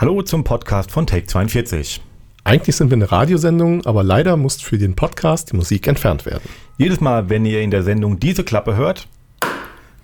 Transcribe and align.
Hallo 0.00 0.22
zum 0.22 0.44
Podcast 0.44 0.92
von 0.92 1.08
Take 1.08 1.26
42. 1.26 2.00
Eigentlich 2.44 2.76
sind 2.76 2.88
wir 2.88 2.94
eine 2.94 3.10
Radiosendung, 3.10 3.84
aber 3.84 4.04
leider 4.04 4.36
muss 4.36 4.62
für 4.62 4.78
den 4.78 4.94
Podcast 4.94 5.50
die 5.50 5.56
Musik 5.56 5.88
entfernt 5.88 6.24
werden. 6.24 6.48
Jedes 6.76 7.00
Mal, 7.00 7.28
wenn 7.30 7.44
ihr 7.44 7.62
in 7.62 7.72
der 7.72 7.82
Sendung 7.82 8.20
diese 8.20 8.44
Klappe 8.44 8.76
hört, 8.76 9.08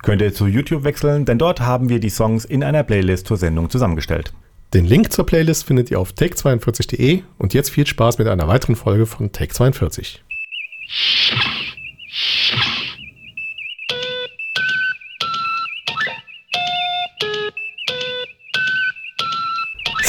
könnt 0.03 0.21
ihr 0.21 0.33
zu 0.33 0.47
YouTube 0.47 0.83
wechseln, 0.83 1.23
denn 1.23 1.37
dort 1.37 1.61
haben 1.61 1.87
wir 1.87 2.01
die 2.01 2.09
Songs 2.09 2.43
in 2.43 2.61
einer 2.61 2.83
Playlist 2.83 3.25
zur 3.25 3.37
Sendung 3.37 3.69
zusammengestellt. 3.69 4.33
Den 4.73 4.83
Link 4.83 5.13
zur 5.13 5.25
Playlist 5.25 5.63
findet 5.63 5.89
ihr 5.89 5.99
auf 6.01 6.11
take42.de 6.11 7.21
und 7.37 7.53
jetzt 7.53 7.69
viel 7.69 7.87
Spaß 7.87 8.17
mit 8.17 8.27
einer 8.27 8.49
weiteren 8.49 8.75
Folge 8.75 9.05
von 9.05 9.31
Take 9.31 9.53
42. 9.53 10.21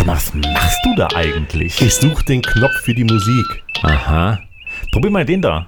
was 0.06 0.32
machst 0.34 0.78
du 0.84 0.94
da 0.94 1.08
eigentlich? 1.16 1.80
Ich 1.82 1.94
suche 1.94 2.24
den 2.24 2.40
Knopf 2.40 2.76
für 2.84 2.94
die 2.94 3.02
Musik. 3.02 3.64
Aha. 3.82 4.38
Probier 4.92 5.10
mal 5.10 5.24
den 5.24 5.42
da. 5.42 5.66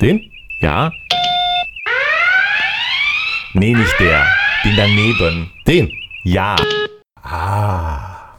Den? 0.00 0.22
Ja? 0.60 0.90
Nee, 3.52 3.74
nicht 3.74 4.00
der. 4.00 4.26
Den 4.64 4.76
daneben. 4.76 5.50
Den. 5.66 5.92
Ja. 6.22 6.56
Ah. 7.22 8.38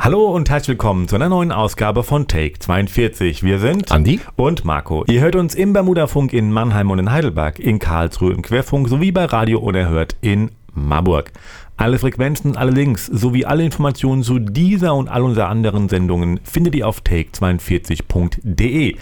Hallo 0.00 0.26
und 0.28 0.48
herzlich 0.48 0.68
willkommen 0.70 1.06
zu 1.06 1.16
einer 1.16 1.28
neuen 1.28 1.52
Ausgabe 1.52 2.02
von 2.02 2.26
Take 2.26 2.58
42. 2.58 3.42
Wir 3.42 3.58
sind 3.58 3.92
Andi 3.92 4.20
und 4.36 4.64
Marco. 4.64 5.04
Ihr 5.06 5.20
hört 5.20 5.36
uns 5.36 5.54
im 5.54 5.74
Bermuda-Funk 5.74 6.32
in 6.32 6.50
Mannheim 6.50 6.90
und 6.90 6.98
in 6.98 7.10
Heidelberg, 7.10 7.58
in 7.58 7.78
Karlsruhe 7.78 8.32
im 8.32 8.40
Querfunk 8.40 8.88
sowie 8.88 9.12
bei 9.12 9.26
Radio 9.26 9.58
Unerhört 9.60 10.16
in 10.22 10.50
Marburg. 10.74 11.32
Alle 11.76 11.98
Frequenzen, 11.98 12.56
alle 12.56 12.70
Links 12.70 13.06
sowie 13.06 13.44
alle 13.44 13.64
Informationen 13.64 14.22
zu 14.22 14.38
dieser 14.38 14.94
und 14.94 15.08
all 15.08 15.22
unseren 15.22 15.48
anderen 15.48 15.88
Sendungen 15.88 16.40
findet 16.44 16.74
ihr 16.76 16.86
auf 16.86 17.02
take42.de. 17.02 18.96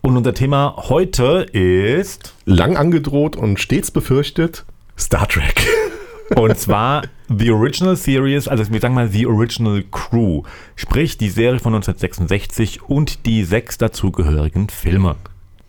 Und 0.00 0.16
unser 0.16 0.34
Thema 0.34 0.74
heute 0.88 1.46
ist. 1.52 2.34
Lang 2.44 2.76
angedroht 2.76 3.36
und 3.36 3.60
stets 3.60 3.90
befürchtet 3.90 4.64
Star 4.98 5.28
Trek. 5.28 5.66
Und 6.34 6.58
zwar 6.58 7.02
The 7.28 7.52
Original 7.52 7.94
Series, 7.94 8.48
also 8.48 8.68
wir 8.72 8.80
sagen 8.80 8.94
mal 8.94 9.08
The 9.08 9.26
Original 9.26 9.84
Crew. 9.92 10.42
Sprich 10.74 11.18
die 11.18 11.28
Serie 11.28 11.60
von 11.60 11.72
1966 11.72 12.82
und 12.82 13.26
die 13.26 13.44
sechs 13.44 13.78
dazugehörigen 13.78 14.68
Filme. 14.68 15.14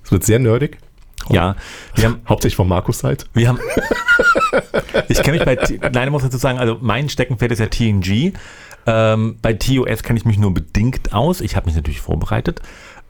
Es 0.03 0.12
wird 0.12 0.24
sehr 0.24 0.40
nerdig. 0.40 0.80
Ja, 1.30 1.56
wir 1.96 2.06
haben, 2.06 2.22
Hauptsächlich 2.28 2.56
von 2.56 2.68
Markus 2.68 3.00
Seite. 3.00 3.26
wir 3.34 3.50
haben. 3.50 3.60
ich 5.10 5.22
kenne 5.22 5.38
mich 5.38 5.46
bei. 5.46 5.56
Nein, 5.92 6.08
ich 6.08 6.12
muss 6.12 6.24
dazu 6.24 6.38
sagen, 6.38 6.58
also 6.59 6.78
mein 6.82 7.09
Steckenpferd 7.09 7.52
ist 7.52 7.59
ja 7.59 7.68
TNG. 7.68 8.34
Ähm, 8.86 9.38
bei 9.42 9.54
TOS 9.54 10.04
kenne 10.04 10.18
ich 10.20 10.26
mich 10.26 10.38
nur 10.38 10.54
bedingt 10.54 11.14
aus. 11.14 11.42
Ich 11.42 11.56
habe 11.58 11.66
mich 11.66 11.76
natürlich 11.76 12.00
vorbereitet. 12.00 12.62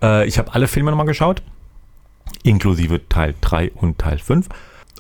Äh, 0.02 0.28
ich 0.28 0.40
habe 0.40 0.54
alle 0.54 0.68
Filme 0.68 0.90
nochmal 0.90 1.06
geschaut, 1.06 1.44
inklusive 2.44 3.08
Teil 3.10 3.36
3 3.42 3.72
und 3.76 4.00
Teil 4.00 4.18
5. 4.18 4.48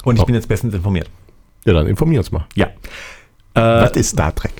Und 0.03 0.15
ich 0.17 0.21
Oh. 0.21 0.25
bin 0.25 0.35
jetzt 0.35 0.47
bestens 0.47 0.75
informiert. 0.75 1.09
Ja, 1.65 1.73
dann 1.73 1.87
informier 1.87 2.19
uns 2.19 2.31
mal. 2.31 2.45
Ja. 2.55 2.67
Äh, 3.55 3.99
ist 3.99 4.11
Star 4.11 4.33
Trek? 4.35 4.53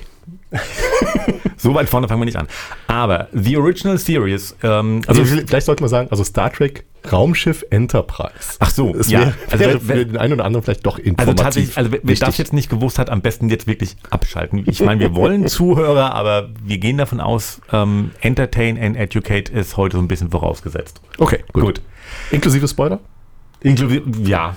so 1.56 1.74
weit 1.74 1.88
vorne 1.88 2.08
fangen 2.08 2.20
wir 2.20 2.26
nicht 2.26 2.38
an. 2.38 2.48
Aber 2.86 3.28
The 3.32 3.56
Original 3.56 3.98
Series, 3.98 4.56
ähm, 4.62 5.02
Also 5.06 5.22
also, 5.22 5.36
vielleicht 5.46 5.66
sollte 5.66 5.82
man 5.82 5.90
sagen, 5.90 6.08
also 6.10 6.24
Star 6.24 6.52
Trek 6.52 6.84
Raumschiff 7.12 7.64
Enterprise. 7.70 8.56
ach 8.58 8.70
so, 8.70 8.94
Es 8.94 9.08
ja. 9.08 9.20
wäre, 9.20 9.34
also, 9.50 9.64
wäre 9.64 9.80
für 9.80 10.04
den 10.06 10.16
einen 10.16 10.32
oder 10.34 10.44
anderen 10.44 10.64
vielleicht 10.64 10.84
doch 10.84 10.98
Also 10.98 11.08
informativ. 11.08 11.36
tatsächlich, 11.36 11.78
also 11.78 11.90
wer, 11.92 12.16
das 12.16 12.38
jetzt 12.38 12.52
nicht 12.52 12.68
gewusst 12.68 12.98
hat, 12.98 13.08
am 13.08 13.20
besten 13.22 13.48
jetzt 13.48 13.66
wirklich 13.66 13.96
abschalten. 14.10 14.64
Ich 14.66 14.80
meine, 14.80 15.00
wir 15.00 15.14
wollen 15.14 15.46
Zuhörer, 15.48 16.14
aber 16.14 16.50
wir 16.62 16.78
gehen 16.78 16.98
davon 16.98 17.20
aus, 17.20 17.60
ähm, 17.72 18.10
Entertain 18.20 18.78
and 18.78 18.96
Educate 18.96 19.52
ist 19.52 19.76
heute 19.76 19.96
so 19.96 20.02
ein 20.02 20.08
bisschen 20.08 20.30
vorausgesetzt. 20.30 21.00
Okay, 21.18 21.44
gut. 21.52 21.64
Gut. 21.64 21.80
Inklusive 22.30 22.66
Spoiler? 22.66 23.00
Inklusive, 23.60 24.02
ja. 24.24 24.56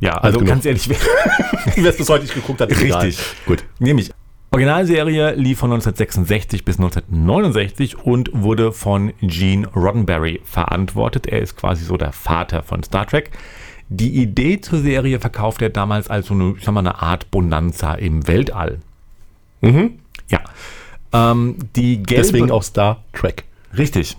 Ja, 0.00 0.12
also 0.18 0.40
ganz 0.40 0.66
ehrlich, 0.66 0.88
Wer 1.76 1.90
es 1.90 1.96
bis 1.96 2.08
heute 2.10 2.24
nicht 2.24 2.34
geguckt 2.34 2.60
hat, 2.60 2.70
Richtig. 2.70 2.84
egal. 2.86 3.12
Gut. 3.46 3.64
nämlich, 3.78 4.10
Originalserie 4.52 5.34
lief 5.34 5.58
von 5.58 5.70
1966 5.72 6.64
bis 6.64 6.78
1969 6.78 7.98
und 7.98 8.30
wurde 8.32 8.72
von 8.72 9.12
Gene 9.20 9.66
Roddenberry 9.74 10.40
verantwortet. 10.44 11.26
Er 11.26 11.40
ist 11.40 11.56
quasi 11.56 11.84
so 11.84 11.96
der 11.96 12.12
Vater 12.12 12.62
von 12.62 12.82
Star 12.82 13.06
Trek. 13.06 13.30
Die 13.88 14.20
Idee 14.22 14.60
zur 14.60 14.78
Serie 14.80 15.20
verkauft 15.20 15.62
er 15.62 15.70
damals 15.70 16.08
als 16.08 16.26
so 16.26 16.34
eine, 16.34 16.54
ich 16.56 16.64
sag 16.64 16.72
mal, 16.72 16.80
eine 16.80 17.02
Art 17.02 17.30
Bonanza 17.30 17.94
im 17.94 18.26
Weltall. 18.26 18.80
Mhm. 19.60 19.98
Ja. 20.28 20.40
Ähm, 21.12 21.56
die 21.76 22.02
gelbe, 22.02 22.22
Deswegen 22.24 22.50
auch 22.50 22.62
Star 22.62 23.02
Trek. 23.12 23.44
Richtig. 23.76 24.16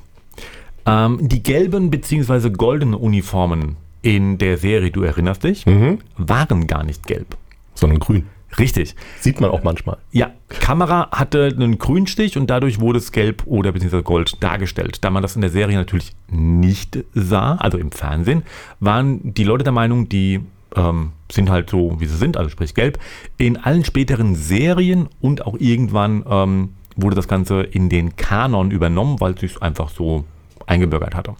Ähm, 0.85 1.17
die 1.21 1.41
gelben 1.43 1.89
bzw. 1.89 2.49
goldenen 2.51 2.93
Uniformen 2.95 3.75
in 4.03 4.37
der 4.37 4.57
Serie, 4.57 4.91
du 4.91 5.03
erinnerst 5.03 5.43
dich, 5.43 5.65
Mhm. 5.65 5.99
waren 6.17 6.67
gar 6.67 6.83
nicht 6.83 7.07
gelb. 7.07 7.35
Sondern 7.73 7.99
grün. 7.99 8.27
Richtig. 8.57 8.95
Sieht 9.19 9.41
man 9.41 9.51
auch 9.51 9.63
manchmal. 9.63 9.97
Ja, 10.11 10.31
Kamera 10.47 11.09
hatte 11.11 11.51
einen 11.53 11.77
Grünstich 11.77 12.37
und 12.37 12.49
dadurch 12.49 12.79
wurde 12.79 12.99
es 12.99 13.11
gelb 13.11 13.43
oder 13.45 13.71
beziehungsweise 13.71 14.03
gold 14.03 14.41
dargestellt. 14.41 14.99
Da 15.01 15.09
man 15.09 15.21
das 15.21 15.35
in 15.35 15.41
der 15.41 15.49
Serie 15.49 15.77
natürlich 15.77 16.13
nicht 16.29 16.99
sah, 17.13 17.55
also 17.55 17.77
im 17.77 17.91
Fernsehen, 17.91 18.43
waren 18.79 19.33
die 19.33 19.43
Leute 19.43 19.63
der 19.63 19.73
Meinung, 19.73 20.09
die 20.09 20.39
ähm, 20.75 21.11
sind 21.31 21.49
halt 21.49 21.69
so, 21.69 21.99
wie 21.99 22.05
sie 22.05 22.17
sind, 22.17 22.37
also 22.37 22.49
sprich 22.49 22.73
gelb. 22.73 22.99
In 23.37 23.57
allen 23.57 23.83
späteren 23.83 24.35
Serien 24.35 25.09
und 25.19 25.45
auch 25.45 25.57
irgendwann 25.59 26.23
ähm, 26.29 26.69
wurde 26.95 27.15
das 27.15 27.27
Ganze 27.27 27.61
in 27.61 27.89
den 27.89 28.15
Kanon 28.15 28.71
übernommen, 28.71 29.19
weil 29.19 29.33
es 29.33 29.41
sich 29.41 29.61
einfach 29.61 29.89
so 29.89 30.23
eingebürgert 30.65 31.15
hatte. 31.15 31.35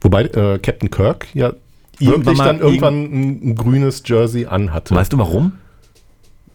Wobei 0.00 0.24
äh, 0.24 0.58
Captain 0.58 0.90
Kirk 0.90 1.28
ja 1.34 1.52
Irgendwann 2.00 2.36
dann 2.36 2.60
irgendwann 2.60 3.04
ein, 3.04 3.40
ein 3.42 3.54
grünes 3.56 4.02
Jersey 4.06 4.46
anhatte. 4.46 4.94
Weißt 4.94 5.12
du 5.12 5.18
warum? 5.18 5.54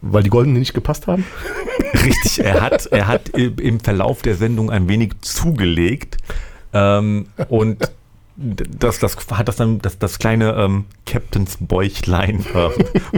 Weil 0.06 0.22
die 0.22 0.30
goldenen 0.30 0.58
nicht 0.58 0.74
gepasst 0.74 1.06
haben? 1.06 1.24
Richtig, 1.94 2.44
er 2.44 2.60
hat, 2.60 2.86
er 2.86 3.06
hat 3.06 3.30
im 3.30 3.80
Verlauf 3.80 4.22
der 4.22 4.34
Sendung 4.34 4.70
ein 4.70 4.88
wenig 4.88 5.12
zugelegt 5.22 6.18
ähm, 6.74 7.26
und 7.48 7.90
das, 8.36 8.98
das 8.98 9.16
hat 9.30 9.48
das 9.48 9.56
dann, 9.56 9.78
das, 9.78 9.98
das 9.98 10.18
kleine 10.18 10.54
ähm, 10.54 10.86
Captains 11.06 11.56
Bäuchlein 11.60 12.44
äh, 12.52 12.68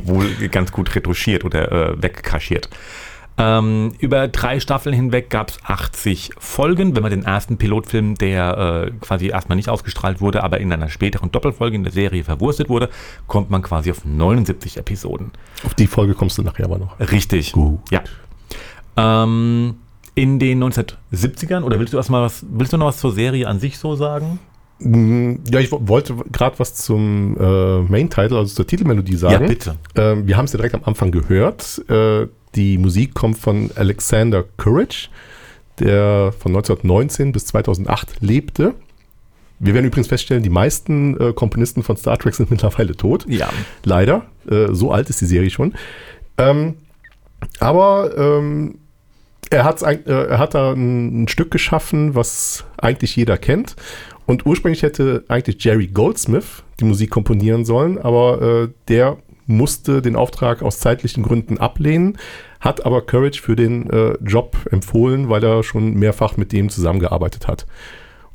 wohl 0.06 0.28
ganz 0.48 0.72
gut 0.72 0.94
retuschiert 0.94 1.44
oder 1.44 1.72
äh, 1.72 2.02
wegkaschiert. 2.02 2.68
Ähm, 3.38 3.92
über 3.98 4.28
drei 4.28 4.60
Staffeln 4.60 4.94
hinweg 4.94 5.28
gab 5.28 5.50
es 5.50 5.58
80 5.62 6.30
Folgen. 6.38 6.96
Wenn 6.96 7.02
man 7.02 7.10
den 7.10 7.24
ersten 7.24 7.58
Pilotfilm, 7.58 8.14
der 8.14 8.86
äh, 8.86 8.90
quasi 9.00 9.28
erstmal 9.28 9.56
nicht 9.56 9.68
ausgestrahlt 9.68 10.20
wurde, 10.22 10.42
aber 10.42 10.58
in 10.58 10.72
einer 10.72 10.88
späteren 10.88 11.30
Doppelfolge 11.30 11.76
in 11.76 11.82
der 11.82 11.92
Serie 11.92 12.24
verwurstet 12.24 12.68
wurde, 12.70 12.88
kommt 13.26 13.50
man 13.50 13.60
quasi 13.60 13.90
auf 13.90 14.04
79 14.06 14.78
Episoden. 14.78 15.32
Auf 15.64 15.74
die 15.74 15.86
Folge 15.86 16.14
kommst 16.14 16.38
du 16.38 16.42
nachher 16.42 16.64
aber 16.64 16.78
noch. 16.78 16.98
Richtig. 16.98 17.52
Gut. 17.52 17.78
Ja. 17.90 18.02
Ähm, 18.96 19.74
in 20.14 20.38
den 20.38 20.62
1970ern, 20.64 21.62
oder 21.62 21.78
willst 21.78 21.92
du 21.92 21.98
erstmal 21.98 22.22
was, 22.22 22.44
willst 22.50 22.72
du 22.72 22.78
noch 22.78 22.86
was 22.86 22.98
zur 22.98 23.12
Serie 23.12 23.46
an 23.48 23.60
sich 23.60 23.78
so 23.78 23.96
sagen? 23.96 24.38
Mm, 24.78 25.36
Ja, 25.50 25.60
ich 25.60 25.70
wo- 25.72 25.80
wollte 25.88 26.14
gerade 26.32 26.58
was 26.58 26.74
zum 26.74 27.36
äh, 27.38 27.80
Main-Title, 27.82 28.38
also 28.38 28.54
zur 28.54 28.66
Titelmelodie 28.66 29.16
sagen. 29.16 29.46
bitte. 29.46 29.76
Ähm, 29.94 30.26
wir 30.26 30.36
haben 30.38 30.46
es 30.46 30.52
ja 30.52 30.56
direkt 30.56 30.74
am 30.74 30.84
Anfang 30.84 31.10
gehört. 31.10 31.82
Äh, 31.90 32.28
die 32.56 32.78
Musik 32.78 33.14
kommt 33.14 33.38
von 33.38 33.70
Alexander 33.76 34.44
Courage, 34.56 35.08
der 35.78 36.32
von 36.38 36.52
1919 36.52 37.32
bis 37.32 37.46
2008 37.46 38.20
lebte. 38.20 38.74
Wir 39.58 39.74
werden 39.74 39.86
übrigens 39.86 40.08
feststellen, 40.08 40.42
die 40.42 40.50
meisten 40.50 41.18
äh, 41.20 41.32
Komponisten 41.32 41.82
von 41.82 41.96
Star 41.96 42.18
Trek 42.18 42.34
sind 42.34 42.50
mittlerweile 42.50 42.96
tot. 42.96 43.26
Ja. 43.28 43.48
Leider. 43.84 44.26
Äh, 44.50 44.68
so 44.72 44.90
alt 44.90 45.10
ist 45.10 45.20
die 45.20 45.26
Serie 45.26 45.50
schon. 45.50 45.74
Ähm, 46.38 46.74
aber 47.60 48.16
ähm, 48.16 48.78
er, 49.50 49.64
hat's, 49.64 49.82
äh, 49.82 49.98
er 50.04 50.38
hat 50.38 50.54
da 50.54 50.72
ein, 50.72 51.24
ein 51.24 51.28
Stück 51.28 51.50
geschaffen, 51.50 52.14
was 52.14 52.64
eigentlich 52.78 53.16
jeder 53.16 53.38
kennt. 53.38 53.76
Und 54.26 54.44
ursprünglich 54.44 54.82
hätte 54.82 55.24
eigentlich 55.28 55.62
Jerry 55.62 55.86
Goldsmith 55.86 56.64
die 56.80 56.84
Musik 56.84 57.10
komponieren 57.10 57.64
sollen, 57.64 57.98
aber 57.98 58.42
äh, 58.42 58.68
der 58.88 59.18
musste 59.46 60.02
den 60.02 60.16
Auftrag 60.16 60.62
aus 60.62 60.80
zeitlichen 60.80 61.22
Gründen 61.22 61.58
ablehnen, 61.58 62.18
hat 62.60 62.84
aber 62.86 63.02
Courage 63.02 63.40
für 63.40 63.56
den 63.56 63.90
äh, 63.90 64.14
Job 64.24 64.56
empfohlen, 64.70 65.28
weil 65.28 65.44
er 65.44 65.62
schon 65.62 65.94
mehrfach 65.94 66.36
mit 66.36 66.52
dem 66.52 66.68
zusammengearbeitet 66.68 67.46
hat. 67.46 67.66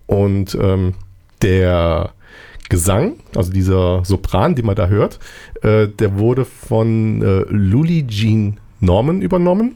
Und 0.07 0.57
ähm, 0.59 0.93
der 1.41 2.11
Gesang, 2.69 3.15
also 3.35 3.51
dieser 3.51 4.05
Sopran, 4.05 4.55
den 4.55 4.65
man 4.65 4.75
da 4.75 4.87
hört, 4.87 5.19
äh, 5.61 5.87
der 5.87 6.17
wurde 6.17 6.45
von 6.45 7.21
äh, 7.21 7.45
Luli 7.49 8.07
Jean 8.07 8.59
Norman 8.79 9.21
übernommen 9.21 9.75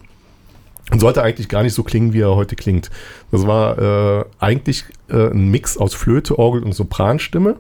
und 0.91 0.99
sollte 0.99 1.23
eigentlich 1.23 1.49
gar 1.49 1.63
nicht 1.63 1.73
so 1.73 1.83
klingen, 1.83 2.13
wie 2.13 2.21
er 2.21 2.35
heute 2.35 2.55
klingt. 2.55 2.89
Das 3.31 3.45
war 3.45 3.77
äh, 3.77 4.25
eigentlich 4.39 4.85
äh, 5.09 5.31
ein 5.31 5.49
Mix 5.51 5.77
aus 5.77 5.93
Flöte, 5.93 6.37
Orgel 6.39 6.63
und 6.63 6.73
Sopranstimme. 6.73 7.57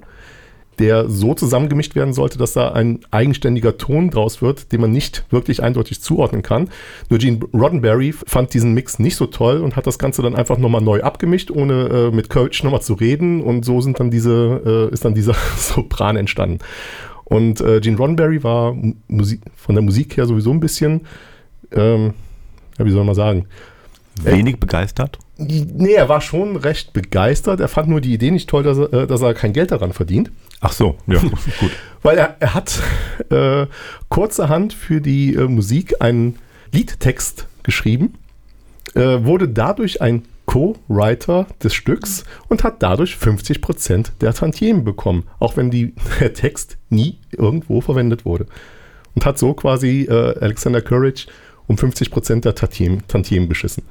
Der 0.79 1.09
so 1.09 1.33
zusammengemischt 1.33 1.95
werden 1.95 2.13
sollte, 2.13 2.37
dass 2.37 2.53
da 2.53 2.71
ein 2.71 2.99
eigenständiger 3.11 3.77
Ton 3.77 4.09
draus 4.09 4.41
wird, 4.41 4.71
den 4.71 4.81
man 4.81 4.91
nicht 4.91 5.25
wirklich 5.29 5.63
eindeutig 5.63 6.01
zuordnen 6.01 6.41
kann. 6.41 6.69
Nur 7.09 7.19
Gene 7.19 7.39
Roddenberry 7.53 8.13
fand 8.13 8.53
diesen 8.53 8.73
Mix 8.73 8.99
nicht 8.99 9.15
so 9.15 9.25
toll 9.25 9.57
und 9.57 9.75
hat 9.75 9.87
das 9.87 9.99
Ganze 9.99 10.21
dann 10.21 10.35
einfach 10.35 10.57
nochmal 10.57 10.81
neu 10.81 11.01
abgemischt, 11.01 11.51
ohne 11.51 12.09
äh, 12.11 12.15
mit 12.15 12.29
Coach 12.29 12.63
nochmal 12.63 12.81
zu 12.81 12.93
reden. 12.93 13.41
Und 13.41 13.65
so 13.65 13.81
sind 13.81 13.99
dann 13.99 14.11
diese, 14.11 14.89
äh, 14.91 14.93
ist 14.93 15.05
dann 15.05 15.15
dieser 15.15 15.35
Sopran 15.57 16.17
entstanden. 16.17 16.59
Und 17.23 17.61
äh, 17.61 17.79
Gene 17.81 17.97
Roddenberry 17.97 18.43
war 18.43 18.75
Musik, 19.07 19.41
von 19.55 19.75
der 19.75 19.83
Musik 19.83 20.15
her 20.17 20.25
sowieso 20.25 20.51
ein 20.51 20.59
bisschen, 20.59 21.01
ähm, 21.71 22.13
ja, 22.77 22.85
wie 22.85 22.91
soll 22.91 23.03
man 23.03 23.15
sagen, 23.15 23.47
Wenig 24.23 24.59
begeistert? 24.59 25.19
Nee, 25.37 25.93
er 25.93 26.07
war 26.07 26.21
schon 26.21 26.55
recht 26.55 26.93
begeistert. 26.93 27.59
Er 27.59 27.67
fand 27.67 27.89
nur 27.89 27.99
die 27.99 28.13
Idee 28.13 28.31
nicht 28.31 28.49
toll, 28.49 28.63
dass 28.63 28.77
er, 28.77 28.93
äh, 28.93 29.07
dass 29.07 29.21
er 29.21 29.33
kein 29.33 29.53
Geld 29.53 29.71
daran 29.71 29.91
verdient. 29.91 30.31
Ach 30.61 30.71
so, 30.71 30.97
ja, 31.07 31.19
gut. 31.59 31.71
Weil 32.01 32.17
er, 32.17 32.37
er 32.39 32.53
hat 32.53 32.81
äh, 33.29 33.65
kurzerhand 34.09 34.73
für 34.73 35.01
die 35.01 35.33
äh, 35.33 35.47
Musik 35.47 36.01
einen 36.01 36.37
Liedtext 36.71 37.47
geschrieben, 37.63 38.13
äh, 38.93 39.23
wurde 39.23 39.47
dadurch 39.47 40.01
ein 40.01 40.23
Co-Writer 40.45 41.47
des 41.63 41.73
Stücks 41.73 42.23
und 42.47 42.63
hat 42.63 42.83
dadurch 42.83 43.15
50% 43.15 44.11
der 44.21 44.33
Tantiemen 44.33 44.83
bekommen, 44.83 45.23
auch 45.39 45.57
wenn 45.57 45.71
die, 45.71 45.93
der 46.19 46.33
Text 46.33 46.77
nie 46.89 47.17
irgendwo 47.31 47.81
verwendet 47.81 48.25
wurde. 48.25 48.45
Und 49.15 49.25
hat 49.25 49.39
so 49.39 49.53
quasi 49.53 50.03
äh, 50.03 50.37
Alexander 50.39 50.81
Courage 50.81 51.27
um 51.67 51.77
50% 51.77 52.41
der 52.41 52.53
Tantiemen, 52.53 53.07
Tantiemen 53.07 53.49
beschissen. 53.49 53.83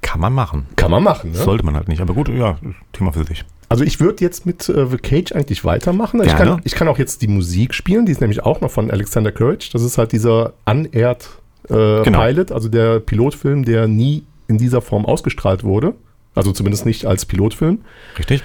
Kann 0.00 0.20
man 0.20 0.32
machen. 0.32 0.66
Kann 0.76 0.90
man 0.90 1.02
machen, 1.02 1.32
ne? 1.32 1.38
Sollte 1.38 1.64
man 1.64 1.74
halt 1.74 1.88
nicht, 1.88 2.00
aber 2.00 2.14
gut, 2.14 2.28
ja, 2.28 2.58
Thema 2.92 3.12
für 3.12 3.24
sich. 3.24 3.44
Also 3.68 3.84
ich 3.84 4.00
würde 4.00 4.24
jetzt 4.24 4.46
mit 4.46 4.68
äh, 4.68 4.86
The 4.86 4.96
Cage 4.96 5.32
eigentlich 5.32 5.64
weitermachen. 5.64 6.22
Ich 6.22 6.34
kann, 6.34 6.60
ich 6.64 6.74
kann 6.74 6.88
auch 6.88 6.98
jetzt 6.98 7.20
die 7.22 7.28
Musik 7.28 7.74
spielen, 7.74 8.06
die 8.06 8.12
ist 8.12 8.20
nämlich 8.20 8.42
auch 8.44 8.60
noch 8.60 8.70
von 8.70 8.90
Alexander 8.90 9.30
Courage. 9.30 9.70
Das 9.72 9.82
ist 9.82 9.98
halt 9.98 10.12
dieser 10.12 10.54
Unaired 10.64 11.28
äh, 11.68 12.02
Genau. 12.02 12.20
Pilot, 12.24 12.50
also 12.52 12.68
der 12.68 13.00
Pilotfilm, 13.00 13.64
der 13.64 13.86
nie 13.86 14.24
in 14.46 14.56
dieser 14.56 14.80
Form 14.80 15.04
ausgestrahlt 15.04 15.64
wurde. 15.64 15.94
Also 16.34 16.52
zumindest 16.52 16.86
nicht 16.86 17.04
als 17.04 17.26
Pilotfilm. 17.26 17.80
Richtig? 18.18 18.42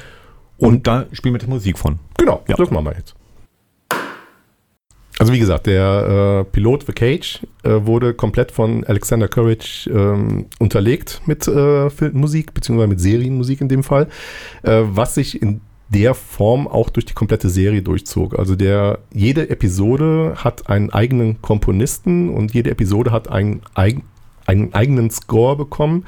Und, 0.58 0.88
da 0.88 1.06
spielen 1.14 1.34
wir 1.36 1.40
die 1.40 1.48
Musik 1.48 1.78
von. 1.78 2.00
Genau, 2.18 2.44
Ja. 2.48 2.56
das 2.56 2.69
machen 2.72 2.86
wir 2.86 2.94
jetzt. 2.98 3.16
Also 5.24 5.31
wie 5.31 5.40
gesagt, 5.40 5.68
der 5.68 6.42
äh, 6.42 6.52
Pilot 6.52 6.86
The 6.86 6.92
Cage 6.92 7.48
äh, 7.64 7.70
wurde 7.86 8.14
komplett 8.14 8.52
von 8.52 8.84
Alexander 8.84 9.30
Courage 9.30 9.90
ähm, 9.90 10.48
unterlegt 10.60 11.22
mit 11.25 11.48
äh, 11.48 11.90
Filmmusik, 11.90 12.54
beziehungsweise 12.54 12.90
mit 12.90 13.00
Serienmusik 13.00 13.62
in 13.62 13.70
dem 13.70 13.84
Fall, 13.84 14.10
äh, 14.64 14.81
was 14.84 15.16
sich 15.16 15.42
in 15.42 15.62
der 15.88 16.14
Form 16.14 16.68
auch 16.68 16.90
durch 16.90 17.06
die 17.06 17.14
komplette 17.14 17.48
Serie 17.48 17.81
durchzog. 17.81 18.38
Also 18.38 18.58
der, 18.58 19.00
jede 19.14 19.50
Episode 19.50 20.34
hat 20.36 20.70
einen 20.70 20.90
eigenen 20.90 21.42
Komponisten 21.42 22.30
und 22.30 22.54
jede 22.54 22.72
Episode 22.72 23.12
hat 23.12 23.30
einen, 23.30 23.62
einen 23.76 24.74
eigenen 24.74 25.10
Score 25.10 25.56
bekommen, 25.56 26.04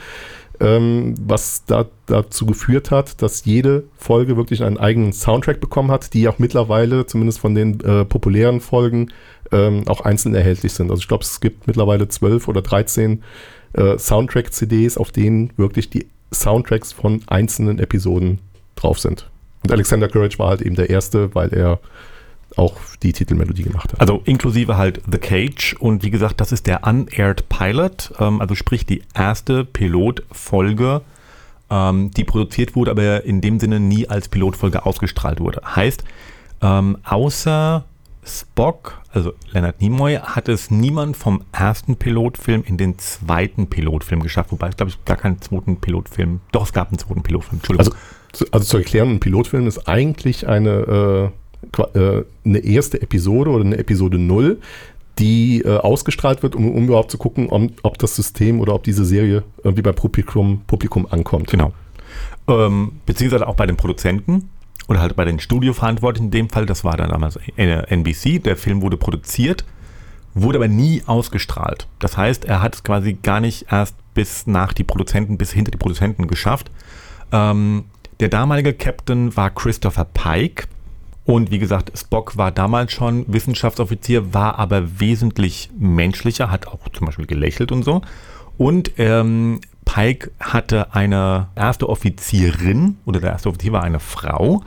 ähm, 0.59 1.15
was 1.19 1.63
da, 1.65 1.85
dazu 2.05 2.45
geführt 2.45 2.91
hat, 2.91 3.21
dass 3.21 3.45
jede 3.45 3.83
Folge 3.97 4.37
wirklich 4.37 4.63
einen 4.63 4.77
eigenen 4.77 5.13
Soundtrack 5.13 5.59
bekommen 5.59 5.91
hat, 5.91 6.13
die 6.13 6.27
auch 6.27 6.39
mittlerweile, 6.39 7.05
zumindest 7.05 7.39
von 7.39 7.55
den 7.55 7.79
äh, 7.81 8.05
populären 8.05 8.61
Folgen, 8.61 9.11
ähm, 9.51 9.87
auch 9.87 10.01
einzeln 10.01 10.35
erhältlich 10.35 10.73
sind. 10.73 10.89
Also 10.89 11.01
ich 11.01 11.07
glaube, 11.07 11.23
es 11.23 11.39
gibt 11.39 11.67
mittlerweile 11.67 12.07
zwölf 12.07 12.47
oder 12.47 12.61
13 12.61 13.23
äh, 13.73 13.97
Soundtrack-CDs, 13.97 14.97
auf 14.97 15.11
denen 15.11 15.51
wirklich 15.57 15.89
die 15.89 16.07
Soundtracks 16.33 16.91
von 16.91 17.21
einzelnen 17.27 17.79
Episoden 17.79 18.39
drauf 18.75 18.99
sind. 18.99 19.29
Und 19.63 19.71
Alexander 19.71 20.07
Courage 20.07 20.37
war 20.39 20.49
halt 20.49 20.61
eben 20.61 20.75
der 20.75 20.89
Erste, 20.89 21.33
weil 21.33 21.53
er 21.53 21.79
auch 22.55 22.75
die 23.03 23.11
Titelmelodie 23.13 23.63
gemacht 23.63 23.91
hat. 23.93 23.99
Also 24.01 24.21
inklusive 24.25 24.77
halt 24.77 25.01
The 25.11 25.17
Cage 25.17 25.75
und 25.79 26.03
wie 26.03 26.09
gesagt, 26.11 26.39
das 26.41 26.51
ist 26.51 26.67
der 26.67 26.85
Unaired 26.87 27.49
Pilot, 27.49 28.13
ähm, 28.19 28.39
also 28.41 28.55
sprich 28.55 28.85
die 28.85 29.03
erste 29.13 29.65
Pilotfolge, 29.65 31.01
ähm, 31.69 32.11
die 32.11 32.23
produziert 32.23 32.75
wurde, 32.75 32.91
aber 32.91 33.23
in 33.25 33.41
dem 33.41 33.59
Sinne 33.59 33.79
nie 33.79 34.07
als 34.07 34.29
Pilotfolge 34.29 34.85
ausgestrahlt 34.85 35.39
wurde. 35.39 35.61
Heißt, 35.75 36.03
ähm, 36.61 36.97
außer 37.03 37.83
Spock, 38.27 39.01
also 39.11 39.33
Leonard 39.51 39.81
Nimoy, 39.81 40.15
hat 40.15 40.49
es 40.49 40.71
niemand 40.71 41.15
vom 41.15 41.43
ersten 41.51 41.95
Pilotfilm 41.95 42.63
in 42.65 42.77
den 42.77 42.97
zweiten 42.97 43.67
Pilotfilm 43.67 44.23
geschafft, 44.23 44.51
wobei 44.51 44.69
es 44.69 44.77
glaube 44.77 44.89
ich 44.91 45.03
gar 45.05 45.17
keinen 45.17 45.41
zweiten 45.41 45.77
Pilotfilm, 45.77 46.39
doch 46.51 46.63
es 46.65 46.73
gab 46.73 46.87
einen 46.89 46.97
zweiten 46.97 47.21
Pilotfilm, 47.21 47.59
Entschuldigung. 47.59 47.93
Also, 47.93 48.05
zu- 48.31 48.51
also 48.51 48.65
zur 48.65 48.79
Erklärung, 48.79 49.11
ein 49.11 49.19
Pilotfilm 49.19 49.67
ist 49.67 49.87
eigentlich 49.87 50.47
eine, 50.47 50.69
äh, 50.69 51.29
eine 52.45 52.59
erste 52.59 53.01
Episode 53.01 53.49
oder 53.49 53.65
eine 53.65 53.77
Episode 53.77 54.17
0, 54.17 54.59
die 55.19 55.61
äh, 55.61 55.77
ausgestrahlt 55.77 56.43
wird, 56.43 56.55
um, 56.55 56.71
um 56.71 56.85
überhaupt 56.85 57.11
zu 57.11 57.17
gucken, 57.17 57.49
ob, 57.49 57.71
ob 57.83 57.97
das 57.97 58.15
System 58.15 58.59
oder 58.59 58.73
ob 58.73 58.83
diese 58.83 59.05
Serie 59.05 59.43
irgendwie 59.63 59.81
beim 59.81 59.95
Publikum, 59.95 60.61
Publikum 60.67 61.07
ankommt. 61.09 61.47
Genau. 61.47 61.73
Ähm, 62.47 62.93
beziehungsweise 63.05 63.47
auch 63.47 63.55
bei 63.55 63.65
den 63.65 63.77
Produzenten 63.77 64.49
oder 64.87 65.01
halt 65.01 65.15
bei 65.15 65.25
den 65.25 65.39
Studioverantwortlichen 65.39 66.27
in 66.27 66.31
dem 66.31 66.49
Fall, 66.49 66.65
das 66.65 66.83
war 66.83 66.97
dann 66.97 67.09
damals 67.09 67.39
äh, 67.55 67.83
NBC, 67.87 68.43
der 68.43 68.57
Film 68.57 68.81
wurde 68.81 68.97
produziert, 68.97 69.65
wurde 70.33 70.57
aber 70.57 70.67
nie 70.67 71.01
ausgestrahlt. 71.05 71.87
Das 71.99 72.17
heißt, 72.17 72.45
er 72.45 72.61
hat 72.61 72.75
es 72.75 72.83
quasi 72.83 73.13
gar 73.13 73.39
nicht 73.39 73.67
erst 73.71 73.95
bis 74.13 74.47
nach 74.47 74.73
die 74.73 74.83
Produzenten, 74.83 75.37
bis 75.37 75.51
hinter 75.51 75.71
die 75.71 75.77
Produzenten 75.77 76.27
geschafft. 76.27 76.69
Ähm, 77.31 77.85
der 78.19 78.29
damalige 78.29 78.73
Captain 78.73 79.35
war 79.35 79.49
Christopher 79.49 80.05
Pike. 80.05 80.67
Und 81.25 81.49
wie 81.49 81.57
gesagt, 81.57 81.91
Spock 81.97 82.37
war 82.37 82.51
damals 82.51 82.91
schon 82.91 83.25
Wissenschaftsoffizier, 83.27 84.33
war 84.33 84.59
aber 84.59 84.99
wesentlich 84.99 85.71
menschlicher, 85.77 86.51
hat 86.51 86.67
auch 86.67 86.87
zum 86.93 87.07
Beispiel 87.07 87.25
gelächelt 87.25 87.71
und 87.71 87.83
so. 87.83 88.01
Und 88.57 88.91
ähm, 88.97 89.59
Pike 89.85 90.31
hatte 90.39 90.93
eine 90.93 91.47
erste 91.55 91.89
Offizierin, 91.89 92.97
oder 93.05 93.19
der 93.19 93.31
erste 93.31 93.49
Offizier 93.49 93.71
war 93.71 93.83
eine 93.83 93.99
Frau, 93.99 94.61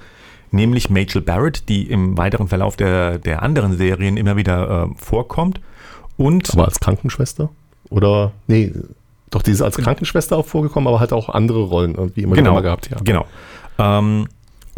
nämlich 0.50 0.88
Rachel 0.90 1.22
Barrett, 1.22 1.68
die 1.68 1.88
im 1.90 2.18
weiteren 2.18 2.48
Verlauf 2.48 2.76
der, 2.76 3.18
der 3.18 3.42
anderen 3.42 3.76
Serien 3.76 4.16
immer 4.16 4.36
wieder 4.36 4.88
äh, 4.90 4.94
vorkommt. 4.96 5.60
Und 6.16 6.50
Aber 6.52 6.64
als 6.64 6.80
Krankenschwester? 6.80 7.50
Oder, 7.90 8.32
nee, 8.48 8.72
doch, 9.30 9.42
die 9.42 9.52
ist 9.52 9.62
als 9.62 9.76
Krankenschwester 9.76 10.36
auch 10.36 10.46
vorgekommen, 10.46 10.88
aber 10.88 11.00
hat 11.00 11.12
auch 11.12 11.28
andere 11.28 11.62
Rollen 11.62 11.94
irgendwie 11.94 12.22
immer 12.22 12.34
genau, 12.34 12.54
mal 12.54 12.62
gehabt, 12.62 12.90
ja. 12.90 12.96
Genau. 13.04 13.26
Ähm, 13.78 14.26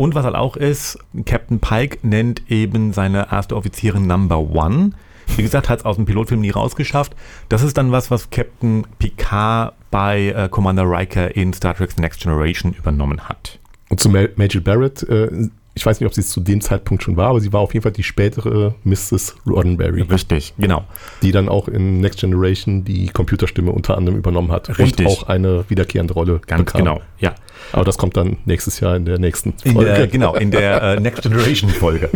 und 0.01 0.15
was 0.15 0.25
halt 0.25 0.35
auch 0.35 0.57
ist, 0.57 0.99
Captain 1.27 1.61
Pike 1.61 1.99
nennt 2.03 2.51
eben 2.51 2.93
seine 2.93 3.29
erste 3.31 3.57
Offizierin 3.57 4.07
Number 4.07 4.39
One. 4.39 4.91
Wie 5.37 5.43
gesagt, 5.43 5.69
hat 5.69 5.81
es 5.81 5.85
aus 5.85 5.97
dem 5.97 6.07
Pilotfilm 6.07 6.41
nie 6.41 6.51
rausgeschafft. 6.51 7.15
Das 7.49 7.63
ist 7.63 7.77
dann 7.79 7.93
was, 7.93 8.11
was 8.11 8.31
Captain 8.31 8.85
Picard 8.99 9.75
bei 9.91 10.29
äh, 10.29 10.49
Commander 10.49 10.85
Riker 10.91 11.37
in 11.37 11.53
Star 11.53 11.75
Trek 11.75 11.93
The 11.93 12.01
Next 12.03 12.21
Generation 12.23 12.73
übernommen 12.73 13.29
hat. 13.29 13.59
Und 13.91 14.01
zu 14.01 14.09
Ma- 14.09 14.27
Major 14.37 14.63
Barrett, 14.63 15.03
äh, 15.05 15.49
ich 15.81 15.87
weiß 15.87 15.99
nicht, 15.99 16.07
ob 16.07 16.13
sie 16.13 16.21
es 16.21 16.29
zu 16.29 16.41
dem 16.41 16.61
Zeitpunkt 16.61 17.03
schon 17.03 17.17
war, 17.17 17.29
aber 17.29 17.41
sie 17.41 17.55
war 17.55 17.61
auf 17.61 17.73
jeden 17.73 17.83
Fall 17.83 17.93
die 17.93 18.03
spätere 18.03 18.75
Mrs. 18.85 19.37
Roddenberry, 19.47 20.03
Richtig, 20.03 20.53
genau. 20.59 20.85
die 21.23 21.33
dann 21.33 21.49
auch 21.49 21.69
in 21.69 22.01
Next 22.01 22.21
Generation 22.21 22.85
die 22.85 23.07
Computerstimme 23.09 23.73
unter 23.73 23.97
anderem 23.97 24.19
übernommen 24.19 24.53
hat 24.53 24.79
Richtig. 24.79 25.07
und 25.07 25.13
auch 25.13 25.23
eine 25.29 25.65
wiederkehrende 25.69 26.13
Rolle 26.13 26.43
Ganz 26.47 26.75
genau, 26.75 27.01
ja. 27.19 27.35
Aber 27.73 27.85
das 27.87 27.97
kommt 27.97 28.19
dann 28.19 28.37
nächstes 28.45 28.81
Jahr 28.81 28.95
in 28.95 29.07
der 29.07 29.19
nächsten 29.19 29.55
In 29.65 29.73
Folge. 29.73 29.95
der, 29.95 30.07
genau, 30.07 30.35
in 30.35 30.51
der 30.51 30.83
äh, 30.83 31.01
Next 31.01 31.23
Generation 31.23 31.71
Folge. 31.71 32.11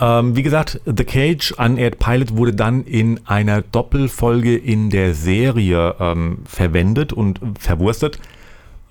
ähm, 0.00 0.34
wie 0.34 0.42
gesagt, 0.42 0.80
The 0.86 1.04
Cage 1.04 1.52
Unaired 1.58 1.98
Pilot 1.98 2.34
wurde 2.36 2.54
dann 2.54 2.84
in 2.84 3.20
einer 3.26 3.60
Doppelfolge 3.60 4.56
in 4.56 4.88
der 4.88 5.12
Serie 5.12 5.94
ähm, 6.00 6.38
verwendet 6.46 7.12
und 7.12 7.38
verwurstet, 7.58 8.18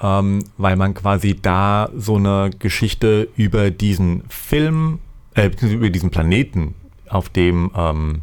ähm, 0.03 0.39
weil 0.57 0.75
man 0.75 0.93
quasi 0.93 1.35
da 1.41 1.89
so 1.95 2.17
eine 2.17 2.51
Geschichte 2.59 3.29
über 3.37 3.71
diesen 3.71 4.23
Film, 4.27 4.99
äh, 5.33 5.49
beziehungsweise 5.49 5.77
über 5.77 5.89
diesen 5.89 6.11
Planeten, 6.11 6.75
auf 7.07 7.29
dem 7.29 7.71
ähm, 7.75 8.21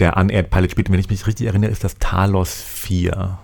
der 0.00 0.16
Unaired 0.16 0.50
Pilot 0.50 0.72
spielt, 0.72 0.90
wenn 0.90 1.00
ich 1.00 1.08
mich 1.08 1.26
richtig 1.26 1.46
erinnere, 1.46 1.70
ist 1.70 1.84
das 1.84 1.96
Talos 1.98 2.62
4. 2.62 3.38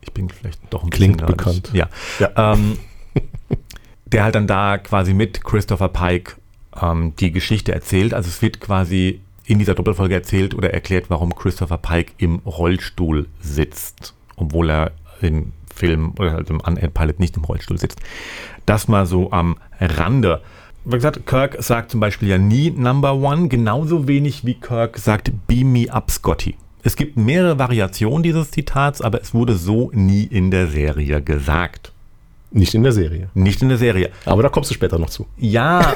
Ich 0.00 0.12
bin 0.12 0.28
vielleicht 0.28 0.60
doch 0.70 0.82
ein 0.82 0.90
Klingt 0.90 1.20
nerdig. 1.20 1.36
bekannt. 1.36 1.70
Ja. 1.72 1.88
Ja. 2.18 2.52
Ähm, 2.52 2.78
der 4.06 4.24
halt 4.24 4.34
dann 4.34 4.46
da 4.46 4.78
quasi 4.78 5.14
mit 5.14 5.44
Christopher 5.44 5.88
Pike 5.88 6.36
ähm, 6.80 7.14
die 7.20 7.30
Geschichte 7.30 7.72
erzählt. 7.72 8.14
Also 8.14 8.28
es 8.28 8.42
wird 8.42 8.60
quasi 8.60 9.20
in 9.44 9.58
dieser 9.58 9.74
Doppelfolge 9.74 10.14
erzählt 10.14 10.54
oder 10.54 10.72
erklärt, 10.72 11.06
warum 11.08 11.34
Christopher 11.34 11.78
Pike 11.78 12.12
im 12.18 12.36
Rollstuhl 12.40 13.26
sitzt, 13.40 14.14
obwohl 14.36 14.70
er 14.70 14.92
im 15.20 15.52
Film 15.78 16.12
oder 16.18 16.32
halt 16.32 16.50
im 16.50 16.60
Unaired 16.60 16.92
Pilot 16.92 17.20
nicht 17.20 17.36
im 17.36 17.44
Rollstuhl 17.44 17.78
sitzt. 17.78 18.00
Das 18.66 18.88
mal 18.88 19.06
so 19.06 19.32
am 19.32 19.56
Rande. 19.80 20.42
Wie 20.84 20.96
gesagt, 20.96 21.26
Kirk 21.26 21.56
sagt 21.62 21.90
zum 21.90 22.00
Beispiel 22.00 22.28
ja 22.28 22.38
nie 22.38 22.70
Number 22.70 23.14
One, 23.14 23.48
genauso 23.48 24.08
wenig 24.08 24.44
wie 24.44 24.54
Kirk 24.54 24.98
sagt 24.98 25.30
Beam 25.46 25.72
me 25.72 25.92
up, 25.92 26.10
Scotty. 26.10 26.56
Es 26.82 26.96
gibt 26.96 27.16
mehrere 27.16 27.58
Variationen 27.58 28.22
dieses 28.22 28.50
Zitats, 28.50 29.02
aber 29.02 29.20
es 29.20 29.34
wurde 29.34 29.54
so 29.54 29.90
nie 29.92 30.24
in 30.24 30.50
der 30.50 30.68
Serie 30.68 31.20
gesagt. 31.20 31.92
Nicht 32.50 32.74
in 32.74 32.82
der 32.82 32.92
Serie. 32.92 33.28
Nicht 33.34 33.60
in 33.60 33.68
der 33.68 33.78
Serie. 33.78 34.10
Aber 34.24 34.42
da 34.42 34.48
kommst 34.48 34.70
du 34.70 34.74
später 34.74 34.98
noch 34.98 35.10
zu. 35.10 35.26
Ja, 35.36 35.92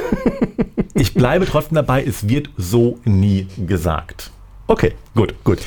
ich 0.94 1.14
bleibe 1.14 1.46
trotzdem 1.46 1.76
dabei, 1.76 2.04
es 2.04 2.28
wird 2.28 2.50
so 2.56 2.98
nie 3.04 3.46
gesagt. 3.66 4.30
Okay, 4.66 4.92
gut, 5.14 5.34
gut. 5.44 5.60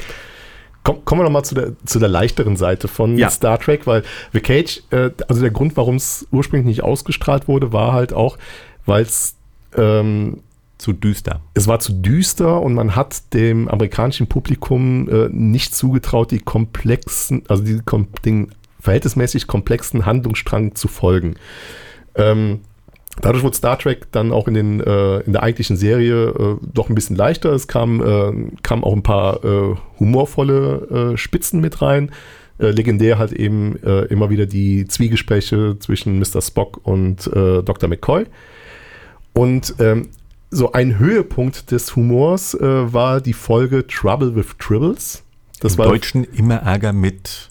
Komm, 0.85 1.03
kommen 1.03 1.19
wir 1.19 1.23
nochmal 1.25 1.43
zu 1.43 1.55
der, 1.55 1.73
zu 1.85 1.99
der 1.99 2.07
leichteren 2.07 2.55
Seite 2.55 2.87
von 2.87 3.17
Ja. 3.17 3.29
Star 3.29 3.59
Trek, 3.59 3.85
weil 3.87 4.03
The 4.31 4.39
Cage, 4.39 4.83
äh, 4.91 5.09
also 5.27 5.41
der 5.41 5.51
Grund, 5.51 5.75
warum 5.75 5.95
es 5.95 6.25
ursprünglich 6.31 6.67
nicht 6.67 6.83
ausgestrahlt 6.83 7.49
wurde, 7.49 7.73
war 7.73 7.91
halt 7.91 8.13
auch, 8.13 8.37
weil 8.85 9.01
es 9.03 9.35
ähm, 9.75 10.43
Zu 10.77 10.93
düster. 10.93 11.41
es 11.55 11.67
war 11.67 11.79
zu 11.79 11.91
düster 11.91 12.61
und 12.61 12.75
man 12.75 12.95
hat 12.95 13.33
dem 13.33 13.67
amerikanischen 13.67 14.27
Publikum 14.27 15.09
äh, 15.09 15.27
nicht 15.31 15.75
zugetraut, 15.75 16.31
die 16.31 16.39
komplexen, 16.39 17.43
also 17.49 17.63
die, 17.63 17.81
den 18.23 18.51
verhältnismäßig 18.79 19.47
komplexen 19.47 20.05
Handlungsstrang 20.05 20.75
zu 20.75 20.87
folgen. 20.87 21.35
Ähm, 22.13 22.59
dadurch 23.21 23.43
wurde 23.43 23.55
Star 23.55 23.77
Trek 23.77 24.07
dann 24.11 24.31
auch 24.31 24.47
in, 24.47 24.53
den, 24.53 24.79
äh, 24.81 25.19
in 25.19 25.33
der 25.33 25.43
eigentlichen 25.43 25.77
Serie 25.77 26.29
äh, 26.29 26.57
doch 26.73 26.89
ein 26.89 26.95
bisschen 26.95 27.15
leichter. 27.15 27.53
Es 27.53 27.67
kam, 27.67 28.01
äh, 28.01 28.51
kamen 28.61 28.83
auch 28.83 28.93
ein 28.93 29.03
paar 29.03 29.43
äh, 29.43 29.75
humorvolle 29.99 31.13
äh, 31.13 31.17
Spitzen 31.17 31.61
mit 31.61 31.81
rein. 31.81 32.11
Äh, 32.57 32.71
legendär 32.71 33.17
halt 33.17 33.33
eben 33.33 33.81
äh, 33.83 34.05
immer 34.05 34.29
wieder 34.29 34.45
die 34.45 34.85
Zwiegespräche 34.85 35.77
zwischen 35.79 36.19
Mr. 36.19 36.41
Spock 36.41 36.79
und 36.83 37.27
äh, 37.27 37.61
Dr. 37.63 37.89
McCoy. 37.89 38.25
Und 39.33 39.75
ähm, 39.79 40.09
so 40.51 40.71
ein 40.71 40.97
Höhepunkt 40.97 41.71
des 41.71 41.95
Humors 41.95 42.53
äh, 42.53 42.93
war 42.93 43.19
die 43.19 43.33
Folge 43.33 43.85
Trouble 43.87 44.35
with 44.35 44.55
Tribbles. 44.57 45.23
Das 45.59 45.75
Im 45.75 45.83
Deutschen 45.83 46.23
immer 46.23 46.55
Ärger 46.55 46.93
mit 46.93 47.49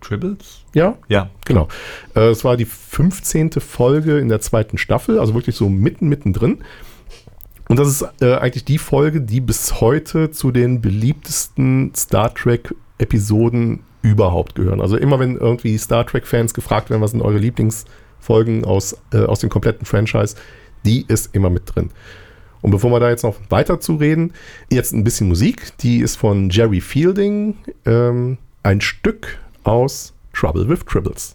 Tribbles? 0.00 0.64
Ja 0.78 0.96
Ja. 1.08 1.30
genau. 1.44 1.68
Äh, 2.14 2.30
es 2.30 2.44
war 2.44 2.56
die 2.56 2.64
15. 2.64 3.52
Folge 3.60 4.18
in 4.18 4.28
der 4.28 4.40
zweiten 4.40 4.78
Staffel, 4.78 5.18
also 5.18 5.34
wirklich 5.34 5.56
so 5.56 5.68
mitten 5.68 6.08
mittendrin. 6.08 6.58
Und 7.68 7.78
das 7.78 7.88
ist 7.88 8.08
äh, 8.22 8.34
eigentlich 8.36 8.64
die 8.64 8.78
Folge, 8.78 9.20
die 9.20 9.40
bis 9.40 9.80
heute 9.80 10.30
zu 10.30 10.50
den 10.50 10.80
beliebtesten 10.80 11.92
Star 11.94 12.32
Trek 12.34 12.74
Episoden 12.96 13.80
überhaupt 14.02 14.54
gehören. 14.54 14.80
Also 14.80 14.96
immer 14.96 15.18
wenn 15.18 15.36
irgendwie 15.36 15.76
Star 15.76 16.06
Trek 16.06 16.26
Fans 16.26 16.54
gefragt 16.54 16.90
werden, 16.90 17.02
was 17.02 17.10
sind 17.10 17.20
eure 17.20 17.38
Lieblingsfolgen 17.38 18.64
aus, 18.64 18.96
äh, 19.12 19.18
aus 19.18 19.40
dem 19.40 19.50
kompletten 19.50 19.84
Franchise, 19.84 20.34
die 20.84 21.04
ist 21.08 21.34
immer 21.34 21.50
mit 21.50 21.74
drin. 21.74 21.90
Und 22.60 22.70
bevor 22.70 22.90
wir 22.90 23.00
da 23.00 23.10
jetzt 23.10 23.22
noch 23.22 23.36
weiter 23.50 23.80
zu 23.80 23.96
reden, 23.96 24.32
jetzt 24.70 24.92
ein 24.92 25.04
bisschen 25.04 25.28
Musik. 25.28 25.76
Die 25.78 25.98
ist 26.00 26.16
von 26.16 26.50
Jerry 26.50 26.80
Fielding, 26.80 27.56
ähm, 27.86 28.38
ein 28.62 28.80
Stück 28.80 29.38
aus 29.62 30.14
Trouble 30.38 30.68
with 30.68 30.84
Tribbles. 30.84 31.34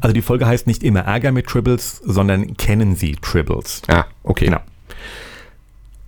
Also 0.00 0.12
die 0.12 0.20
Folge 0.20 0.46
heißt 0.46 0.66
nicht 0.66 0.82
immer 0.82 1.00
Ärger 1.00 1.32
mit 1.32 1.46
Tribbles, 1.46 2.02
sondern 2.04 2.56
kennen 2.56 2.96
Sie 2.96 3.16
Tribbles. 3.16 3.82
Ah, 3.88 4.04
okay. 4.24 4.46
Genau. 4.46 4.60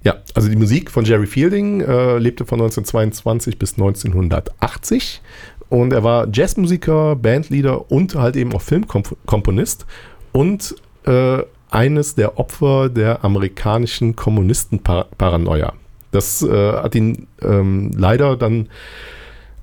Ja, 0.05 0.17
also 0.35 0.49
die 0.49 0.57
Musik 0.57 0.91
von 0.91 1.05
Jerry 1.05 1.27
Fielding 1.27 1.81
äh, 1.81 2.19
lebte 2.19 2.45
von 2.45 2.61
1922 2.61 3.59
bis 3.59 3.75
1980 3.75 5.23
und 5.69 5.93
er 5.93 6.05
war 6.05 6.27
Jazzmusiker, 6.31 7.17
Bandleader 7.17 7.91
und 7.91 8.15
halt 8.17 8.37
eben 8.37 8.53
auch 8.53 8.63
Filmkomponist 8.63 9.87
und 10.33 10.75
äh, 11.07 11.43
eines 11.71 12.15
der 12.15 12.39
Opfer 12.39 12.91
der 12.91 13.25
amerikanischen 13.25 14.17
Kommunistenparanoia. 14.17 15.73
Das 16.11 16.43
äh, 16.43 16.73
hat 16.73 16.95
ihn 16.95 17.27
ähm, 17.41 17.93
leider 17.97 18.37
dann 18.37 18.69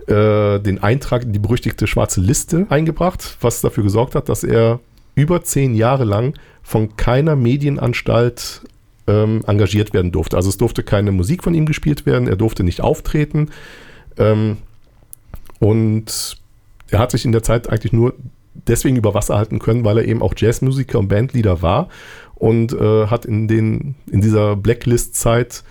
äh, 0.10 0.60
den 0.60 0.82
Eintrag 0.82 1.24
in 1.24 1.34
die 1.34 1.40
berüchtigte 1.40 1.88
schwarze 1.88 2.22
Liste 2.22 2.66
eingebracht, 2.70 3.38
was 3.42 3.62
dafür 3.62 3.84
gesorgt 3.84 4.16
hat, 4.16 4.30
dass 4.30 4.44
er 4.44 4.80
über 5.16 5.44
zehn 5.44 5.76
Jahre 5.76 6.04
lang 6.04 6.34
von 6.64 6.96
keiner 6.98 7.36
Medienanstalt 7.36 8.62
ähm, 9.08 9.44
engagiert 9.46 9.94
werden 9.94 10.12
durfte. 10.12 10.38
Also 10.38 10.50
es 10.50 10.58
durfte 10.58 10.84
keine 10.84 11.12
Musik 11.12 11.44
von 11.44 11.54
ihm 11.54 11.66
gespielt 11.66 12.06
werden, 12.06 12.28
er 12.28 12.36
durfte 12.36 12.64
nicht 12.64 12.82
auftreten. 12.82 13.50
Ähm, 14.18 14.58
und 15.60 16.38
er 16.90 17.00
hat 17.00 17.12
sich 17.12 17.26
in 17.26 17.32
der 17.32 17.44
Zeit 17.44 17.70
eigentlich 17.70 17.94
nur 17.94 18.14
deswegen 18.54 18.96
über 18.96 19.14
Wasser 19.14 19.38
halten 19.38 19.60
können, 19.60 19.86
weil 19.86 19.98
er 19.98 20.06
eben 20.06 20.22
auch 20.22 20.34
Jazzmusiker 20.36 21.00
und 21.00 21.08
Bandleader 21.08 21.62
war 21.62 21.90
und 22.36 22.74
äh, 22.74 23.08
hat 23.08 23.26
in, 23.26 23.48
den, 23.48 23.96
in 24.12 24.22
dieser 24.22 24.56
Blacklist-Zeit 24.56 25.64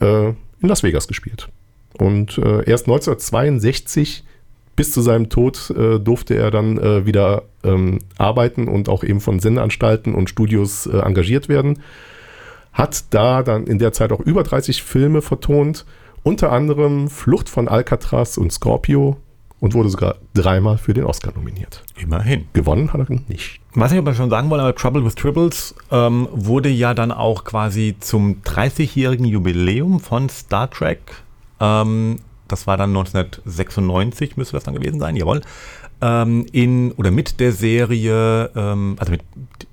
äh, 0.00 0.28
in 0.28 0.68
Las 0.68 0.82
Vegas 0.82 1.08
gespielt. 1.08 1.48
Und 2.00 2.38
äh, 2.38 2.64
erst 2.64 2.86
1962 2.86 4.24
bis 4.74 4.92
zu 4.92 5.02
seinem 5.02 5.28
Tod 5.28 5.70
äh, 5.70 5.98
durfte 5.98 6.34
er 6.34 6.50
dann 6.50 6.78
äh, 6.78 7.04
wieder 7.04 7.42
ähm, 7.62 7.98
arbeiten 8.16 8.68
und 8.68 8.88
auch 8.88 9.04
eben 9.04 9.20
von 9.20 9.38
Sendeanstalten 9.38 10.14
und 10.14 10.30
Studios 10.30 10.86
äh, 10.86 10.96
engagiert 10.96 11.50
werden. 11.50 11.80
Hat 12.72 13.04
da 13.10 13.42
dann 13.42 13.66
in 13.66 13.78
der 13.78 13.92
Zeit 13.92 14.12
auch 14.12 14.20
über 14.20 14.42
30 14.42 14.82
Filme 14.82 15.20
vertont, 15.20 15.84
unter 16.22 16.52
anderem 16.52 17.10
Flucht 17.10 17.50
von 17.50 17.68
Alcatraz 17.68 18.38
und 18.38 18.50
Scorpio 18.50 19.18
und 19.58 19.74
wurde 19.74 19.90
sogar 19.90 20.14
dreimal 20.32 20.78
für 20.78 20.94
den 20.94 21.04
Oscar 21.04 21.32
nominiert. 21.34 21.82
Immerhin. 21.98 22.46
Gewonnen 22.54 22.94
hat 22.94 23.10
er 23.10 23.16
nicht. 23.28 23.60
Was 23.74 23.92
ich 23.92 23.98
aber 23.98 24.14
schon 24.14 24.30
sagen 24.30 24.48
wollte, 24.48 24.64
aber 24.64 24.74
Trouble 24.74 25.04
with 25.04 25.16
Tribbles 25.16 25.74
ähm, 25.90 26.28
wurde 26.32 26.70
ja 26.70 26.94
dann 26.94 27.12
auch 27.12 27.44
quasi 27.44 27.96
zum 28.00 28.40
30-jährigen 28.42 29.26
Jubiläum 29.26 30.00
von 30.00 30.30
Star 30.30 30.70
Trek. 30.70 31.00
Ähm, 31.60 32.16
das 32.48 32.66
war 32.66 32.76
dann 32.76 32.90
1996, 32.90 34.36
müsste 34.36 34.56
das 34.56 34.64
dann 34.64 34.74
gewesen 34.74 34.98
sein, 34.98 35.16
jawohl. 35.16 35.42
Ähm, 36.02 36.46
in 36.52 36.92
oder 36.92 37.10
mit 37.10 37.40
der 37.40 37.52
Serie, 37.52 38.50
ähm, 38.56 38.96
also 38.98 39.12
mit 39.12 39.22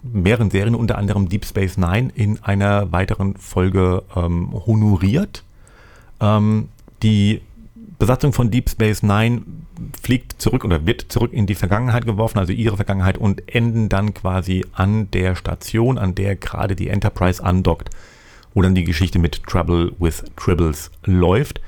mehreren 0.03 0.51
Serien, 0.51 0.75
unter 0.75 0.97
anderem 0.97 1.29
Deep 1.29 1.45
Space 1.45 1.77
Nine, 1.77 2.11
in 2.13 2.43
einer 2.43 2.91
weiteren 2.91 3.35
Folge 3.35 4.03
ähm, 4.15 4.53
honoriert. 4.53 5.43
Ähm, 6.19 6.69
die 7.01 7.41
Besatzung 7.97 8.33
von 8.33 8.51
Deep 8.51 8.69
Space 8.69 9.03
Nine 9.03 9.41
fliegt 10.01 10.41
zurück 10.41 10.65
oder 10.65 10.85
wird 10.85 11.05
zurück 11.09 11.33
in 11.33 11.45
die 11.45 11.55
Vergangenheit 11.55 12.05
geworfen, 12.05 12.39
also 12.39 12.51
ihre 12.51 12.75
Vergangenheit, 12.75 13.17
und 13.17 13.53
enden 13.53 13.89
dann 13.89 14.13
quasi 14.13 14.65
an 14.73 15.09
der 15.11 15.35
Station, 15.35 15.97
an 15.97 16.13
der 16.13 16.35
gerade 16.35 16.75
die 16.75 16.89
Enterprise 16.89 17.43
andockt, 17.43 17.89
wo 18.53 18.61
dann 18.61 18.75
die 18.75 18.83
Geschichte 18.83 19.17
mit 19.19 19.43
Trouble 19.43 19.93
with 19.99 20.23
Tribbles 20.35 20.91
läuft. 21.05 21.61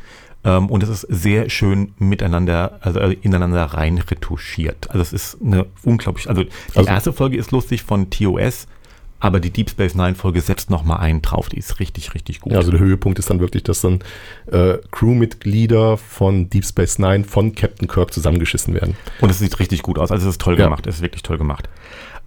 Ähm, 0.43 0.67
und 0.69 0.83
es 0.83 0.89
ist 0.89 1.01
sehr 1.09 1.49
schön 1.49 1.93
miteinander, 1.99 2.79
also 2.81 2.99
äh, 2.99 3.13
ineinander 3.21 3.63
rein 3.65 3.97
retuschiert. 3.97 4.89
Also 4.89 5.01
es 5.01 5.11
ist 5.13 5.37
eine 5.43 5.65
unglaublich, 5.83 6.29
also 6.29 6.43
die 6.43 6.49
Also- 6.75 6.89
erste 6.89 7.13
Folge 7.13 7.37
ist 7.37 7.51
lustig 7.51 7.83
von 7.83 8.09
TOS, 8.09 8.67
aber 9.21 9.41
die 9.41 9.49
Deep 9.49 9.69
Space 9.69 9.95
Nine 9.95 10.15
Folge 10.15 10.39
setzt 10.39 10.69
noch 10.69 10.85
mal 10.85 10.95
einen 10.95 11.21
drauf. 11.21 11.49
Die 11.49 11.57
ist 11.57 11.81
richtig, 11.81 12.13
richtig 12.13 12.39
gut. 12.39 12.53
Ja, 12.53 12.59
also 12.59 12.71
der 12.71 12.79
Höhepunkt 12.79 13.19
ist 13.19 13.29
dann 13.29 13.41
wirklich, 13.41 13.63
dass 13.63 13.81
dann 13.81 13.99
äh, 14.49 14.77
Crewmitglieder 14.91 15.97
von 15.97 16.49
Deep 16.49 16.63
Space 16.65 16.99
Nine 16.99 17.25
von 17.25 17.53
Captain 17.53 17.89
Kirk 17.89 18.13
zusammengeschissen 18.13 18.73
werden. 18.73 18.95
Und 19.19 19.29
es 19.29 19.39
sieht 19.39 19.59
richtig 19.59 19.81
gut 19.81 19.99
aus. 19.99 20.09
Also 20.09 20.25
es 20.29 20.35
ist 20.35 20.41
toll 20.41 20.57
Ja. 20.57 20.63
gemacht. 20.65 20.87
Es 20.87 20.95
ist 20.97 21.01
wirklich 21.01 21.23
toll 21.23 21.37
gemacht. 21.37 21.67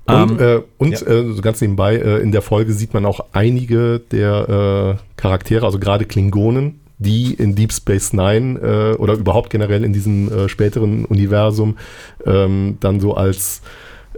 Und, 0.04 0.32
Ähm, 0.32 0.38
äh, 0.40 0.60
und 0.76 0.92
ja. 1.00 1.06
äh, 1.06 1.32
so 1.32 1.40
ganz 1.40 1.62
nebenbei, 1.62 1.96
äh, 1.96 2.18
in 2.20 2.30
der 2.32 2.42
Folge 2.42 2.74
sieht 2.74 2.92
man 2.92 3.06
auch 3.06 3.20
einige 3.32 4.00
der 4.00 4.98
äh, 4.98 5.02
Charaktere, 5.16 5.64
also 5.64 5.78
gerade 5.78 6.04
Klingonen, 6.04 6.80
die 7.02 7.34
in 7.34 7.54
Deep 7.54 7.72
Space 7.72 8.12
Nine 8.12 8.58
äh, 8.60 8.96
oder 8.96 9.14
überhaupt 9.14 9.50
generell 9.50 9.84
in 9.84 9.92
diesem 9.92 10.30
äh, 10.32 10.48
späteren 10.48 11.04
Universum 11.04 11.76
ähm, 12.26 12.76
dann 12.80 13.00
so 13.00 13.14
als, 13.14 13.62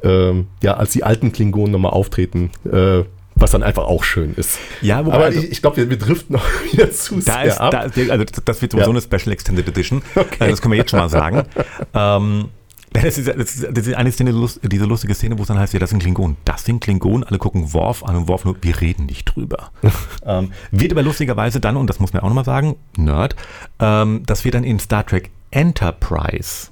ähm, 0.02 0.46
ja, 0.62 0.74
als 0.74 0.90
die 0.92 1.02
alten 1.04 1.32
Klingonen 1.32 1.72
nochmal 1.72 1.92
auftreten, 1.92 2.50
äh, 2.70 3.02
was 3.36 3.50
dann 3.50 3.62
einfach 3.64 3.84
auch 3.84 4.04
schön 4.04 4.34
ist. 4.36 4.58
ja, 4.80 5.04
wobei, 5.04 5.14
Aber 5.16 5.24
also, 5.24 5.40
ich, 5.40 5.50
ich 5.52 5.60
glaube, 5.62 5.78
wir, 5.78 5.90
wir 5.90 5.98
driften 5.98 6.34
noch 6.36 6.44
wieder 6.72 6.90
zu 6.90 7.16
da 7.16 7.20
sehr 7.20 7.44
ist, 7.44 7.60
ab. 7.60 7.70
da 7.72 7.78
also 7.80 8.24
das 8.44 8.62
wird 8.62 8.72
sowieso 8.72 8.90
Ja. 8.92 8.96
eine 8.96 9.00
Special 9.02 9.32
Extended 9.32 9.66
Edition. 9.68 10.02
Äh, 10.38 10.50
Das 10.50 10.62
können 10.62 10.72
wir 10.72 10.78
jetzt 10.78 10.90
schon 10.90 11.00
mal 11.00 11.08
sagen. 11.08 11.42
ähm, 11.94 12.48
das 13.02 13.18
ist, 13.18 13.26
das, 13.26 13.56
ist, 13.56 13.66
das 13.76 13.86
ist 13.88 13.94
eine 13.94 14.12
Szene, 14.12 14.32
diese 14.62 14.84
lustige 14.84 15.14
Szene, 15.14 15.36
wo 15.36 15.42
es 15.42 15.48
dann 15.48 15.58
heißt, 15.58 15.72
ja, 15.72 15.80
das 15.80 15.90
sind 15.90 15.98
Klingonen. 15.98 16.36
Das 16.44 16.64
sind 16.64 16.80
Klingonen. 16.80 17.24
Alle 17.24 17.38
gucken 17.38 17.72
Worf 17.72 18.04
an 18.04 18.14
und 18.14 18.28
Worf 18.28 18.44
nur, 18.44 18.56
wir 18.62 18.80
reden 18.80 19.06
nicht 19.06 19.24
drüber. 19.24 19.72
ähm, 20.24 20.52
wird 20.70 20.92
aber 20.92 21.02
lustigerweise 21.02 21.58
dann, 21.58 21.76
und 21.76 21.90
das 21.90 21.98
muss 21.98 22.12
man 22.12 22.22
auch 22.22 22.28
nochmal 22.28 22.44
sagen, 22.44 22.76
Nerd, 22.96 23.34
ähm, 23.80 24.22
das 24.26 24.44
wird 24.44 24.54
dann 24.54 24.62
in 24.62 24.78
Star 24.78 25.04
Trek 25.04 25.30
Enterprise, 25.50 26.68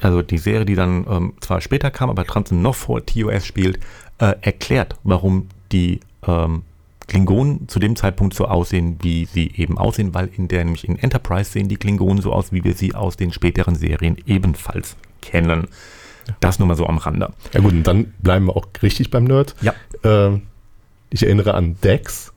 also 0.00 0.22
die 0.22 0.38
Serie, 0.38 0.64
die 0.64 0.76
dann 0.76 1.06
ähm, 1.10 1.32
zwar 1.40 1.60
später 1.60 1.90
kam, 1.90 2.08
aber 2.08 2.24
trotzdem 2.24 2.62
noch 2.62 2.76
vor 2.76 3.04
TOS 3.04 3.44
spielt, 3.44 3.80
äh, 4.18 4.34
erklärt, 4.42 4.94
warum 5.02 5.48
die 5.72 5.98
ähm, 6.26 6.62
Klingonen 7.08 7.68
zu 7.68 7.80
dem 7.80 7.96
Zeitpunkt 7.96 8.34
so 8.34 8.46
aussehen, 8.46 8.98
wie 9.02 9.24
sie 9.24 9.50
eben 9.56 9.76
aussehen, 9.76 10.14
weil 10.14 10.30
in 10.36 10.46
der 10.46 10.64
nämlich 10.64 10.88
in 10.88 10.98
Enterprise 11.00 11.50
sehen 11.50 11.68
die 11.68 11.76
Klingonen 11.76 12.22
so 12.22 12.32
aus, 12.32 12.52
wie 12.52 12.62
wir 12.62 12.74
sie 12.74 12.94
aus 12.94 13.16
den 13.16 13.32
späteren 13.32 13.74
Serien 13.74 14.16
ebenfalls 14.26 14.96
kennen. 15.24 15.68
Das 16.40 16.58
nur 16.58 16.68
mal 16.68 16.76
so 16.76 16.86
am 16.86 16.98
Rande. 16.98 17.32
Ja 17.52 17.60
gut, 17.60 17.72
und 17.72 17.82
dann 17.82 18.14
bleiben 18.20 18.46
wir 18.46 18.56
auch 18.56 18.66
richtig 18.82 19.10
beim 19.10 19.24
Nerd. 19.24 19.54
Ja. 19.60 19.74
Ähm, 20.04 20.42
ich 21.10 21.22
erinnere 21.24 21.54
an 21.54 21.76
Dex, 21.82 22.32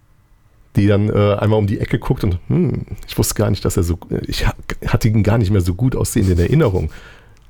die 0.75 0.87
dann 0.87 1.09
äh, 1.09 1.35
einmal 1.35 1.57
um 1.57 1.67
die 1.67 1.79
Ecke 1.79 1.97
guckt 1.97 2.23
und 2.23 2.37
hm, 2.47 2.85
ich 3.07 3.17
wusste 3.17 3.35
gar 3.35 3.49
nicht, 3.49 3.63
dass 3.65 3.77
er 3.77 3.83
so, 3.83 3.97
ich 4.27 4.45
ha- 4.45 4.53
hatte 4.87 5.07
ihn 5.07 5.23
gar 5.23 5.37
nicht 5.37 5.51
mehr 5.51 5.61
so 5.61 5.73
gut 5.73 5.95
aussehend 5.95 6.29
in 6.29 6.37
Erinnerung. 6.39 6.91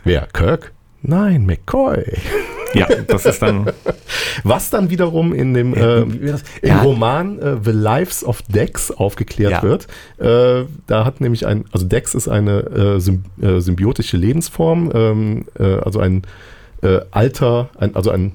Wer? 0.03 0.27
Kirk? 0.31 0.73
Nein, 1.01 1.45
McCoy. 1.45 2.03
Ja, 2.73 2.87
das 3.07 3.25
ist 3.25 3.41
dann. 3.41 3.71
Was 4.43 4.69
dann 4.69 4.89
wiederum 4.89 5.33
in 5.33 5.53
dem 5.53 5.73
äh, 5.73 6.01
im 6.01 6.37
Ja. 6.61 6.81
Roman 6.81 7.39
äh, 7.39 7.55
The 7.63 7.71
Lives 7.71 8.23
of 8.23 8.41
Dex 8.43 8.91
aufgeklärt 8.91 9.51
Ja. 9.51 9.63
wird. 9.63 9.87
Äh, 10.17 10.65
da 10.87 11.05
hat 11.05 11.21
nämlich 11.21 11.45
ein, 11.47 11.65
also 11.71 11.85
Dex 11.85 12.15
ist 12.15 12.27
eine 12.27 12.99
äh, 13.41 13.45
äh, 13.45 13.59
symbiotische 13.59 14.17
Lebensform, 14.17 14.91
ähm, 14.93 15.45
äh, 15.59 15.63
also 15.63 15.99
ein 15.99 16.23
alter, 17.11 17.69
ein, 17.79 17.95
also 17.95 18.11
ein 18.11 18.33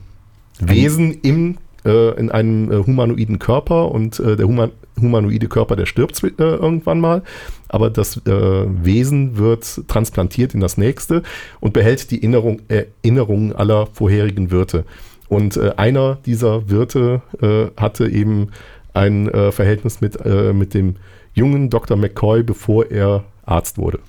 Wesen 0.58 1.12
im 1.22 1.58
in 1.84 2.30
einem 2.30 2.86
humanoiden 2.86 3.38
Körper 3.38 3.90
und 3.90 4.18
der 4.18 4.46
Human 4.46 4.70
humanoide 5.00 5.49
Körper, 5.49 5.76
der 5.76 5.87
stirbt 5.87 6.22
äh, 6.22 6.30
irgendwann 6.38 7.00
mal, 7.00 7.22
aber 7.68 7.90
das 7.90 8.18
äh, 8.26 8.30
Wesen 8.30 9.37
wird 9.37 9.88
transplantiert 9.88 10.54
in 10.54 10.61
das 10.61 10.76
nächste 10.76 11.22
und 11.61 11.72
behält 11.72 12.11
die 12.11 12.16
Erinnerung, 12.18 12.61
Erinnerungen 12.68 13.54
aller 13.54 13.87
vorherigen 13.87 14.50
Wirte. 14.50 14.84
Und 15.28 15.56
äh, 15.56 15.72
einer 15.76 16.18
dieser 16.26 16.68
Wirte 16.68 17.22
äh, 17.40 17.80
hatte 17.80 18.08
eben 18.08 18.49
ein 18.92 19.28
äh, 19.28 19.50
Verhältnis 19.52 20.02
mit, 20.02 20.22
mit 20.52 20.75
dem 20.75 20.96
jungen 21.32 21.70
Dr. 21.70 21.96
McCoy, 21.96 22.42
bevor 22.42 22.90
er 22.90 23.25
Arzt 23.44 23.78
wurde. 23.78 24.00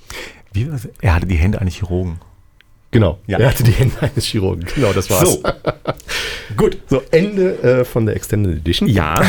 Wie? 0.52 0.70
Er 1.02 1.16
hatte 1.16 1.26
die 1.26 1.36
Hände 1.36 1.62
eines 1.62 1.76
Chirurgen. 1.76 2.20
Genau, 2.94 3.20
Ja. 3.28 3.40
er 3.40 3.50
hatte 3.50 3.64
die 3.64 3.72
Hände 3.72 3.96
eines 4.02 4.26
Chirurgen. 4.26 4.66
Genau, 4.76 4.94
das 4.94 5.10
war's. 5.10 5.34
So. 5.34 5.44
Gut, 6.58 6.78
so 6.88 7.02
Ende 7.12 7.62
äh, 7.64 7.84
von 7.86 8.06
der 8.06 8.16
Extended 8.16 8.58
Edition. 8.58 8.88
Ja. 8.88 9.22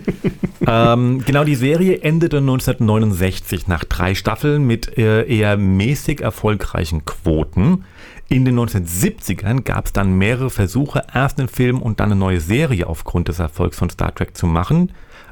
ähm, 0.66 1.22
genau, 1.24 1.44
die 1.44 1.54
Serie 1.54 2.00
endete 2.02 2.38
1969 2.38 3.68
nach 3.68 3.84
drei 3.84 4.14
Staffeln 4.14 4.66
mit 4.66 4.98
äh, 4.98 5.24
eher 5.24 5.56
mäßig 5.56 6.20
erfolgreichen 6.20 7.04
Quoten. 7.04 7.84
In 8.28 8.44
den 8.44 8.58
1970ern 8.58 9.62
gab 9.62 9.86
es 9.86 9.92
dann 9.92 10.18
mehrere 10.18 10.50
Versuche, 10.50 11.04
erst 11.14 11.38
einen 11.38 11.48
Film 11.48 11.80
und 11.80 12.00
dann 12.00 12.10
eine 12.10 12.18
neue 12.18 12.40
Serie 12.40 12.88
aufgrund 12.88 13.28
des 13.28 13.38
Erfolgs 13.38 13.78
von 13.78 13.88
Star 13.88 14.12
Trek 14.14 14.36
zu 14.36 14.46
machen. 14.46 14.90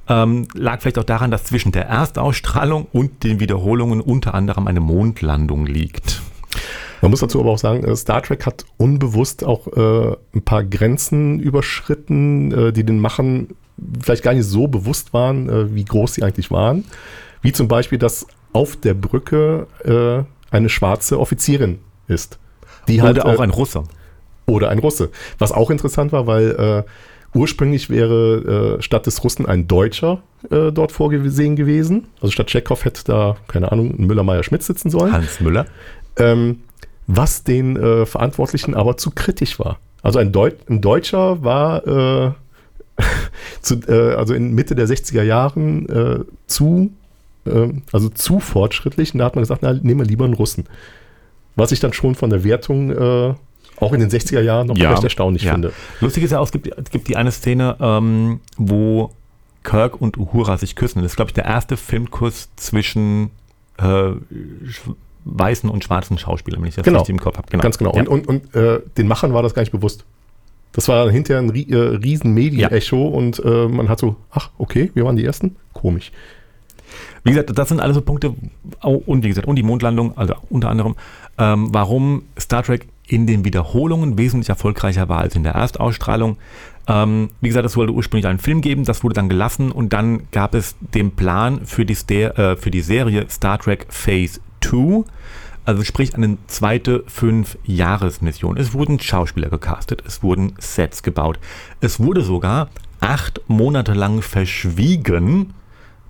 Ähm, 0.08 0.46
lag 0.54 0.80
vielleicht 0.80 0.98
auch 0.98 1.04
daran, 1.04 1.30
dass 1.30 1.44
zwischen 1.44 1.72
der 1.72 1.86
Erstausstrahlung 1.86 2.86
und 2.92 3.24
den 3.24 3.40
Wiederholungen 3.40 4.00
unter 4.00 4.34
anderem 4.34 4.68
eine 4.68 4.80
Mondlandung 4.80 5.66
liegt. 5.66 6.20
Man 7.02 7.10
muss 7.10 7.20
dazu 7.20 7.40
aber 7.40 7.50
auch 7.50 7.58
sagen, 7.58 7.84
äh, 7.84 7.94
Star 7.96 8.22
Trek 8.22 8.46
hat 8.46 8.64
unbewusst 8.76 9.44
auch 9.44 9.66
äh, 9.68 10.16
ein 10.34 10.42
paar 10.42 10.64
Grenzen 10.64 11.40
überschritten, 11.40 12.52
äh, 12.52 12.72
die 12.72 12.84
den 12.84 12.98
Machern 12.98 13.48
vielleicht 14.02 14.22
gar 14.22 14.34
nicht 14.34 14.46
so 14.46 14.68
bewusst 14.68 15.12
waren, 15.12 15.48
äh, 15.48 15.74
wie 15.74 15.84
groß 15.84 16.14
sie 16.14 16.22
eigentlich 16.22 16.50
waren. 16.50 16.84
Wie 17.42 17.52
zum 17.52 17.68
Beispiel, 17.68 17.98
dass 17.98 18.26
auf 18.52 18.76
der 18.76 18.94
Brücke 18.94 19.66
äh, 19.84 20.54
eine 20.54 20.68
schwarze 20.68 21.18
Offizierin 21.18 21.80
ist. 22.06 22.38
Die 22.88 23.02
halt, 23.02 23.18
Oder 23.18 23.26
auch 23.26 23.40
äh, 23.40 23.42
ein 23.42 23.50
Russe. 23.50 23.82
oder 24.46 24.68
ein 24.68 24.78
Russe. 24.78 25.10
Was 25.38 25.52
auch 25.52 25.70
interessant 25.70 26.12
war, 26.12 26.26
weil 26.26 26.84
ursprünglich 27.34 27.90
wäre 27.90 28.76
statt 28.80 29.06
des 29.06 29.24
Russen 29.24 29.46
ein 29.46 29.66
Deutscher 29.66 30.22
dort 30.48 30.92
vorgesehen 30.92 31.56
gewesen. 31.56 32.06
Also 32.20 32.30
statt 32.30 32.46
Tschechow 32.48 32.84
hätte 32.84 33.02
da, 33.04 33.36
keine 33.48 33.72
Ahnung, 33.72 33.94
ein 33.98 34.06
Müller-Meyer-Schmidt 34.06 34.62
sitzen 34.62 34.90
sollen. 34.90 35.12
Hans 35.12 35.40
Müller. 35.40 35.66
Ähm, 36.16 36.60
was 37.06 37.44
den 37.44 37.76
äh, 37.76 38.06
Verantwortlichen 38.06 38.74
aber 38.74 38.96
zu 38.96 39.10
kritisch 39.10 39.58
war. 39.58 39.78
Also 40.02 40.18
ein, 40.18 40.32
Deut 40.32 40.56
ein 40.68 40.80
Deutscher 40.80 41.42
war 41.42 41.86
äh, 41.86 42.32
zu, 43.60 43.80
äh, 43.88 44.14
also 44.14 44.34
in 44.34 44.54
Mitte 44.54 44.74
der 44.74 44.86
60er 44.86 45.22
Jahren 45.22 45.88
äh, 45.88 46.24
zu, 46.46 46.92
äh, 47.46 47.68
also 47.92 48.08
zu 48.08 48.40
fortschrittlich. 48.40 49.14
Und 49.14 49.18
da 49.18 49.26
hat 49.26 49.34
man 49.34 49.42
gesagt, 49.42 49.62
na, 49.62 49.72
nehmen 49.72 50.00
wir 50.00 50.06
lieber 50.06 50.24
einen 50.24 50.34
Russen. 50.34 50.64
Was 51.56 51.72
ich 51.72 51.80
dann 51.80 51.92
schon 51.92 52.14
von 52.14 52.30
der 52.30 52.44
Wertung 52.44 52.90
äh, 52.90 53.34
auch 53.76 53.92
in 53.92 54.00
den 54.00 54.10
60er 54.10 54.40
Jahren 54.40 54.68
noch 54.68 54.76
Ja, 54.76 54.90
recht 54.90 55.04
erstaunlich 55.04 55.42
ja. 55.42 55.52
finde. 55.52 55.72
Lustig 56.00 56.22
ist 56.24 56.30
ja 56.30 56.38
auch, 56.38 56.46
es 56.46 56.52
gibt, 56.52 56.66
es 56.66 56.90
gibt 56.90 57.08
die 57.08 57.16
eine 57.16 57.32
Szene, 57.32 57.76
ähm, 57.80 58.40
wo 58.56 59.10
Kirk 59.62 60.00
und 60.00 60.16
Uhura 60.16 60.58
sich 60.58 60.76
küssen. 60.76 61.02
Das 61.02 61.12
ist, 61.12 61.16
glaube 61.16 61.30
ich, 61.30 61.34
der 61.34 61.44
erste 61.46 61.76
Filmkuss 61.76 62.50
zwischen 62.56 63.30
äh, 63.78 64.12
weißen 65.24 65.68
und 65.68 65.84
schwarzen 65.84 66.18
Schauspielern, 66.18 66.60
wenn 66.60 66.68
ich 66.68 66.74
das 66.74 66.84
Genau. 66.84 67.00
richtig 67.00 67.14
im 67.14 67.20
Kopf 67.20 67.38
habe. 67.38 67.56
Ganz 67.58 67.78
genau. 67.78 67.92
Ja. 67.94 68.00
Und, 68.00 68.08
und, 68.08 68.28
und 68.28 68.54
äh, 68.54 68.80
den 68.96 69.08
Machern 69.08 69.32
war 69.32 69.42
das 69.42 69.54
gar 69.54 69.62
nicht 69.62 69.72
bewusst. 69.72 70.04
Das 70.72 70.88
war 70.88 71.10
hinterher 71.10 71.40
ein 71.40 71.54
äh, 71.54 71.76
riesen 71.76 72.34
Medienecho 72.34 73.06
und 73.06 73.42
äh, 73.44 73.68
man 73.68 73.88
hat 73.88 74.00
so, 74.00 74.16
ach, 74.30 74.50
okay, 74.58 74.90
wir 74.94 75.04
waren 75.04 75.16
die 75.16 75.24
Ersten? 75.24 75.56
Komisch. 75.72 76.10
Wie 77.22 77.30
gesagt, 77.30 77.56
das 77.56 77.68
sind 77.68 77.80
alles 77.80 77.94
so 77.94 78.02
Punkte, 78.02 78.34
und 78.82 79.24
wie 79.24 79.28
gesagt, 79.28 79.46
und 79.48 79.56
die 79.56 79.62
Mondlandung, 79.62 80.16
also 80.16 80.34
unter 80.50 80.68
anderem, 80.68 80.94
ähm, 81.38 81.68
warum 81.72 82.24
Star 82.38 82.62
Trek 82.62 82.86
in 83.06 83.26
den 83.26 83.44
Wiederholungen 83.44 84.18
wesentlich 84.18 84.48
erfolgreicher 84.48 85.08
war 85.08 85.18
als 85.20 85.34
in 85.34 85.42
der 85.42 85.52
Erstausstrahlung. 85.54 86.38
Ähm, 86.86 87.30
wie 87.40 87.48
gesagt, 87.48 87.66
es 87.66 87.72
sollte 87.72 87.92
ursprünglich 87.92 88.26
einen 88.26 88.38
Film 88.38 88.60
geben, 88.60 88.84
das 88.84 89.02
wurde 89.04 89.14
dann 89.14 89.28
gelassen 89.28 89.72
und 89.72 89.92
dann 89.92 90.24
gab 90.32 90.54
es 90.54 90.76
den 90.80 91.12
Plan 91.12 91.64
für 91.64 91.86
die, 91.86 91.94
Ster 91.94 92.38
äh, 92.38 92.56
für 92.56 92.70
die 92.70 92.82
Serie 92.82 93.26
Star 93.30 93.58
Trek 93.58 93.86
Phase 93.88 94.40
2, 94.68 95.04
also 95.64 95.82
sprich 95.82 96.14
eine 96.14 96.36
zweite 96.46 97.04
Fünf-Jahres-Mission. 97.06 98.56
Es 98.56 98.74
wurden 98.74 99.00
Schauspieler 99.00 99.48
gecastet, 99.48 100.02
es 100.06 100.22
wurden 100.22 100.54
Sets 100.58 101.02
gebaut. 101.02 101.38
Es 101.80 102.00
wurde 102.00 102.22
sogar 102.22 102.68
acht 103.00 103.40
Monate 103.48 103.94
lang 103.94 104.22
verschwiegen, 104.22 105.54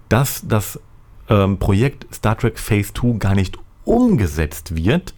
dass 0.09 0.47
das 0.47 0.81
ähm, 1.29 1.59
Projekt 1.59 2.07
Star 2.14 2.37
Trek 2.37 2.59
Phase 2.59 2.93
2 2.95 3.19
gar 3.19 3.35
nicht 3.35 3.59
umgesetzt 3.85 4.77
wird, 4.77 5.14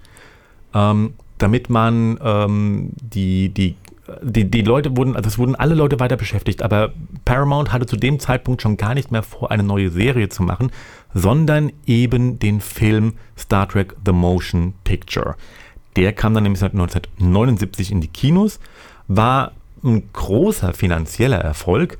ähm, 0.74 1.14
damit 1.38 1.70
man 1.70 2.18
ähm, 2.22 2.90
die, 3.00 3.48
die, 3.50 3.76
die, 4.22 4.50
die 4.50 4.62
Leute 4.62 4.96
wurden, 4.96 5.16
also 5.16 5.28
es 5.28 5.38
wurden 5.38 5.54
alle 5.54 5.74
Leute 5.74 6.00
weiter 6.00 6.16
beschäftigt, 6.16 6.62
aber 6.62 6.92
Paramount 7.24 7.72
hatte 7.72 7.86
zu 7.86 7.96
dem 7.96 8.20
Zeitpunkt 8.20 8.62
schon 8.62 8.76
gar 8.76 8.94
nicht 8.94 9.10
mehr 9.10 9.22
vor, 9.22 9.50
eine 9.50 9.62
neue 9.62 9.90
Serie 9.90 10.28
zu 10.28 10.42
machen, 10.42 10.70
sondern 11.14 11.72
eben 11.86 12.38
den 12.38 12.60
Film 12.60 13.14
Star 13.38 13.68
Trek 13.68 13.94
The 14.04 14.12
Motion 14.12 14.74
Picture. 14.84 15.36
Der 15.96 16.12
kam 16.12 16.34
dann 16.34 16.42
nämlich 16.42 16.60
seit 16.60 16.72
1979 16.72 17.90
in 17.90 18.00
die 18.00 18.08
Kinos, 18.08 18.60
war 19.08 19.52
ein 19.82 20.08
großer 20.12 20.72
finanzieller 20.74 21.38
Erfolg. 21.38 21.98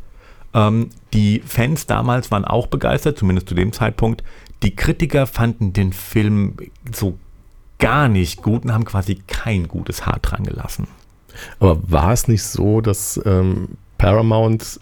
Ähm, 0.52 0.90
die 1.14 1.42
Fans 1.46 1.86
damals 1.86 2.30
waren 2.30 2.44
auch 2.44 2.66
begeistert, 2.66 3.18
zumindest 3.18 3.48
zu 3.48 3.54
dem 3.54 3.72
Zeitpunkt. 3.72 4.22
Die 4.62 4.74
Kritiker 4.74 5.26
fanden 5.26 5.72
den 5.72 5.92
Film 5.92 6.56
so 6.92 7.18
gar 7.78 8.08
nicht 8.08 8.42
gut 8.42 8.64
und 8.64 8.72
haben 8.72 8.84
quasi 8.84 9.22
kein 9.26 9.68
gutes 9.68 10.06
Haar 10.06 10.18
dran 10.20 10.44
gelassen. 10.44 10.88
Aber 11.58 11.78
war 11.90 12.12
es 12.12 12.28
nicht 12.28 12.42
so, 12.42 12.80
dass 12.80 13.20
ähm, 13.24 13.76
Paramount 13.98 14.80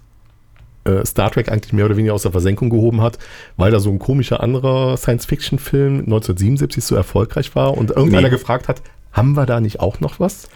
Star 1.05 1.31
Trek 1.31 1.51
eigentlich 1.51 1.73
mehr 1.73 1.87
oder 1.87 1.97
weniger 1.97 2.15
aus 2.15 2.23
der 2.23 2.33
Versenkung 2.33 2.71
gehoben 2.71 3.01
hat, 3.01 3.19
weil 3.57 3.71
da 3.71 3.81
so 3.81 3.91
ein 3.91 3.99
komischer 3.99 4.43
anderer 4.43 4.97
Science-Fiction-Film 4.97 6.01
1977 6.01 6.85
so 6.85 6.95
erfolgreich 6.95 7.55
war 7.55 7.77
und 7.77 7.91
irgendeiner 7.91 8.29
Nee. 8.29 8.31
gefragt 8.35 8.69
hat, 8.69 8.83
haben 9.13 9.33
wir 9.35 9.47
da 9.47 9.61
nicht 9.61 9.81
auch 9.81 10.01
noch 10.01 10.21
was? 10.21 10.49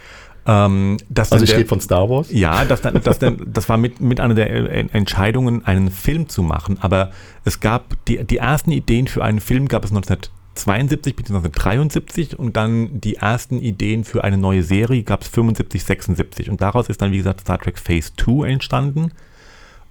Ähm, 0.45 0.97
dass 1.09 1.31
Also 1.31 1.43
ich 1.43 1.53
rede 1.53 1.67
von 1.67 1.81
Star 1.81 2.09
Wars. 2.09 2.27
Ja, 2.31 2.65
das, 2.65 2.81
das, 2.81 3.19
dann, 3.19 3.41
das 3.45 3.69
war 3.69 3.77
mit, 3.77 4.01
mit 4.01 4.19
einer 4.19 4.33
der 4.33 4.49
äh, 4.49 4.85
Entscheidungen, 4.93 5.65
einen 5.65 5.91
Film 5.91 6.27
zu 6.29 6.41
machen. 6.43 6.77
Aber 6.81 7.11
es 7.45 7.59
gab 7.59 7.93
die, 8.07 8.23
die 8.23 8.37
ersten 8.37 8.71
Ideen 8.71 9.07
für 9.07 9.23
einen 9.23 9.41
Film 9.41 9.67
gab 9.67 9.83
es 9.83 9.91
1972 9.91 11.15
bzw. 11.15 11.35
1973 11.37 12.39
und 12.39 12.55
dann 12.57 12.99
die 13.01 13.15
ersten 13.15 13.59
Ideen 13.59 14.03
für 14.03 14.23
eine 14.23 14.37
neue 14.37 14.63
Serie 14.63 15.03
gab 15.03 15.21
es 15.21 15.27
75, 15.27 15.83
76 15.83 16.49
und 16.49 16.61
daraus 16.61 16.89
ist 16.89 17.01
dann 17.01 17.11
wie 17.11 17.17
gesagt 17.17 17.41
Star 17.41 17.59
Trek 17.59 17.77
Phase 17.77 18.11
2 18.17 18.47
entstanden. 18.49 19.11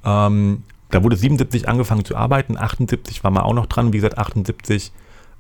Ähm, 0.04 0.62
da 0.90 1.02
wurde 1.02 1.16
77 1.16 1.68
angefangen 1.68 2.04
zu 2.04 2.16
arbeiten, 2.16 2.56
78 2.56 3.22
war 3.24 3.30
man 3.30 3.42
auch 3.42 3.54
noch 3.54 3.66
dran, 3.66 3.92
wie 3.92 3.98
gesagt 3.98 4.18
78 4.18 4.92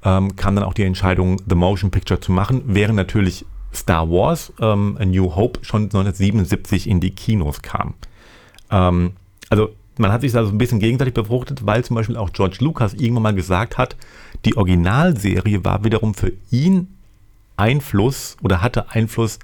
ähm, 0.04 0.36
kam 0.36 0.54
dann 0.54 0.64
auch 0.64 0.74
die 0.74 0.84
Entscheidung, 0.84 1.40
The 1.48 1.54
Motion 1.54 1.90
Picture 1.90 2.20
zu 2.20 2.32
machen, 2.32 2.62
während 2.66 2.96
natürlich 2.96 3.44
Star 3.74 4.10
Wars, 4.10 4.52
ähm, 4.60 4.96
A 5.00 5.04
New 5.04 5.34
Hope, 5.34 5.64
schon 5.64 5.84
1977 5.84 6.88
in 6.88 7.00
die 7.00 7.10
Kinos 7.10 7.62
kam. 7.62 7.94
Ähm, 8.70 9.12
also 9.50 9.70
man 9.98 10.12
hat 10.12 10.20
sich 10.20 10.32
da 10.32 10.44
so 10.44 10.50
ein 10.50 10.58
bisschen 10.58 10.78
gegenseitig 10.78 11.14
befruchtet, 11.14 11.66
weil 11.66 11.84
zum 11.84 11.96
Beispiel 11.96 12.16
auch 12.16 12.32
George 12.32 12.58
Lucas 12.60 12.94
irgendwann 12.94 13.24
mal 13.24 13.34
gesagt 13.34 13.78
hat, 13.78 13.96
die 14.44 14.56
Originalserie 14.56 15.64
war 15.64 15.84
wiederum 15.84 16.14
für 16.14 16.32
ihn 16.50 16.94
Einfluss 17.56 18.36
oder 18.42 18.62
hatte 18.62 18.90
Einfluss 18.90 19.40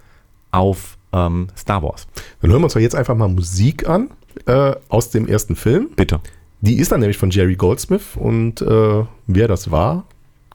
auf 0.53 0.97
ähm, 1.13 1.49
Star 1.57 1.83
Wars. 1.83 2.07
Dann 2.41 2.51
hören 2.51 2.61
wir 2.61 2.65
uns 2.67 2.75
doch 2.75 2.81
jetzt 2.81 2.95
einfach 2.95 3.17
mal 3.17 3.29
Musik 3.29 3.89
an 3.89 4.11
äh, 4.47 4.75
aus 4.89 5.11
dem 5.11 5.27
ersten 5.27 5.57
Film. 5.57 5.91
Bitte. 5.97 6.21
Die 6.61 6.79
ist 6.79 6.93
dann 6.93 7.01
nämlich 7.01 7.19
von 7.19 7.31
Jerry 7.31 7.57
Goldsmith 7.57 8.17
und 8.17 8.63
äh, 8.63 9.05
wer 9.27 9.49
das 9.49 9.71
war, 9.71 10.07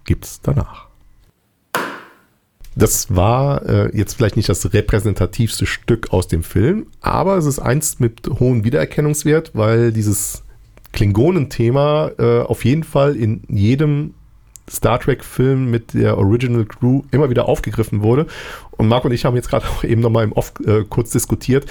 gibt's 0.05 0.41
danach. 0.41 0.87
Das 2.75 3.13
war 3.13 3.67
äh, 3.67 3.97
jetzt 3.97 4.15
vielleicht 4.15 4.37
nicht 4.37 4.49
das 4.49 4.73
repräsentativste 4.73 5.65
Stück 5.65 6.13
aus 6.13 6.27
dem 6.27 6.43
Film, 6.43 6.87
aber 7.01 7.37
es 7.37 7.45
ist 7.45 7.59
eins 7.59 7.99
mit 7.99 8.27
hohem 8.39 8.63
Wiedererkennungswert, 8.63 9.51
weil 9.53 9.91
dieses 9.91 10.43
Klingonenthema 10.93 12.11
äh, 12.17 12.39
auf 12.41 12.65
jeden 12.65 12.83
Fall 12.83 13.15
in 13.15 13.43
jedem 13.47 14.13
Star 14.69 14.99
Trek-Filmen 14.99 15.69
mit 15.69 15.93
der 15.93 16.17
Original 16.17 16.65
Crew 16.65 17.03
immer 17.11 17.29
wieder 17.29 17.47
aufgegriffen 17.47 18.01
wurde. 18.01 18.27
Und 18.71 18.87
Marco 18.87 19.07
und 19.07 19.13
ich 19.13 19.25
haben 19.25 19.35
jetzt 19.35 19.49
gerade 19.49 19.67
auch 19.69 19.83
eben 19.83 20.01
nochmal 20.01 20.23
im 20.23 20.31
Off 20.33 20.53
äh, 20.65 20.83
kurz 20.87 21.11
diskutiert. 21.11 21.65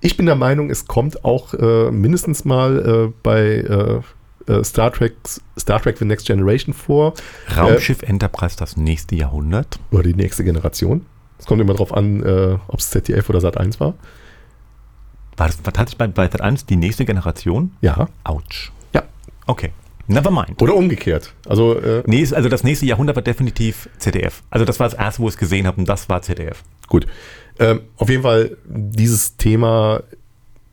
Ich 0.00 0.16
bin 0.16 0.26
der 0.26 0.34
Meinung, 0.36 0.70
es 0.70 0.86
kommt 0.86 1.24
auch 1.24 1.52
äh, 1.54 1.90
mindestens 1.90 2.44
mal 2.44 2.78
äh, 3.08 3.12
bei 3.22 3.40
äh, 3.40 4.00
äh, 4.50 4.64
Star 4.64 4.92
Trek, 4.92 5.14
Star 5.58 5.80
Trek 5.80 5.98
The 5.98 6.04
Next 6.04 6.26
Generation 6.26 6.74
vor. 6.74 7.14
Raumschiff 7.54 8.02
Enterprise 8.02 8.56
das 8.56 8.76
nächste 8.76 9.14
Jahrhundert. 9.14 9.78
Oder 9.90 10.04
die 10.04 10.14
nächste 10.14 10.44
Generation. 10.44 11.04
Es 11.38 11.46
kommt 11.46 11.60
immer 11.60 11.72
darauf 11.72 11.92
an, 11.94 12.22
äh, 12.22 12.56
ob 12.68 12.80
es 12.80 12.90
ZDF 12.90 13.28
oder 13.30 13.40
Sat 13.40 13.56
1 13.56 13.80
war. 13.80 13.94
War 15.36 15.46
das 15.46 15.62
tatsächlich 15.62 15.96
bei, 15.96 16.06
bei 16.06 16.28
Sat 16.28 16.40
1 16.40 16.66
die 16.66 16.76
nächste 16.76 17.04
Generation? 17.04 17.72
Ja. 17.80 18.08
Autsch. 18.24 18.72
Ja. 18.92 19.04
Okay. 19.46 19.72
Never 20.06 20.30
mind. 20.30 20.60
Oder 20.60 20.74
umgekehrt. 20.74 21.32
Also, 21.48 21.78
äh, 21.78 22.02
Nee, 22.04 22.26
also 22.32 22.48
das 22.48 22.64
nächste 22.64 22.84
Jahrhundert 22.84 23.16
war 23.16 23.22
definitiv 23.22 23.88
ZDF. 23.98 24.42
Also 24.50 24.64
das 24.64 24.80
war 24.80 24.88
das 24.88 24.98
erste, 24.98 25.22
wo 25.22 25.28
ich 25.28 25.34
es 25.34 25.38
gesehen 25.38 25.66
habe 25.66 25.78
und 25.78 25.88
das 25.88 26.08
war 26.08 26.20
ZDF. 26.20 26.62
Gut. 26.88 27.06
Ähm, 27.58 27.80
auf 27.96 28.08
jeden 28.08 28.22
Fall, 28.22 28.56
dieses 28.66 29.36
Thema 29.36 30.02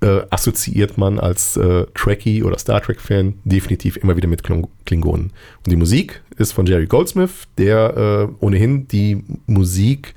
äh, 0.02 0.22
assoziiert 0.30 0.98
man 0.98 1.20
als 1.20 1.58
äh, 1.58 1.86
Trekkie 1.96 2.44
oder 2.44 2.58
Star 2.60 2.82
Trek-Fan 2.82 3.36
definitiv 3.46 3.98
immer 3.98 4.16
wieder 4.16 4.28
mit 4.28 4.44
Kling- 4.44 4.68
Klingonen. 4.86 5.32
Und 5.66 5.72
die 5.72 5.76
Musik 5.76 6.22
ist 6.38 6.52
von 6.52 6.66
Jerry 6.68 6.86
Goldsmith, 6.86 7.48
der 7.58 8.30
äh, 8.30 8.46
ohnehin 8.46 8.88
die 8.88 9.24
Musik 9.48 10.14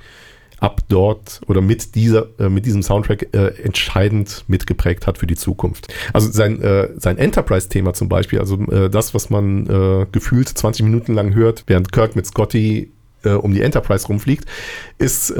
ab 0.59 0.81
dort 0.89 1.41
oder 1.47 1.59
mit 1.61 1.95
dieser 1.95 2.27
äh, 2.39 2.47
mit 2.47 2.67
diesem 2.67 2.83
Soundtrack 2.83 3.29
äh, 3.33 3.47
entscheidend 3.63 4.45
mitgeprägt 4.47 5.07
hat 5.07 5.17
für 5.17 5.25
die 5.25 5.35
Zukunft. 5.35 5.91
Also 6.13 6.31
sein 6.31 6.61
äh, 6.61 6.89
sein 6.97 7.17
Enterprise-Thema 7.17 7.93
zum 7.93 8.07
Beispiel, 8.07 8.37
also 8.39 8.61
äh, 8.67 8.87
das, 8.87 9.15
was 9.15 9.31
man 9.31 9.65
äh, 9.65 10.05
gefühlt 10.11 10.47
20 10.47 10.85
Minuten 10.85 11.15
lang 11.15 11.33
hört, 11.33 11.63
während 11.65 11.91
Kirk 11.91 12.15
mit 12.15 12.27
Scotty 12.27 12.91
äh, 13.23 13.31
um 13.31 13.55
die 13.55 13.61
Enterprise 13.61 14.05
rumfliegt, 14.05 14.45
ist 14.99 15.31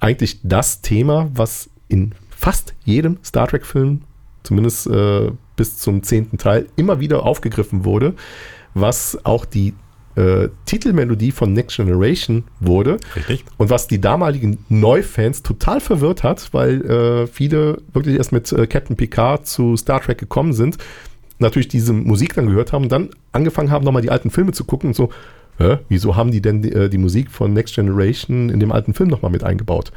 eigentlich 0.00 0.40
das 0.42 0.80
Thema, 0.80 1.30
was 1.32 1.70
in 1.88 2.14
fast 2.30 2.74
jedem 2.84 3.18
Star 3.24 3.48
Trek-Film, 3.48 4.02
zumindest 4.42 4.86
äh, 4.86 5.30
bis 5.56 5.78
zum 5.78 6.02
zehnten 6.02 6.38
Teil, 6.38 6.66
immer 6.76 7.00
wieder 7.00 7.24
aufgegriffen 7.24 7.84
wurde, 7.84 8.14
was 8.74 9.18
auch 9.24 9.44
die 9.44 9.74
äh, 10.14 10.48
Titelmelodie 10.66 11.32
von 11.32 11.52
Next 11.52 11.76
Generation 11.76 12.44
wurde 12.60 12.98
Richtig. 13.14 13.44
und 13.56 13.70
was 13.70 13.86
die 13.86 14.00
damaligen 14.00 14.58
Neufans 14.68 15.42
total 15.42 15.80
verwirrt 15.80 16.22
hat, 16.22 16.48
weil 16.52 16.84
äh, 16.84 17.26
viele 17.26 17.82
wirklich 17.92 18.16
erst 18.16 18.32
mit 18.32 18.50
äh, 18.52 18.66
Captain 18.66 18.96
Picard 18.96 19.46
zu 19.46 19.76
Star 19.76 20.00
Trek 20.00 20.18
gekommen 20.18 20.52
sind, 20.52 20.78
natürlich 21.38 21.68
diese 21.68 21.92
Musik 21.92 22.34
dann 22.34 22.46
gehört 22.46 22.72
haben 22.72 22.84
und 22.84 22.92
dann 22.92 23.10
angefangen 23.32 23.70
haben, 23.70 23.84
nochmal 23.84 24.02
die 24.02 24.10
alten 24.10 24.30
Filme 24.30 24.52
zu 24.52 24.64
gucken 24.64 24.88
und 24.88 24.94
so, 24.94 25.10
Hä, 25.58 25.78
wieso 25.88 26.16
haben 26.16 26.30
die 26.30 26.40
denn 26.40 26.62
die, 26.62 26.72
äh, 26.72 26.88
die 26.88 26.98
Musik 26.98 27.30
von 27.30 27.52
Next 27.52 27.74
Generation 27.74 28.48
in 28.48 28.60
dem 28.60 28.72
alten 28.72 28.94
Film 28.94 29.08
nochmal 29.08 29.30
mit 29.30 29.44
eingebaut? 29.44 29.92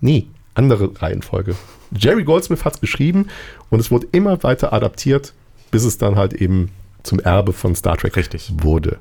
Nee, 0.00 0.26
andere 0.54 0.90
Reihenfolge. 1.00 1.54
Jerry 1.96 2.24
Goldsmith 2.24 2.64
hat 2.64 2.74
es 2.74 2.80
geschrieben 2.80 3.28
und 3.70 3.80
es 3.80 3.90
wurde 3.90 4.08
immer 4.12 4.42
weiter 4.42 4.72
adaptiert, 4.72 5.32
bis 5.70 5.84
es 5.84 5.98
dann 5.98 6.16
halt 6.16 6.32
eben 6.32 6.70
zum 7.04 7.20
Erbe 7.20 7.52
von 7.52 7.74
Star 7.74 7.96
Trek 7.96 8.16
Richtig. 8.16 8.52
wurde. 8.56 8.98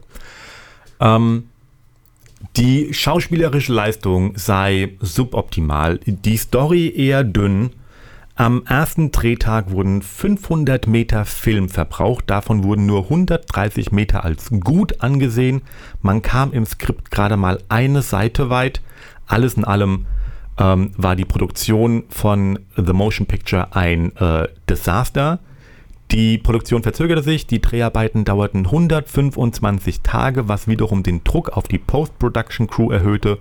Ähm, 0.99 1.45
die 2.57 2.93
schauspielerische 2.93 3.73
Leistung 3.73 4.33
sei 4.35 4.95
suboptimal, 4.99 5.99
die 6.05 6.37
Story 6.37 6.93
eher 6.95 7.23
dünn. 7.23 7.71
Am 8.35 8.63
ersten 8.65 9.11
Drehtag 9.11 9.69
wurden 9.69 10.01
500 10.01 10.87
Meter 10.87 11.23
Film 11.23 11.69
verbraucht, 11.69 12.31
davon 12.31 12.63
wurden 12.63 12.87
nur 12.87 13.03
130 13.03 13.91
Meter 13.91 14.23
als 14.23 14.49
gut 14.49 15.01
angesehen. 15.01 15.61
Man 16.01 16.23
kam 16.23 16.51
im 16.51 16.65
Skript 16.65 17.11
gerade 17.11 17.37
mal 17.37 17.59
eine 17.69 18.01
Seite 18.01 18.49
weit. 18.49 18.81
Alles 19.27 19.53
in 19.53 19.65
allem 19.65 20.07
ähm, 20.57 20.93
war 20.97 21.15
die 21.15 21.25
Produktion 21.25 22.05
von 22.09 22.57
The 22.75 22.93
Motion 22.93 23.27
Picture 23.27 23.75
ein 23.75 24.15
äh, 24.15 24.47
Desaster. 24.67 25.37
Die 26.11 26.39
Produktion 26.39 26.81
verzögerte 26.81 27.21
sich, 27.21 27.45
die 27.45 27.61
Dreharbeiten 27.61 28.25
dauerten 28.25 28.65
125 28.65 30.01
Tage, 30.01 30.47
was 30.47 30.67
wiederum 30.67 31.03
den 31.03 31.23
Druck 31.23 31.49
auf 31.49 31.67
die 31.67 31.79
Post-Production-Crew 31.79 32.91
erhöhte, 32.91 33.37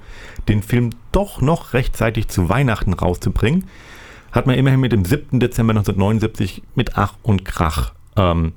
den 0.49 0.63
Film 0.63 0.91
doch 1.13 1.41
noch 1.41 1.73
rechtzeitig 1.73 2.29
zu 2.29 2.51
Weihnachten 2.51 2.93
rauszubringen. 2.93 3.65
Hat 4.33 4.47
man 4.47 4.57
immerhin 4.57 4.81
mit 4.81 4.93
dem 4.93 5.05
7. 5.05 5.39
Dezember 5.41 5.73
1979 5.73 6.63
mit 6.75 6.97
Ach 6.97 7.15
und 7.23 7.45
Krach 7.45 7.93
ähm, 8.17 8.53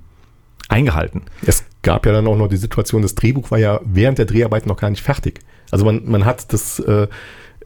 eingehalten. 0.70 1.24
Es 1.46 1.66
gab 1.82 2.06
ja 2.06 2.12
dann 2.12 2.28
auch 2.28 2.38
noch 2.38 2.48
die 2.48 2.58
Situation, 2.58 3.02
das 3.02 3.16
Drehbuch 3.16 3.52
war 3.52 3.60
ja 3.60 3.80
während 3.86 4.18
der 4.18 4.26
Dreharbeiten 4.26 4.68
noch 4.68 4.78
gar 4.78 4.90
nicht 4.90 5.04
fertig. 5.04 5.42
Also 5.72 5.86
man, 5.86 6.04
man 6.06 6.26
hat 6.26 6.52
das, 6.54 6.80
äh, 6.80 7.08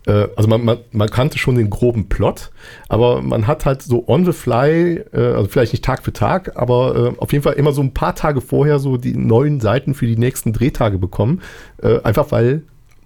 äh, 0.06 0.28
also 0.36 0.50
man, 0.50 0.64
man, 0.64 0.80
man 0.92 1.10
kannte 1.10 1.38
schon 1.38 1.56
den 1.56 1.70
groben 1.70 2.10
Plot, 2.10 2.52
aber 2.88 3.22
man 3.22 3.48
hat 3.48 3.66
halt 3.66 3.82
so 3.82 4.08
on 4.08 4.26
the 4.26 4.34
fly, 4.34 5.04
äh, 5.14 5.18
also 5.18 5.48
vielleicht 5.48 5.74
nicht 5.74 5.86
Tag 5.86 6.04
für 6.04 6.14
Tag, 6.14 6.56
aber 6.56 7.14
äh, 7.14 7.20
auf 7.20 7.32
jeden 7.32 7.44
Fall 7.44 7.54
immer 7.54 7.72
so 7.72 7.82
ein 7.82 7.94
paar 7.94 8.16
Tage 8.16 8.42
vorher 8.42 8.80
so 8.80 8.98
die 8.98 9.16
neuen 9.16 9.60
Seiten 9.60 9.94
für 9.94 10.08
die 10.08 10.18
nächsten 10.18 10.54
Drehtage 10.54 10.98
bekommen, 10.98 11.42
äh, 11.82 12.02
einfach 12.02 12.32
weil 12.32 12.64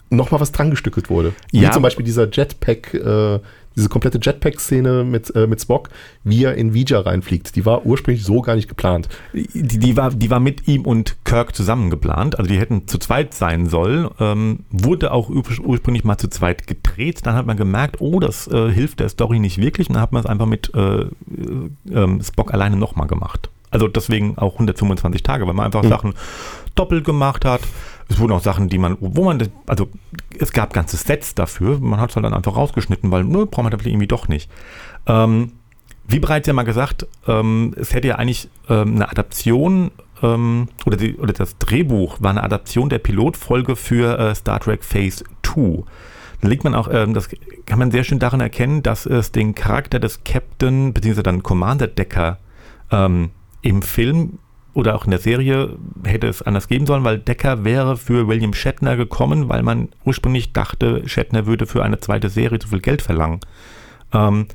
nochmal 0.09 0.39
was 0.39 0.51
dran 0.51 0.69
gestückelt 0.69 1.09
wurde. 1.09 1.33
Ja. 1.51 1.69
Wie 1.69 1.71
zum 1.71 1.83
Beispiel 1.83 2.05
dieser 2.05 2.29
Jetpack, 2.29 2.93
äh, 2.93 3.39
diese 3.75 3.89
komplette 3.89 4.19
Jetpack-Szene 4.21 5.03
mit, 5.03 5.35
äh, 5.35 5.47
mit 5.47 5.61
Spock, 5.61 5.89
wie 6.23 6.43
er 6.43 6.55
in 6.55 6.73
Vija 6.73 6.99
reinfliegt. 6.99 7.55
Die 7.55 7.65
war 7.65 7.85
ursprünglich 7.85 8.23
so 8.23 8.41
gar 8.41 8.55
nicht 8.55 8.67
geplant. 8.67 9.09
Die, 9.33 9.79
die, 9.79 9.97
war, 9.97 10.11
die 10.11 10.29
war 10.29 10.39
mit 10.39 10.67
ihm 10.67 10.85
und 10.85 11.17
Kirk 11.25 11.55
zusammen 11.55 11.89
geplant. 11.89 12.37
Also 12.37 12.49
die 12.49 12.59
hätten 12.59 12.87
zu 12.87 12.97
zweit 12.97 13.33
sein 13.33 13.67
sollen. 13.67 14.09
Ähm, 14.19 14.59
wurde 14.69 15.11
auch 15.11 15.29
ur 15.29 15.43
ursprünglich 15.63 16.03
mal 16.03 16.17
zu 16.17 16.29
zweit 16.29 16.67
gedreht. 16.67 17.25
Dann 17.25 17.35
hat 17.35 17.45
man 17.45 17.57
gemerkt, 17.57 17.97
oh, 17.99 18.19
das 18.19 18.47
äh, 18.47 18.71
hilft 18.71 18.99
der 18.99 19.09
Story 19.09 19.39
nicht 19.39 19.57
wirklich. 19.57 19.89
Und 19.89 19.95
dann 19.95 20.01
hat 20.01 20.11
man 20.11 20.23
es 20.23 20.29
einfach 20.29 20.45
mit 20.45 20.73
äh, 20.73 21.01
äh, 21.01 21.09
ähm, 21.91 22.21
Spock 22.21 22.53
alleine 22.53 22.77
nochmal 22.77 23.07
gemacht. 23.07 23.49
Also 23.73 23.87
deswegen 23.87 24.37
auch 24.37 24.53
125 24.53 25.23
Tage, 25.23 25.47
weil 25.47 25.53
man 25.53 25.65
einfach 25.65 25.83
Sachen 25.83 26.13
doppelt 26.75 27.03
gemacht 27.05 27.45
hat. 27.45 27.61
Es 28.09 28.19
wurden 28.19 28.33
auch 28.33 28.41
Sachen, 28.41 28.69
die 28.69 28.77
man, 28.77 28.97
wo 28.99 29.23
man, 29.23 29.47
also 29.65 29.87
es 30.39 30.51
gab 30.51 30.73
ganze 30.73 30.97
Sets 30.97 31.35
dafür. 31.35 31.79
Man 31.79 31.99
hat 31.99 32.11
es 32.11 32.15
halt 32.15 32.25
dann 32.25 32.33
einfach 32.33 32.55
rausgeschnitten, 32.55 33.11
weil, 33.11 33.23
nö, 33.23 33.45
braucht 33.45 33.63
man 33.63 33.71
das 33.71 33.85
irgendwie 33.85 34.07
doch 34.07 34.27
nicht. 34.27 34.49
Ähm, 35.07 35.53
wie 36.05 36.19
bereits 36.19 36.47
ja 36.47 36.53
mal 36.53 36.63
gesagt, 36.63 37.07
ähm, 37.27 37.73
es 37.77 37.93
hätte 37.93 38.09
ja 38.09 38.15
eigentlich 38.15 38.49
ähm, 38.69 38.95
eine 38.95 39.09
Adaption 39.09 39.91
ähm, 40.21 40.67
oder, 40.85 40.97
die, 40.97 41.15
oder 41.15 41.33
das 41.33 41.57
Drehbuch 41.57 42.17
war 42.19 42.31
eine 42.31 42.43
Adaption 42.43 42.89
der 42.89 42.99
Pilotfolge 42.99 43.75
für 43.75 44.17
äh, 44.19 44.35
Star 44.35 44.59
Trek 44.59 44.83
Phase 44.83 45.23
2. 45.43 45.83
Da 46.41 46.49
liegt 46.49 46.65
man 46.65 46.75
auch, 46.75 46.89
ähm, 46.91 47.13
das 47.13 47.29
kann 47.65 47.79
man 47.79 47.91
sehr 47.91 48.03
schön 48.03 48.19
daran 48.19 48.41
erkennen, 48.41 48.83
dass 48.83 49.05
es 49.05 49.31
den 49.31 49.55
Charakter 49.55 49.99
des 49.99 50.25
Captain 50.25 50.93
bzw. 50.93 51.23
dann 51.23 51.41
Commander 51.41 51.87
Decker 51.87 52.39
ähm, 52.91 53.31
im 53.63 53.81
Film 53.81 54.37
oder 54.73 54.95
auch 54.95 55.05
in 55.05 55.11
der 55.11 55.19
Serie 55.19 55.77
hätte 56.03 56.27
es 56.27 56.41
anders 56.41 56.67
geben 56.67 56.85
sollen, 56.85 57.03
weil 57.03 57.19
Decker 57.19 57.63
wäre 57.63 57.97
für 57.97 58.27
William 58.27 58.53
Shatner 58.53 58.95
gekommen, 58.95 59.49
weil 59.49 59.63
man 59.63 59.89
ursprünglich 60.03 60.53
dachte, 60.53 61.07
Shatner 61.07 61.45
würde 61.45 61.65
für 61.65 61.83
eine 61.83 61.99
zweite 61.99 62.29
Serie 62.29 62.59
zu 62.59 62.67
viel 62.67 62.81
Geld 62.81 63.01
verlangen. 63.01 63.39
Ähm, 64.13 64.47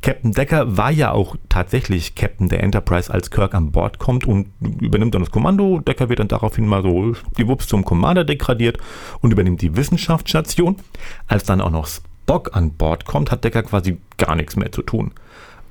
Captain 0.00 0.32
Decker 0.32 0.76
war 0.76 0.90
ja 0.90 1.10
auch 1.10 1.36
tatsächlich 1.48 2.14
Captain 2.14 2.48
der 2.48 2.62
Enterprise, 2.62 3.12
als 3.12 3.30
Kirk 3.30 3.54
an 3.54 3.72
Bord 3.72 3.98
kommt 3.98 4.26
und 4.26 4.52
übernimmt 4.80 5.14
dann 5.14 5.22
das 5.22 5.30
Kommando. 5.30 5.80
Decker 5.80 6.08
wird 6.08 6.20
dann 6.20 6.28
daraufhin 6.28 6.66
mal 6.66 6.82
so 6.82 7.14
die 7.36 7.48
Wups 7.48 7.66
zum 7.66 7.84
Commander 7.84 8.24
degradiert 8.24 8.78
und 9.20 9.32
übernimmt 9.32 9.60
die 9.60 9.76
Wissenschaftsstation. 9.76 10.76
Als 11.26 11.44
dann 11.44 11.60
auch 11.60 11.70
noch 11.70 11.88
Spock 11.88 12.54
an 12.54 12.74
Bord 12.74 13.06
kommt, 13.06 13.32
hat 13.32 13.42
Decker 13.42 13.64
quasi 13.64 13.98
gar 14.18 14.36
nichts 14.36 14.54
mehr 14.54 14.70
zu 14.70 14.82
tun. 14.82 15.12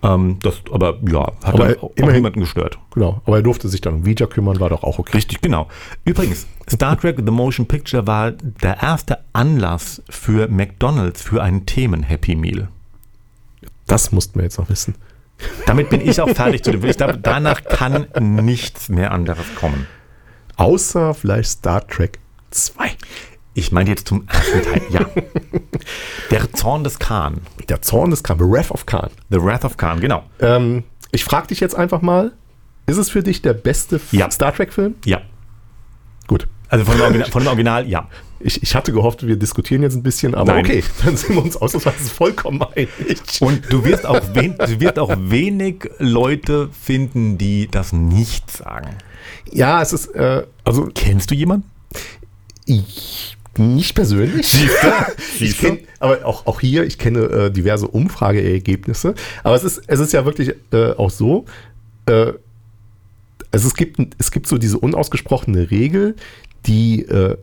Ähm, 0.04 0.38
das 0.44 0.62
aber 0.72 1.00
ja, 1.10 1.22
hat 1.44 1.56
Aber 1.56 1.68
dann 1.70 1.80
auch 1.80 1.92
immerhin- 1.96 2.16
niemanden 2.18 2.40
gestört. 2.42 2.78
Genau, 2.94 3.22
aber 3.26 3.38
er 3.38 3.42
durfte 3.42 3.68
sich 3.68 3.82
dann 3.82 3.96
um 3.96 4.06
Vija 4.06 4.28
kümmern, 4.28 4.60
war 4.60 4.70
doch 4.70 4.84
auch 4.84 5.00
okay. 5.00 5.18
Richtig, 5.18 5.42
genau. 5.42 5.68
Übrigens, 6.06 6.46
Star 6.70 6.98
Trek 7.00 7.18
The 7.18 7.32
Motion 7.32 7.66
Picture 7.68 8.06
war 8.06 8.32
der 8.32 8.82
erste 8.84 9.20
Anlass 9.34 10.04
für 10.10 10.48
McDonald's 10.50 11.24
für 11.24 11.42
einen 11.42 11.66
Themen-Happy 11.66 12.36
Meal. 12.36 12.68
Das 13.88 14.12
mussten 14.12 14.38
wir 14.38 14.44
jetzt 14.44 14.60
noch 14.60 14.70
wissen. 14.70 14.96
Damit 15.66 15.90
bin 15.90 16.02
ich 16.02 16.20
auch 16.22 16.30
fertig 16.36 16.64
zu 16.64 16.72
dem. 16.72 16.84
Ich 16.86 16.98
glaube, 16.98 17.18
danach 17.18 17.64
kann 17.64 18.08
nichts 18.20 18.90
mehr 18.90 19.12
anderes 19.12 19.46
kommen. 19.56 19.88
Außer 20.58 21.14
vielleicht 21.14 21.50
Star 21.50 21.86
Trek 21.88 22.20
2. 22.52 22.90
Ich 23.58 23.72
meine 23.72 23.90
jetzt 23.90 24.08
zum 24.08 24.28
ersten 24.28 24.62
Teil, 24.62 24.82
ja. 24.92 25.04
Der 26.32 26.54
Zorn 26.54 26.84
des 26.84 27.00
Khan. 27.00 27.42
Der 27.70 27.82
Zorn 27.82 28.12
des 28.12 28.22
Khan, 28.22 28.38
The 28.38 28.46
Wrath 28.46 28.70
of 28.70 28.86
Khan. 28.86 29.10
The 29.32 29.42
Wrath 29.42 29.66
of 29.66 29.78
Khan, 29.78 30.00
genau. 30.00 30.24
Ähm, 30.40 30.84
ich 31.12 31.24
frage 31.24 31.48
dich 31.48 31.60
jetzt 31.60 31.74
einfach 31.76 32.04
mal, 32.04 32.34
ist 32.86 32.98
es 32.98 33.10
für 33.10 33.24
dich 33.24 33.42
der 33.42 33.54
beste 33.54 34.00
Ja. 34.12 34.30
Star 34.30 34.54
Trek-Film? 34.54 34.94
Ja. 35.06 35.22
Gut. 36.28 36.48
Also 36.70 36.86
von 36.86 36.98
dem 36.98 37.02
Original, 37.02 37.32
von 37.32 37.42
dem 37.44 37.48
Original 37.48 37.88
ja. 37.90 38.08
Ich, 38.40 38.62
ich 38.62 38.76
hatte 38.76 38.92
gehofft, 38.92 39.26
wir 39.26 39.38
diskutieren 39.38 39.82
jetzt 39.82 39.96
ein 39.96 40.04
bisschen, 40.04 40.36
aber 40.36 40.54
Nein. 40.54 40.64
okay, 40.66 40.84
dann 41.04 41.18
sind 41.18 41.34
wir 41.34 41.42
uns 41.44 41.58
ausnahmsweise 41.58 42.12
vollkommen 42.12 42.62
einig. 42.76 42.90
Und 43.40 43.74
du 43.74 43.84
wirst, 43.84 44.06
auch 44.06 44.22
wen, 44.34 44.56
du 44.56 44.80
wirst 44.80 45.00
auch 45.00 45.16
wenig 45.18 45.90
Leute 45.98 46.70
finden, 46.80 47.40
die 47.40 47.68
das 47.72 47.92
nicht 47.92 48.52
sagen. 48.52 48.98
ja, 49.52 49.82
es 49.82 49.94
ist, 49.94 50.14
äh, 50.14 50.46
also 50.64 50.90
Kennst 50.94 51.32
du 51.32 51.36
jemanden? 51.36 51.68
Ich 52.70 53.37
nicht 53.60 53.96
persönlich. 53.96 54.56
ich 55.40 55.58
kenn, 55.58 55.80
aber 56.00 56.26
auch, 56.26 56.46
auch 56.48 56.60
hier, 56.60 56.84
ich 56.86 56.98
kenne 56.98 57.22
äh, 57.22 57.52
diverse 57.52 57.88
Umfrageergebnisse. 57.88 59.16
Aber 59.44 59.56
es 59.56 59.64
ist, 59.64 59.82
es 59.88 60.00
ist 60.00 60.14
ja 60.14 60.26
wirklich 60.26 60.54
äh, 60.72 60.92
auch 60.92 61.10
so, 61.10 61.46
äh, 62.06 62.34
also 63.52 63.68
es 63.68 63.76
gibt, 63.76 64.00
es 64.18 64.32
gibt 64.32 64.48
so 64.48 64.58
diese 64.58 64.78
unausgesprochene 64.78 65.72
Regel, 65.72 66.16
die 66.66 67.04
äh, 67.04 67.38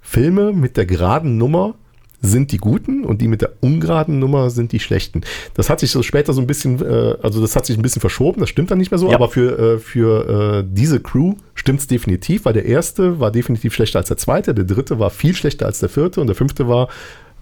Filme 0.00 0.52
mit 0.52 0.76
der 0.76 0.86
geraden 0.86 1.38
Nummer 1.38 1.74
sind 2.20 2.52
die 2.52 2.58
guten 2.58 3.04
und 3.04 3.20
die 3.20 3.28
mit 3.28 3.42
der 3.42 3.52
ungeraden 3.60 4.18
Nummer 4.18 4.48
sind 4.50 4.72
die 4.72 4.80
schlechten. 4.80 5.22
Das 5.54 5.68
hat 5.68 5.80
sich 5.80 5.90
so 5.90 6.02
später 6.02 6.32
so 6.32 6.40
ein 6.40 6.46
bisschen, 6.46 6.80
äh, 6.80 7.16
also 7.22 7.40
das 7.40 7.54
hat 7.54 7.66
sich 7.66 7.76
ein 7.76 7.82
bisschen 7.82 8.00
verschoben, 8.00 8.40
das 8.40 8.48
stimmt 8.48 8.70
dann 8.70 8.78
nicht 8.78 8.90
mehr 8.90 8.98
so, 8.98 9.08
ja. 9.08 9.14
aber 9.14 9.28
für, 9.28 9.58
äh, 9.58 9.78
für 9.78 10.64
diese 10.66 11.00
Crew 11.00 11.34
stimmt 11.64 11.80
es 11.80 11.86
definitiv, 11.86 12.44
weil 12.44 12.52
der 12.52 12.66
erste 12.66 13.20
war 13.20 13.30
definitiv 13.30 13.72
schlechter 13.72 13.98
als 13.98 14.08
der 14.08 14.18
zweite, 14.18 14.54
der 14.54 14.66
dritte 14.66 14.98
war 14.98 15.08
viel 15.08 15.34
schlechter 15.34 15.64
als 15.64 15.78
der 15.78 15.88
vierte 15.88 16.20
und 16.20 16.26
der 16.26 16.36
fünfte 16.36 16.68
war 16.68 16.88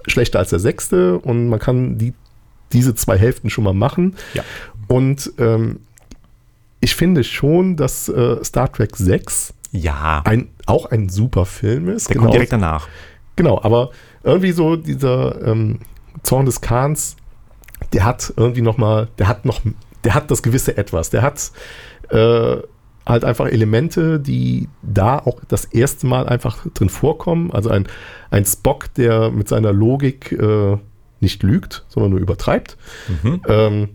schlechter 0.06 0.38
als 0.38 0.50
der 0.50 0.60
sechste 0.60 1.18
und 1.18 1.48
man 1.48 1.58
kann 1.58 1.98
die, 1.98 2.14
diese 2.72 2.94
zwei 2.94 3.18
Hälften 3.18 3.50
schon 3.50 3.64
mal 3.64 3.74
machen. 3.74 4.14
Ja. 4.34 4.44
Und 4.86 5.32
ähm, 5.38 5.80
ich 6.78 6.94
finde 6.94 7.24
schon, 7.24 7.76
dass 7.76 8.08
äh, 8.08 8.44
Star 8.44 8.70
Trek 8.70 8.96
6 8.96 9.54
ja. 9.72 10.22
ein, 10.24 10.50
auch 10.66 10.86
ein 10.86 11.08
super 11.08 11.44
Film 11.44 11.88
ist. 11.88 12.08
Der 12.08 12.14
genau. 12.14 12.26
kommt 12.26 12.34
direkt 12.34 12.52
danach. 12.52 12.86
Genau, 13.34 13.60
aber 13.60 13.90
irgendwie 14.22 14.52
so 14.52 14.76
dieser 14.76 15.44
ähm, 15.44 15.80
Zorn 16.22 16.46
des 16.46 16.60
Kahns, 16.60 17.16
der 17.92 18.04
hat 18.04 18.32
irgendwie 18.36 18.62
noch 18.62 18.78
mal, 18.78 19.08
der 19.18 19.26
hat 19.26 19.44
noch, 19.44 19.60
der 20.04 20.14
hat 20.14 20.30
das 20.30 20.44
gewisse 20.44 20.76
Etwas. 20.76 21.10
Der 21.10 21.22
hat 21.22 21.50
äh, 22.10 22.58
halt 23.06 23.24
einfach 23.24 23.46
Elemente, 23.46 24.20
die 24.20 24.68
da 24.82 25.18
auch 25.18 25.40
das 25.48 25.64
erste 25.64 26.06
Mal 26.06 26.28
einfach 26.28 26.58
drin 26.74 26.88
vorkommen. 26.88 27.50
Also 27.50 27.70
ein, 27.70 27.86
ein 28.30 28.44
Spock, 28.44 28.92
der 28.94 29.30
mit 29.30 29.48
seiner 29.48 29.72
Logik 29.72 30.32
äh, 30.32 30.76
nicht 31.20 31.42
lügt, 31.42 31.84
sondern 31.88 32.12
nur 32.12 32.20
übertreibt. 32.20 32.76
Mhm. 33.22 33.40
Ähm, 33.48 33.88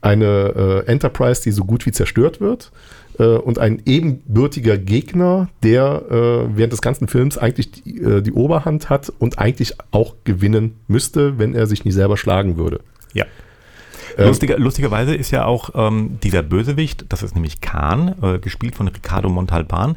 eine 0.00 0.84
äh, 0.86 0.90
Enterprise, 0.90 1.42
die 1.42 1.50
so 1.50 1.64
gut 1.64 1.86
wie 1.86 1.92
zerstört 1.92 2.40
wird 2.40 2.70
äh, 3.18 3.24
und 3.24 3.58
ein 3.58 3.82
ebenbürtiger 3.84 4.78
Gegner, 4.78 5.48
der 5.62 6.02
äh, 6.10 6.56
während 6.56 6.72
des 6.72 6.82
ganzen 6.82 7.08
Films 7.08 7.38
eigentlich 7.38 7.72
die, 7.72 8.00
äh, 8.00 8.22
die, 8.22 8.32
Oberhand 8.32 8.90
hat 8.90 9.12
und 9.18 9.38
eigentlich 9.38 9.74
auch 9.90 10.14
gewinnen 10.24 10.76
müsste, 10.88 11.38
wenn 11.38 11.54
er 11.54 11.66
sich 11.66 11.84
nicht 11.84 11.94
selber 11.94 12.16
schlagen 12.16 12.56
würde. 12.56 12.80
Ja. 13.12 13.24
Ähm, 14.16 14.26
Lustiger, 14.28 14.58
lustigerweise 14.58 15.14
ist 15.14 15.30
ja 15.30 15.44
auch 15.44 15.70
ähm, 15.74 16.18
dieser 16.22 16.42
Bösewicht, 16.42 17.06
das 17.08 17.22
ist 17.22 17.34
nämlich 17.34 17.60
Khan, 17.60 18.14
äh, 18.22 18.38
gespielt 18.38 18.74
von 18.74 18.88
Ricardo 18.88 19.28
Montalban, 19.28 19.96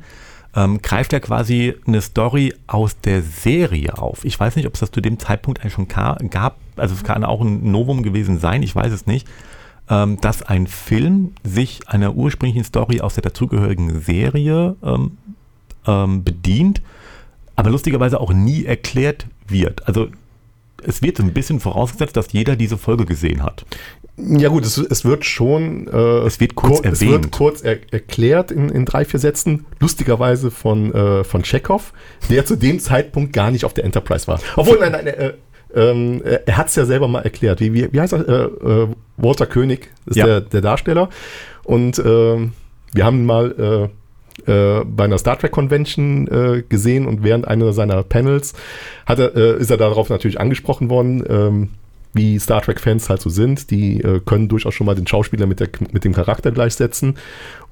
ähm, 0.56 0.82
greift 0.82 1.14
ja 1.14 1.20
quasi 1.20 1.76
eine 1.86 2.02
Story 2.02 2.54
aus 2.68 3.00
der 3.00 3.22
Serie 3.22 3.98
auf. 3.98 4.26
Ich 4.26 4.40
weiß 4.40 4.56
nicht, 4.56 4.68
ob 4.68 4.74
es 4.74 4.80
das 4.80 4.92
zu 4.92 5.00
dem 5.00 5.20
Zeitpunkt 5.20 5.62
eigentlich 5.62 5.74
schon 5.74 5.88
gab. 5.88 6.58
Also 6.76 6.96
es 6.96 7.04
kann 7.04 7.24
auch 7.24 7.42
ein 7.42 7.72
Novum 7.72 8.04
gewesen 8.04 8.40
sein, 8.40 8.64
ich 8.64 8.76
weiß 8.76 8.92
es 8.92 9.06
nicht 9.06 9.28
ähm, 9.90 10.22
dass 10.22 10.44
ein 10.44 10.68
Film 10.68 11.34
sich 11.44 11.82
einer 11.88 12.16
ursprünglichen 12.16 12.64
Story 12.64 13.02
aus 13.02 13.16
der 13.16 13.24
dazugehörigen 13.24 14.02
Serie 14.02 14.76
ähm, 14.84 15.18
ähm, 15.88 16.24
bedient, 16.24 16.82
aber 17.56 17.72
lustigerweise 17.72 18.20
auch 18.20 18.32
nie 18.32 18.66
erklärt 18.66 19.26
wird. 19.48 19.88
Also 19.88 20.08
es 20.84 21.02
wird 21.02 21.20
ein 21.20 21.34
bisschen 21.34 21.60
vorausgesetzt, 21.60 22.16
dass 22.16 22.32
jeder 22.32 22.56
diese 22.56 22.78
Folge 22.78 23.06
gesehen 23.06 23.44
hat. 23.44 23.66
Ja 24.28 24.50
gut, 24.50 24.66
es, 24.66 24.78
es 24.78 25.06
wird 25.06 25.26
schon. 25.26 25.88
Äh, 25.88 25.98
es 26.26 26.40
wird 26.40 26.56
kurz, 26.56 26.80
erwähnt. 26.80 26.94
Es 26.94 27.02
wird 27.02 27.32
kurz 27.32 27.62
er, 27.62 27.78
erklärt 27.92 28.52
in, 28.52 28.70
in 28.70 28.86
drei, 28.86 29.06
vier 29.06 29.20
Sätzen, 29.20 29.66
lustigerweise 29.80 30.52
von, 30.52 30.94
äh, 30.94 31.24
von 31.24 31.44
Chekhov, 31.44 31.94
der 32.30 32.46
zu 32.46 32.56
dem 32.56 32.80
Zeitpunkt 32.80 33.34
gar 33.34 33.52
nicht 33.52 33.66
auf 33.66 33.74
der 33.74 33.86
Enterprise 33.86 34.28
war. 34.28 34.40
Obwohl, 34.56 34.80
nein, 34.80 34.92
nein, 34.92 35.08
äh, 35.08 35.34
ähm, 35.74 36.22
er 36.24 36.58
hat 36.58 36.68
es 36.68 36.76
ja 36.76 36.86
selber 36.86 37.08
mal 37.08 37.22
erklärt. 37.22 37.60
Wie, 37.60 37.74
wie, 37.74 37.92
wie 37.92 38.02
heißt 38.02 38.14
er? 38.14 38.28
Äh, 38.28 38.84
äh, 38.84 38.88
Walter 39.18 39.46
König 39.46 39.90
ist 40.06 40.18
ja. 40.18 40.26
der, 40.26 40.42
der, 40.42 40.62
Darsteller. 40.62 41.10
Und 41.64 42.00
äh, 42.00 42.04
wir 42.04 43.06
haben 43.06 43.26
mal 43.26 43.90
äh, 44.48 44.80
äh, 44.80 44.84
bei 44.86 45.04
einer 45.04 45.18
Star 45.18 45.38
Trek 45.38 45.52
Convention 45.52 46.28
äh, 46.28 46.64
gesehen 46.68 47.06
und 47.06 47.24
während 47.24 47.48
einer 47.48 47.72
seiner 47.74 48.02
Panels 48.04 48.54
hat 49.06 49.20
er, 49.20 49.36
ist 49.36 49.70
er 49.70 49.78
darauf 49.78 50.10
natürlich 50.10 50.40
angesprochen 50.40 50.90
worden. 50.90 51.24
Ähm, 51.30 51.70
wie 52.14 52.40
Star 52.40 52.62
Trek-Fans 52.62 53.10
halt 53.10 53.22
so 53.22 53.30
sind, 53.30 53.72
die 53.72 54.00
können 54.26 54.48
durchaus 54.48 54.74
schon 54.74 54.88
mal 54.88 54.96
den 54.96 55.08
Schauspieler 55.08 55.46
mit, 55.46 55.60
der, 55.60 55.70
mit 55.92 56.04
dem 56.04 56.14
Charakter 56.14 56.52
gleichsetzen. 56.52 57.18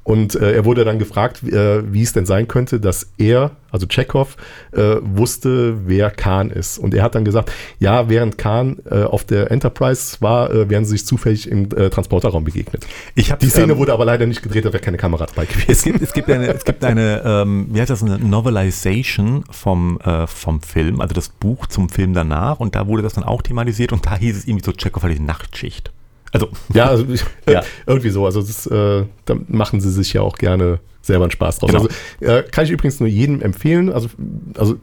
Und 0.07 0.35
äh, 0.35 0.53
er 0.53 0.63
wurde 0.63 0.85
dann 0.85 0.99
gefragt, 0.99 1.43
äh, 1.43 1.83
wie 1.91 2.01
es 2.01 2.13
denn 2.13 2.25
sein 2.25 2.47
könnte, 2.47 2.79
dass 2.79 3.11
er, 3.17 3.51
also 3.71 3.87
Chekhov, 3.87 4.37
äh, 4.71 4.95
wusste, 5.01 5.85
wer 5.85 6.11
Khan 6.11 6.49
ist. 6.49 6.77
Und 6.77 6.93
er 6.93 7.03
hat 7.03 7.13
dann 7.13 7.25
gesagt, 7.25 7.51
ja, 7.79 8.07
während 8.07 8.37
Khan 8.37 8.77
äh, 8.89 9.03
auf 9.03 9.25
der 9.25 9.51
Enterprise 9.51 10.15
war, 10.21 10.49
äh, 10.49 10.69
wären 10.69 10.85
sie 10.85 10.91
sich 10.91 11.05
zufällig 11.05 11.51
im 11.51 11.69
äh, 11.75 11.89
Transporterraum 11.89 12.45
begegnet. 12.45 12.87
Ich 13.15 13.33
hab, 13.33 13.39
Die 13.39 13.49
Szene 13.49 13.73
ähm, 13.73 13.79
wurde 13.79 13.91
aber 13.91 14.05
leider 14.05 14.25
nicht 14.25 14.41
gedreht, 14.41 14.63
da 14.63 14.71
wäre 14.71 14.81
keine 14.81 14.95
Kamera 14.95 15.25
dabei 15.25 15.43
gewesen. 15.45 15.71
Es 15.71 15.83
gibt, 15.83 16.01
es 16.01 16.13
gibt 16.13 16.29
eine, 16.29 16.53
es 16.53 16.63
gibt 16.63 16.85
eine 16.85 17.21
ähm, 17.25 17.67
wie 17.71 17.81
heißt 17.81 17.89
das, 17.89 18.01
eine 18.01 18.17
Novelization 18.17 19.43
vom, 19.51 19.99
vom 20.27 20.61
Film, 20.61 21.01
also 21.01 21.13
das 21.13 21.27
Buch 21.27 21.67
zum 21.67 21.89
Film 21.89 22.13
danach. 22.13 22.61
Und 22.61 22.75
da 22.75 22.87
wurde 22.87 23.03
das 23.03 23.15
dann 23.15 23.25
auch 23.25 23.41
thematisiert 23.41 23.91
und 23.91 24.05
da 24.05 24.15
hieß 24.15 24.37
es 24.37 24.47
irgendwie 24.47 24.63
so, 24.63 24.71
Chekhov 24.71 25.03
hat 25.03 25.11
die 25.11 25.19
Nachtschicht. 25.19 25.91
Also, 26.31 26.49
ja, 26.73 26.85
also, 26.89 27.05
ja. 27.47 27.63
irgendwie 27.85 28.09
so. 28.09 28.25
Also, 28.25 28.41
das, 28.41 28.65
äh, 28.67 29.05
da 29.25 29.35
machen 29.47 29.81
sie 29.81 29.91
sich 29.91 30.13
ja 30.13 30.21
auch 30.21 30.37
gerne 30.37 30.79
selber 31.01 31.25
einen 31.25 31.31
Spaß 31.31 31.59
draus. 31.59 31.71
Genau. 31.71 31.83
Also, 31.83 32.39
äh, 32.39 32.43
kann 32.43 32.65
ich 32.65 32.71
übrigens 32.71 32.99
nur 32.99 33.09
jedem 33.09 33.41
empfehlen. 33.41 33.91
Also, 33.91 34.09
also, 34.57 34.75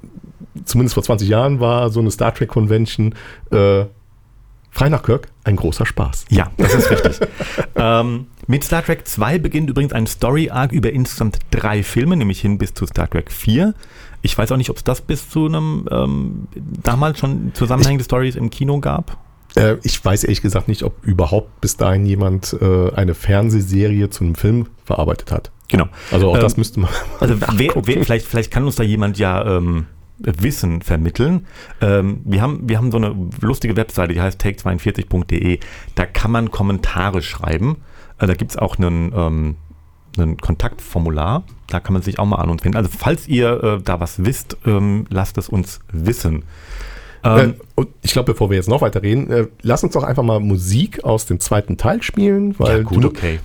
zumindest 0.64 0.94
vor 0.94 1.02
20 1.02 1.28
Jahren 1.28 1.60
war 1.60 1.90
so 1.90 2.00
eine 2.00 2.10
Star 2.10 2.34
Trek 2.34 2.48
Convention 2.48 3.14
äh, 3.50 3.84
frei 4.70 4.88
nach 4.88 5.02
Kirk 5.02 5.28
ein 5.44 5.56
großer 5.56 5.86
Spaß. 5.86 6.26
Ja, 6.30 6.50
das 6.56 6.74
ist 6.74 6.90
richtig. 6.90 7.20
ähm, 7.76 8.26
mit 8.46 8.64
Star 8.64 8.84
Trek 8.84 9.06
2 9.06 9.38
beginnt 9.38 9.70
übrigens 9.70 9.92
ein 9.92 10.06
Story-Arc 10.06 10.72
über 10.72 10.92
insgesamt 10.92 11.38
drei 11.50 11.82
Filme, 11.82 12.16
nämlich 12.16 12.40
hin 12.40 12.58
bis 12.58 12.74
zu 12.74 12.86
Star 12.86 13.08
Trek 13.08 13.30
4. 13.30 13.74
Ich 14.22 14.36
weiß 14.36 14.50
auch 14.52 14.56
nicht, 14.56 14.70
ob 14.70 14.78
es 14.78 14.84
das 14.84 15.00
bis 15.00 15.28
zu 15.28 15.46
einem 15.46 15.86
ähm, 15.90 16.48
damals 16.82 17.20
schon 17.20 17.52
zusammenhängende 17.54 18.04
Stories 18.04 18.36
im 18.36 18.50
Kino 18.50 18.80
gab. 18.80 19.18
Äh, 19.56 19.76
ich 19.82 20.04
weiß 20.04 20.24
ehrlich 20.24 20.42
gesagt 20.42 20.68
nicht, 20.68 20.82
ob 20.82 21.04
überhaupt 21.04 21.60
bis 21.60 21.76
dahin 21.76 22.06
jemand 22.06 22.56
äh, 22.60 22.90
eine 22.92 23.14
Fernsehserie 23.14 24.10
zu 24.10 24.24
einem 24.24 24.34
Film 24.34 24.68
verarbeitet 24.84 25.30
hat. 25.30 25.50
Genau. 25.68 25.88
Also 26.10 26.30
auch 26.30 26.36
ähm, 26.36 26.40
das 26.40 26.56
müsste 26.56 26.80
man. 26.80 26.90
Also 27.20 27.40
wer, 27.40 27.72
wer, 27.74 28.04
vielleicht, 28.04 28.26
vielleicht 28.26 28.50
kann 28.50 28.64
uns 28.64 28.76
da 28.76 28.82
jemand 28.82 29.18
ja 29.18 29.56
ähm, 29.56 29.86
Wissen 30.18 30.82
vermitteln. 30.82 31.46
Ähm, 31.80 32.20
wir, 32.24 32.40
haben, 32.40 32.68
wir 32.68 32.78
haben 32.78 32.90
so 32.90 32.98
eine 32.98 33.14
lustige 33.40 33.76
Webseite, 33.76 34.14
die 34.14 34.20
heißt 34.20 34.40
take42.de. 34.40 35.58
Da 35.94 36.06
kann 36.06 36.30
man 36.30 36.50
Kommentare 36.50 37.22
schreiben. 37.22 37.78
Äh, 38.18 38.26
da 38.26 38.34
gibt 38.34 38.52
es 38.52 38.56
auch 38.56 38.78
einen, 38.78 39.12
ähm, 39.14 39.56
ein 40.18 40.36
Kontaktformular. 40.36 41.44
Da 41.68 41.80
kann 41.80 41.94
man 41.94 42.02
sich 42.02 42.18
auch 42.18 42.26
mal 42.26 42.36
an 42.36 42.50
uns 42.50 42.62
finden. 42.62 42.76
Also 42.76 42.90
falls 42.96 43.26
ihr 43.26 43.62
äh, 43.62 43.82
da 43.82 44.00
was 44.00 44.24
wisst, 44.24 44.56
ähm, 44.66 45.06
lasst 45.10 45.38
es 45.38 45.48
uns 45.48 45.80
wissen. 45.90 46.44
Ähm, 47.24 47.50
äh, 47.50 47.54
und 47.74 47.88
ich 48.02 48.12
glaube, 48.12 48.32
bevor 48.32 48.50
wir 48.50 48.56
jetzt 48.56 48.68
noch 48.68 48.82
weiter 48.82 49.02
reden, 49.02 49.30
äh, 49.30 49.46
lass 49.62 49.82
uns 49.82 49.94
doch 49.94 50.02
einfach 50.02 50.22
mal 50.22 50.40
Musik 50.40 51.04
aus 51.04 51.26
dem 51.26 51.40
zweiten 51.40 51.76
Teil 51.76 52.02
spielen, 52.02 52.58
weil 52.58 52.78
ja, 52.78 52.82
gut, 52.82 53.04
du, 53.04 53.08
okay. 53.08 53.40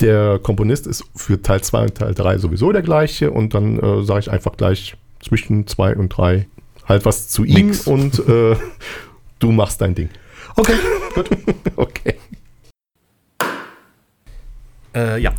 der 0.00 0.38
Komponist 0.38 0.86
ist 0.86 1.04
für 1.16 1.40
Teil 1.40 1.62
2 1.62 1.82
und 1.82 1.94
Teil 1.94 2.14
3 2.14 2.38
sowieso 2.38 2.70
der 2.70 2.82
gleiche 2.82 3.30
und 3.30 3.54
dann 3.54 3.78
äh, 3.78 4.02
sage 4.04 4.20
ich 4.20 4.30
einfach 4.30 4.56
gleich 4.56 4.96
zwischen 5.20 5.66
2 5.66 5.96
und 5.96 6.10
3 6.10 6.46
halt 6.86 7.04
was 7.06 7.28
zu 7.28 7.44
ihm 7.44 7.68
Nix. 7.68 7.86
und 7.86 8.18
äh, 8.28 8.56
du 9.38 9.52
machst 9.52 9.80
dein 9.80 9.94
Ding. 9.94 10.10
Okay, 10.56 10.74
gut. 11.14 11.30
okay. 11.76 12.14
Äh, 14.94 15.20
ja. 15.20 15.32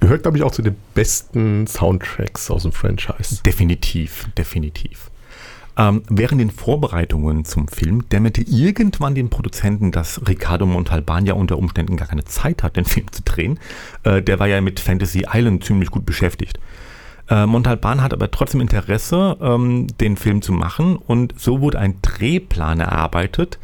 Gehört, 0.00 0.22
glaube 0.22 0.36
ich, 0.36 0.42
auch 0.42 0.50
zu 0.50 0.60
den 0.60 0.76
besten 0.94 1.66
Soundtracks 1.66 2.50
aus 2.50 2.64
dem 2.64 2.72
Franchise. 2.72 3.42
Definitiv, 3.42 4.28
definitiv. 4.36 5.10
Ähm, 5.76 6.02
während 6.08 6.40
den 6.40 6.50
Vorbereitungen 6.50 7.44
zum 7.44 7.66
Film 7.68 8.08
dämmerte 8.08 8.42
irgendwann 8.42 9.14
den 9.14 9.28
Produzenten, 9.28 9.90
dass 9.90 10.20
Ricardo 10.28 10.66
Montalban 10.66 11.26
ja 11.26 11.34
unter 11.34 11.58
Umständen 11.58 11.96
gar 11.96 12.08
keine 12.08 12.24
Zeit 12.24 12.62
hat, 12.62 12.76
den 12.76 12.84
Film 12.84 13.10
zu 13.10 13.22
drehen. 13.22 13.58
Äh, 14.04 14.22
der 14.22 14.38
war 14.38 14.46
ja 14.46 14.60
mit 14.60 14.78
Fantasy 14.78 15.24
Island 15.32 15.64
ziemlich 15.64 15.90
gut 15.90 16.06
beschäftigt. 16.06 16.60
Äh, 17.28 17.46
Montalban 17.46 18.02
hat 18.02 18.12
aber 18.12 18.30
trotzdem 18.30 18.60
Interesse, 18.60 19.36
ähm, 19.40 19.86
den 19.98 20.16
Film 20.16 20.42
zu 20.42 20.52
machen 20.52 20.96
und 20.96 21.34
so 21.36 21.60
wurde 21.60 21.78
ein 21.78 21.96
Drehplan 22.02 22.80
erarbeitet, 22.80 23.58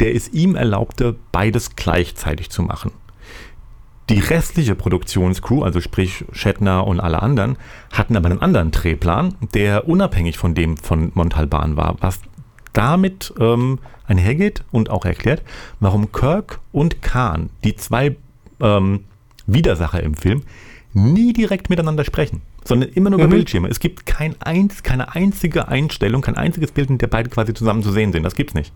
der 0.00 0.14
es 0.14 0.28
ihm 0.28 0.54
erlaubte, 0.54 1.16
beides 1.32 1.74
gleichzeitig 1.74 2.50
zu 2.50 2.62
machen. 2.62 2.92
Die 4.08 4.20
restliche 4.20 4.76
Produktionscrew, 4.76 5.62
also 5.62 5.80
sprich 5.80 6.24
Shatner 6.30 6.86
und 6.86 7.00
alle 7.00 7.20
anderen, 7.22 7.56
hatten 7.92 8.16
aber 8.16 8.30
einen 8.30 8.40
anderen 8.40 8.70
Drehplan, 8.70 9.34
der 9.52 9.88
unabhängig 9.88 10.38
von 10.38 10.54
dem 10.54 10.76
von 10.76 11.10
Montalban 11.14 11.76
war, 11.76 11.96
was 12.00 12.20
damit 12.72 13.34
ähm, 13.40 13.80
einhergeht 14.06 14.62
und 14.70 14.90
auch 14.90 15.04
erklärt, 15.04 15.42
warum 15.80 16.12
Kirk 16.12 16.60
und 16.72 17.02
Khan, 17.02 17.50
die 17.64 17.74
zwei 17.74 18.16
ähm, 18.60 19.04
Widersacher 19.46 20.02
im 20.02 20.14
Film, 20.14 20.42
nie 20.92 21.32
direkt 21.32 21.68
miteinander 21.68 22.04
sprechen, 22.04 22.42
sondern 22.64 22.90
immer 22.90 23.10
nur 23.10 23.18
über 23.18 23.26
Mhm. 23.26 23.32
Bildschirme. 23.32 23.68
Es 23.68 23.80
gibt 23.80 24.06
kein 24.06 24.40
eins, 24.40 24.82
keine 24.84 25.14
einzige 25.14 25.68
Einstellung, 25.68 26.22
kein 26.22 26.36
einziges 26.36 26.70
Bild, 26.70 26.90
in 26.90 26.98
der 26.98 27.08
beide 27.08 27.28
quasi 27.28 27.54
zusammen 27.54 27.82
zu 27.82 27.90
sehen 27.90 28.12
sind. 28.12 28.22
Das 28.22 28.34
gibt's 28.34 28.54
nicht. 28.54 28.72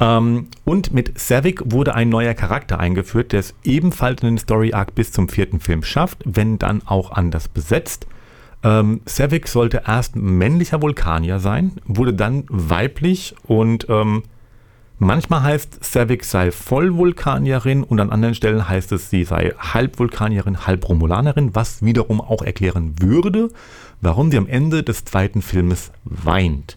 Ähm, 0.00 0.48
und 0.64 0.92
mit 0.92 1.18
Savick 1.20 1.60
wurde 1.66 1.94
ein 1.94 2.08
neuer 2.08 2.34
Charakter 2.34 2.80
eingeführt, 2.80 3.32
der 3.32 3.40
es 3.40 3.54
ebenfalls 3.62 4.22
in 4.22 4.28
den 4.28 4.38
Story 4.38 4.72
Arc 4.72 4.94
bis 4.94 5.12
zum 5.12 5.28
vierten 5.28 5.60
Film 5.60 5.82
schafft, 5.82 6.22
wenn 6.24 6.58
dann 6.58 6.82
auch 6.86 7.12
anders 7.12 7.48
besetzt. 7.48 8.06
Ähm, 8.62 9.02
Savick 9.04 9.48
sollte 9.48 9.82
erst 9.86 10.16
männlicher 10.16 10.82
Vulkanier 10.82 11.38
sein, 11.38 11.72
wurde 11.84 12.14
dann 12.14 12.44
weiblich 12.48 13.34
und 13.46 13.86
ähm, 13.88 14.22
manchmal 14.98 15.42
heißt 15.42 15.82
Savick 15.82 16.24
sei 16.24 16.50
Vollvulkanierin 16.50 17.84
und 17.84 18.00
an 18.00 18.10
anderen 18.10 18.34
Stellen 18.34 18.68
heißt 18.68 18.92
es, 18.92 19.08
sie 19.08 19.24
sei 19.24 19.54
Halbvulkanierin, 19.58 20.66
Halbromulanerin, 20.66 21.54
was 21.54 21.82
wiederum 21.82 22.20
auch 22.20 22.42
erklären 22.42 22.96
würde, 23.00 23.48
warum 24.02 24.30
sie 24.30 24.36
am 24.38 24.46
Ende 24.46 24.82
des 24.82 25.04
zweiten 25.04 25.40
Filmes 25.40 25.90
weint. 26.04 26.76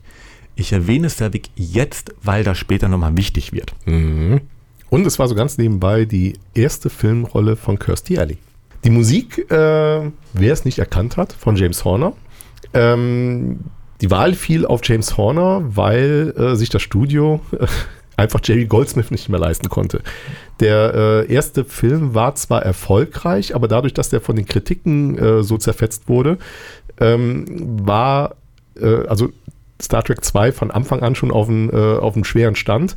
Ich 0.56 0.72
erwähne 0.72 1.10
Savick 1.10 1.50
jetzt, 1.56 2.14
weil 2.22 2.44
das 2.44 2.58
später 2.58 2.88
nochmal 2.88 3.18
wichtig 3.18 3.54
wird. 3.54 3.74
Mhm. 3.86 4.42
Und 4.90 5.08
es 5.08 5.18
war 5.18 5.28
so 5.28 5.36
ganz 5.36 5.58
nebenbei 5.58 6.06
die 6.06 6.34
erste 6.54 6.90
Filmrolle 6.90 7.56
von 7.56 7.80
Kirstie 7.80 8.20
Alley. 8.20 8.38
Die 8.84 8.92
Musik, 8.92 9.50
äh, 9.50 10.12
wer 10.34 10.54
es 10.54 10.66
nicht 10.66 10.78
erkannt 10.78 11.18
hat, 11.18 11.34
von 11.34 11.56
James 11.56 11.84
Horner. 11.84 12.14
Ähm, 12.74 13.62
die 14.02 14.12
Wahl 14.12 14.34
fiel 14.34 14.66
auf 14.66 14.82
James 14.84 15.18
Horner, 15.18 15.64
weil 15.64 16.34
äh, 16.38 16.56
sich 16.56 16.70
das 16.70 16.82
Studio 16.82 17.40
äh, 17.58 17.66
einfach 18.18 18.42
Jerry 18.44 18.66
Goldsmith 18.66 19.10
nicht 19.10 19.30
mehr 19.30 19.40
leisten 19.40 19.70
konnte. 19.70 20.02
Der 20.60 21.26
äh, 21.28 21.34
erste 21.34 21.66
Film 21.66 22.14
war 22.14 22.36
zwar 22.36 22.64
erfolgreich, 22.64 23.56
aber 23.56 23.68
dadurch, 23.68 23.94
dass 23.94 24.10
der 24.10 24.22
von 24.22 24.36
den 24.36 24.46
Kritiken 24.46 25.18
äh, 25.18 25.44
so 25.44 25.58
zerfetzt 25.58 26.08
wurde, 26.08 26.38
ähm, 27.00 27.46
war 27.86 28.36
äh, 28.80 29.08
also 29.08 29.30
Star 29.84 30.04
Trek 30.04 30.24
2 30.24 30.52
von 30.52 30.72
Anfang 30.72 31.02
an 31.02 31.16
schon 31.16 31.32
auf 31.32 31.50
einen, 31.50 31.70
äh, 31.70 31.98
auf 31.98 32.16
einen 32.16 32.24
schweren 32.24 32.56
Stand. 32.56 32.96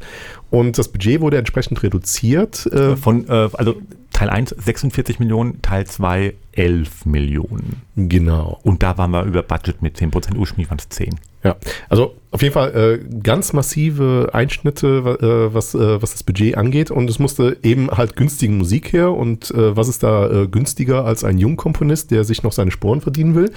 Und 0.51 0.79
das 0.79 0.89
Budget 0.89 1.21
wurde 1.21 1.39
entsprechend 1.39 1.83
reduziert. 1.83 2.67
Äh, 2.67 2.97
Von, 2.97 3.29
äh, 3.29 3.49
also 3.53 3.77
Teil 4.17 4.31
1 4.31 4.55
46 4.57 5.19
Millionen, 5.19 5.61
Teil 5.61 5.87
2 5.87 6.33
11 6.53 7.05
Millionen. 7.05 7.83
genau. 7.97 8.59
Und 8.63 8.83
da 8.83 8.97
waren 8.97 9.11
wir 9.11 9.25
über 9.25 9.43
Budget 9.43 9.83
mit 9.83 9.99
10%, 9.99 10.37
ursprünglich 10.37 10.71
waren 10.71 10.79
es 10.79 10.89
10. 10.89 11.17
Ja, 11.45 11.55
also 11.91 12.17
auf 12.31 12.41
jeden 12.41 12.55
Fall 12.55 12.75
äh, 12.75 13.19
ganz 13.23 13.53
massive 13.53 14.31
Einschnitte, 14.33 14.87
äh, 15.21 15.55
was, 15.55 15.75
äh, 15.75 16.01
was 16.01 16.13
das 16.13 16.23
Budget 16.23 16.57
angeht. 16.57 16.91
Und 16.91 17.11
es 17.11 17.19
musste 17.19 17.59
eben 17.63 17.91
halt 17.91 18.17
günstige 18.17 18.55
Musik 18.55 18.95
her. 18.95 19.13
Und 19.13 19.51
äh, 19.51 19.77
was 19.77 19.89
ist 19.89 20.03
da 20.03 20.31
äh, 20.31 20.47
günstiger 20.49 21.05
als 21.05 21.23
ein 21.23 21.37
Jungkomponist, 21.37 22.11
der 22.11 22.25
sich 22.25 22.43
noch 22.43 22.53
seine 22.53 22.71
Sporen 22.71 23.03
verdienen 23.03 23.35
will? 23.35 23.53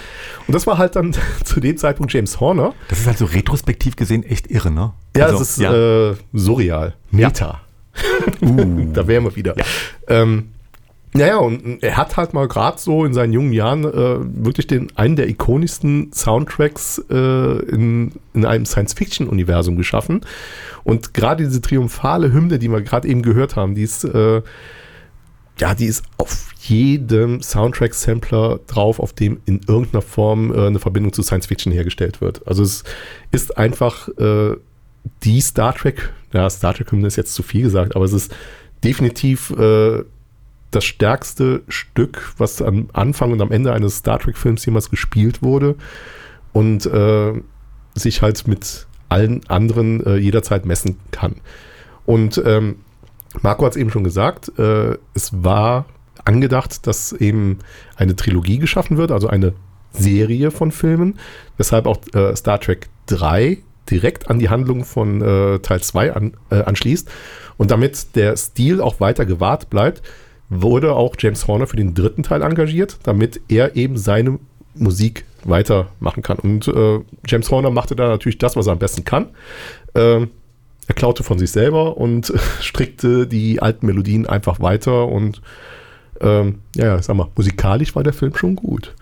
Und 0.46 0.54
das 0.54 0.68
war 0.68 0.78
halt 0.78 0.98
dann 0.98 1.16
zu 1.46 1.62
dem 1.62 1.78
Zeitpunkt 1.78 2.12
James 2.12 2.42
Horner. 2.42 2.74
Das 2.90 3.00
ist 3.00 3.08
halt 3.08 3.18
so 3.18 3.26
retrospektiv 3.26 3.96
gesehen 3.96 4.24
echt 4.24 4.52
irre, 4.52 4.72
ne? 4.72 4.92
Ja, 5.16 5.28
Also, 5.28 5.40
das 5.40 5.52
ist 5.52 5.60
ja. 5.60 6.12
Äh, 6.12 6.16
surreal. 6.34 6.96
Meta. 7.12 7.62
Uh. 8.42 8.88
da 8.94 9.08
wären 9.08 9.24
wir 9.24 9.36
wieder. 9.36 9.56
Ja. 9.58 9.66
Ähm, 10.08 10.50
naja, 11.14 11.38
und 11.38 11.82
er 11.82 11.98
hat 11.98 12.18
halt 12.18 12.34
mal 12.34 12.48
gerade 12.48 12.78
so 12.78 13.04
in 13.04 13.16
seinen 13.16 13.34
jungen 13.34 13.52
Jahren 13.52 13.84
äh, 13.84 14.18
wirklich 14.46 14.68
den 14.68 14.96
einen 14.96 15.16
der 15.16 15.28
ikonischsten 15.28 16.12
Soundtracks 16.14 17.04
äh, 17.10 17.60
in, 17.66 18.12
in 18.36 18.46
einem 18.46 18.66
Science-Fiction-Universum 18.66 19.76
geschaffen. 19.76 20.22
Und 20.84 21.16
gerade 21.16 21.44
diese 21.44 21.62
triumphale 21.62 22.32
Hymne, 22.32 22.60
die 22.60 22.70
wir 22.70 22.82
gerade 22.82 23.08
eben 23.08 23.24
gehört 23.24 23.56
haben, 23.56 23.74
die 23.74 23.82
ist, 23.82 24.04
äh, 24.04 24.44
ja, 25.60 25.74
die 25.74 25.88
ist 25.88 26.04
auf 26.18 26.50
jedem 26.60 27.42
Soundtrack-Sampler 27.42 28.60
drauf, 28.68 29.00
auf 29.00 29.14
dem 29.14 29.40
in 29.46 29.62
irgendeiner 29.68 30.04
Form 30.04 30.54
äh, 30.54 30.68
eine 30.68 30.80
Verbindung 30.80 31.12
zu 31.12 31.24
Science-Fiction 31.24 31.74
hergestellt 31.74 32.22
wird. 32.22 32.48
Also 32.48 32.62
es 32.62 32.84
ist 33.32 33.58
einfach 33.58 34.10
äh, 34.20 34.56
die 35.24 35.42
Star 35.42 35.74
Trek, 35.74 36.14
ja, 36.34 36.50
Star 36.50 36.74
Trek-Hymne 36.74 37.08
ist 37.08 37.16
jetzt 37.16 37.34
zu 37.34 37.44
viel 37.44 37.64
gesagt, 37.64 37.96
aber 37.96 38.06
es 38.06 38.14
ist 38.14 38.36
definitiv 38.84 39.52
äh, 39.52 40.04
das 40.72 40.86
stärkste 40.86 41.64
Stück, 41.68 42.34
was 42.38 42.62
am 42.62 42.90
Anfang 42.94 43.32
und 43.32 43.42
am 43.42 43.52
Ende 43.52 43.74
eines 43.74 43.98
Star 43.98 44.20
Trek-Films 44.20 44.66
jemals 44.66 44.90
gespielt 44.90 45.42
wurde 45.42 45.76
und 46.54 46.86
äh, 46.86 47.34
sich 47.96 48.22
halt 48.22 48.48
mit 48.48 48.88
allen 49.10 49.42
anderen 49.50 50.06
äh, 50.06 50.18
jederzeit 50.18 50.66
messen 50.66 50.98
kann. 51.12 51.36
Und 52.06 52.42
ähm, 52.46 52.78
Marco 53.42 53.66
hat 53.66 53.74
es 53.74 53.78
eben 53.78 53.92
schon 53.92 54.04
gesagt, 54.04 54.52
äh, 54.60 54.98
es 55.14 55.32
war 55.44 55.86
angedacht, 56.26 56.86
dass 56.86 57.12
eben 57.14 57.60
eine 57.96 58.16
Trilogie 58.16 58.60
geschaffen 58.60 58.98
wird, 58.98 59.12
also 59.12 59.28
eine 59.28 59.54
Serie 59.92 60.52
von 60.52 60.72
Filmen, 60.72 61.18
weshalb 61.58 61.88
auch 61.88 62.00
äh, 62.14 62.36
Star 62.36 62.60
Trek 62.60 62.90
3 63.08 63.58
direkt 63.90 64.30
an 64.30 64.40
die 64.40 64.50
Handlung 64.50 64.86
von 64.86 65.22
äh, 65.22 65.60
Teil 65.60 65.82
2 65.82 66.14
an, 66.14 66.34
äh, 66.50 66.62
anschließt. 66.62 67.10
Und 67.58 67.72
damit 67.72 68.16
der 68.16 68.38
Stil 68.38 68.82
auch 68.82 69.00
weiter 69.00 69.26
gewahrt 69.26 69.70
bleibt, 69.70 70.02
wurde 70.50 70.94
auch 70.94 71.16
James 71.18 71.48
Horner 71.48 71.68
für 71.68 71.78
den 71.78 71.94
dritten 71.94 72.24
Teil 72.24 72.42
engagiert, 72.42 72.98
damit 73.04 73.42
er 73.50 73.76
eben 73.76 73.98
seine 73.98 74.40
Musik 74.74 75.26
weitermachen 75.44 76.24
kann. 76.24 76.40
Und 76.40 76.68
äh, 76.68 77.00
James 77.28 77.52
Horner 77.52 77.70
machte 77.70 77.96
da 77.96 78.08
natürlich 78.08 78.38
das, 78.38 78.56
was 78.56 78.68
er 78.68 78.74
am 78.74 78.80
besten 78.80 79.04
kann. 79.04 79.28
Ähm, 79.96 80.30
er 80.88 80.96
klaute 80.96 81.24
von 81.24 81.38
sich 81.38 81.52
selber 81.52 81.98
und 81.98 82.34
strickte 82.62 83.28
die 83.28 83.62
alten 83.62 83.86
Melodien 83.86 84.26
einfach 84.26 84.60
weiter 84.60 85.08
und 85.08 85.42
ähm, 86.22 86.60
ja, 86.76 87.02
sag 87.02 87.16
mal, 87.16 87.30
musikalisch 87.36 87.96
war 87.96 88.04
der 88.04 88.14
Film 88.14 88.36
schon 88.36 88.56
gut. 88.56 88.94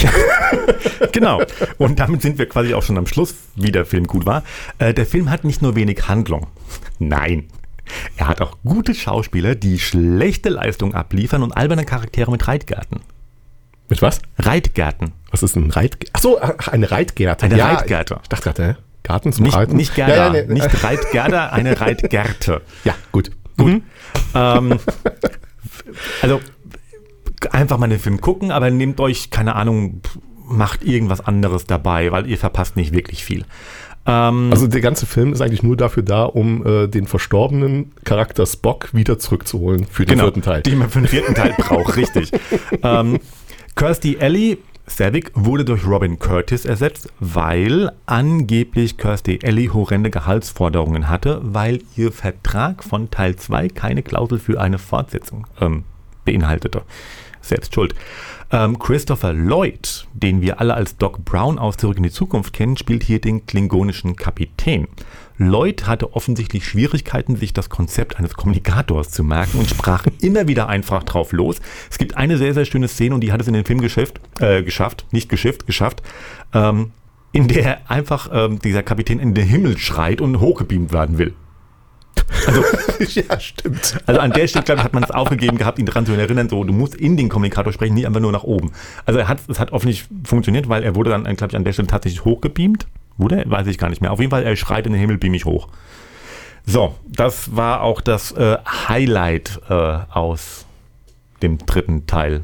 Ja, 0.00 0.10
genau. 1.12 1.42
Und 1.78 1.98
damit 2.00 2.22
sind 2.22 2.38
wir 2.38 2.48
quasi 2.48 2.74
auch 2.74 2.82
schon 2.82 2.96
am 2.98 3.06
Schluss, 3.06 3.34
wie 3.56 3.70
der 3.72 3.84
Film 3.84 4.06
gut 4.06 4.26
war. 4.26 4.42
Äh, 4.78 4.94
der 4.94 5.06
Film 5.06 5.30
hat 5.30 5.44
nicht 5.44 5.62
nur 5.62 5.74
wenig 5.76 6.08
Handlung. 6.08 6.46
Nein. 6.98 7.48
Er 8.16 8.28
hat 8.28 8.40
auch 8.40 8.56
gute 8.64 8.94
Schauspieler, 8.94 9.54
die 9.54 9.78
schlechte 9.78 10.48
Leistung 10.48 10.94
abliefern 10.94 11.42
und 11.42 11.52
alberne 11.52 11.84
Charaktere 11.84 12.30
mit 12.30 12.48
Reitgärten. 12.48 13.00
Mit 13.88 14.00
was? 14.00 14.20
Reitgärten. 14.38 15.12
Was 15.30 15.42
ist 15.42 15.56
ein 15.56 15.70
Reitgärte? 15.70 16.14
Achso, 16.14 16.38
ach, 16.40 16.68
eine 16.68 16.90
Reitgärte. 16.90 17.44
Eine 17.44 17.58
ja, 17.58 17.74
Reitgärte. 17.74 18.18
Ich 18.22 18.28
dachte 18.28 18.42
gerade? 18.52 18.78
Garten 19.02 19.32
zum 19.34 19.44
Nicht, 19.44 19.54
Reiten? 19.54 19.76
nicht 19.76 19.94
Gerda, 19.94 20.14
Ja, 20.14 20.34
ja, 20.34 20.44
nee. 20.46 20.54
nicht 20.54 20.82
Reitgerda, 20.82 21.50
eine 21.50 21.78
Reitgärte. 21.78 22.62
ja 22.84 22.94
gut. 23.12 23.30
Gut. 23.58 23.82
Ähm, 24.34 24.78
also 26.22 26.40
einfach 27.52 27.78
mal 27.78 27.88
den 27.88 27.98
Film 27.98 28.20
gucken, 28.20 28.50
aber 28.50 28.70
nehmt 28.70 29.00
euch, 29.00 29.30
keine 29.30 29.56
Ahnung, 29.56 30.00
macht 30.46 30.84
irgendwas 30.84 31.20
anderes 31.20 31.64
dabei, 31.66 32.12
weil 32.12 32.26
ihr 32.26 32.38
verpasst 32.38 32.76
nicht 32.76 32.92
wirklich 32.92 33.24
viel. 33.24 33.44
Ähm, 34.06 34.50
Also 34.52 34.66
der 34.66 34.80
ganze 34.82 35.06
Film 35.06 35.32
ist 35.32 35.40
eigentlich 35.40 35.62
nur 35.62 35.76
dafür 35.76 36.02
da, 36.02 36.24
um 36.24 36.64
äh, 36.66 36.86
den 36.88 37.06
verstorbenen 37.06 37.92
Charakter 38.04 38.44
Spock 38.46 38.92
wieder 38.92 39.18
zurückzuholen 39.18 39.86
für 39.86 40.04
den 40.04 40.18
vierten 40.18 40.42
Teil. 40.42 40.62
Den 40.62 40.78
man 40.78 40.90
für 40.90 41.00
den 41.00 41.08
vierten 41.08 41.34
Teil 41.34 41.54
braucht, 41.56 41.96
richtig. 41.96 42.30
ähm, 42.82 43.18
Kirstie 43.76 44.18
Alley, 44.20 44.58
Savick, 44.86 45.30
wurde 45.34 45.64
durch 45.64 45.86
Robin 45.86 46.18
Curtis 46.18 46.66
ersetzt, 46.66 47.08
weil 47.18 47.90
angeblich 48.04 48.98
Kirstie 48.98 49.38
Alley 49.42 49.68
horrende 49.72 50.10
Gehaltsforderungen 50.10 51.08
hatte, 51.08 51.40
weil 51.42 51.80
ihr 51.96 52.12
Vertrag 52.12 52.84
von 52.84 53.10
Teil 53.10 53.36
2 53.36 53.68
keine 53.68 54.02
Klausel 54.02 54.38
für 54.38 54.60
eine 54.60 54.76
Fortsetzung 54.78 55.46
ähm, 55.62 55.84
beinhaltete. 56.26 56.82
Selbst 57.44 57.74
schuld. 57.74 57.94
Ähm, 58.50 58.78
Christopher 58.78 59.32
Lloyd, 59.32 60.06
den 60.12 60.40
wir 60.40 60.60
alle 60.60 60.74
als 60.74 60.96
Doc 60.96 61.24
Brown 61.24 61.58
aus 61.58 61.76
Zurück 61.76 61.96
in 61.96 62.02
die 62.02 62.10
Zukunft 62.10 62.52
kennen, 62.52 62.76
spielt 62.76 63.02
hier 63.02 63.20
den 63.20 63.46
klingonischen 63.46 64.16
Kapitän. 64.16 64.88
Lloyd 65.36 65.86
hatte 65.86 66.14
offensichtlich 66.14 66.64
Schwierigkeiten, 66.64 67.36
sich 67.36 67.52
das 67.52 67.68
Konzept 67.68 68.16
eines 68.16 68.34
Kommunikators 68.34 69.10
zu 69.10 69.24
merken 69.24 69.58
und 69.58 69.68
sprach 69.68 70.06
immer 70.20 70.46
wieder 70.46 70.68
einfach 70.68 71.02
drauf 71.02 71.32
los. 71.32 71.60
Es 71.90 71.98
gibt 71.98 72.16
eine 72.16 72.38
sehr, 72.38 72.54
sehr 72.54 72.64
schöne 72.64 72.88
Szene 72.88 73.14
und 73.14 73.20
die 73.22 73.32
hat 73.32 73.40
es 73.40 73.48
in 73.48 73.54
den 73.54 73.64
Film 73.64 73.80
geschafft, 73.80 74.20
äh, 74.40 74.62
geschafft, 74.62 75.06
nicht 75.10 75.28
geschifft, 75.28 75.66
geschafft, 75.66 76.02
ähm, 76.52 76.92
in 77.32 77.48
der 77.48 77.90
einfach 77.90 78.30
ähm, 78.32 78.60
dieser 78.60 78.84
Kapitän 78.84 79.18
in 79.18 79.34
den 79.34 79.46
Himmel 79.46 79.76
schreit 79.76 80.20
und 80.20 80.38
hochgebeamt 80.38 80.92
werden 80.92 81.18
will. 81.18 81.34
ja, 82.98 83.40
stimmt. 83.40 83.98
Also 84.06 84.20
an 84.20 84.32
der 84.32 84.46
Stelle, 84.46 84.64
glaube 84.64 84.80
ich, 84.80 84.84
hat 84.84 84.92
man 84.92 85.02
es 85.02 85.10
aufgegeben 85.10 85.58
gehabt, 85.58 85.78
ihn 85.78 85.86
daran 85.86 86.06
zu 86.06 86.12
erinnern, 86.12 86.48
so, 86.48 86.64
du 86.64 86.72
musst 86.72 86.94
in 86.94 87.16
den 87.16 87.28
Kommunikator 87.28 87.72
sprechen, 87.72 87.94
nicht 87.94 88.06
einfach 88.06 88.20
nur 88.20 88.32
nach 88.32 88.44
oben. 88.44 88.72
Also 89.06 89.20
er 89.20 89.28
hat, 89.28 89.38
es 89.48 89.58
hat 89.58 89.72
offensichtlich 89.72 90.08
funktioniert, 90.24 90.68
weil 90.68 90.82
er 90.82 90.94
wurde 90.94 91.10
dann, 91.10 91.24
glaube 91.24 91.50
ich, 91.50 91.56
an 91.56 91.64
der 91.64 91.72
Stelle 91.72 91.88
tatsächlich 91.88 92.24
hochgebeamt. 92.24 92.86
Wurde 93.16 93.44
er? 93.44 93.50
Weiß 93.50 93.66
ich 93.66 93.78
gar 93.78 93.90
nicht 93.90 94.00
mehr. 94.00 94.12
Auf 94.12 94.20
jeden 94.20 94.30
Fall, 94.30 94.42
er 94.42 94.56
schreit 94.56 94.86
in 94.86 94.92
den 94.92 95.00
Himmel, 95.00 95.18
beam 95.18 95.32
mich 95.32 95.44
hoch. 95.44 95.68
So, 96.66 96.94
das 97.06 97.54
war 97.54 97.82
auch 97.82 98.00
das 98.00 98.32
äh, 98.32 98.56
Highlight 98.88 99.60
äh, 99.68 99.74
aus 99.74 100.66
dem 101.42 101.58
dritten 101.58 102.06
Teil. 102.06 102.42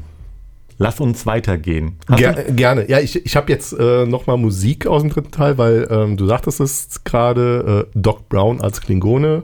Lass 0.81 0.99
uns 0.99 1.27
weitergehen. 1.27 1.99
Ger 2.17 2.33
du- 2.33 2.53
gerne. 2.53 2.89
Ja, 2.89 2.99
ich, 2.99 3.23
ich 3.23 3.35
habe 3.35 3.51
jetzt 3.51 3.71
äh, 3.71 4.07
nochmal 4.07 4.37
Musik 4.37 4.87
aus 4.87 5.03
dem 5.03 5.11
dritten 5.11 5.29
Teil, 5.29 5.59
weil 5.59 5.87
ähm, 5.91 6.17
du 6.17 6.25
sagtest 6.25 6.59
es 6.59 7.03
gerade, 7.03 7.85
äh, 7.87 7.91
Doc 7.93 8.27
Brown 8.29 8.59
als 8.61 8.81
Klingone. 8.81 9.43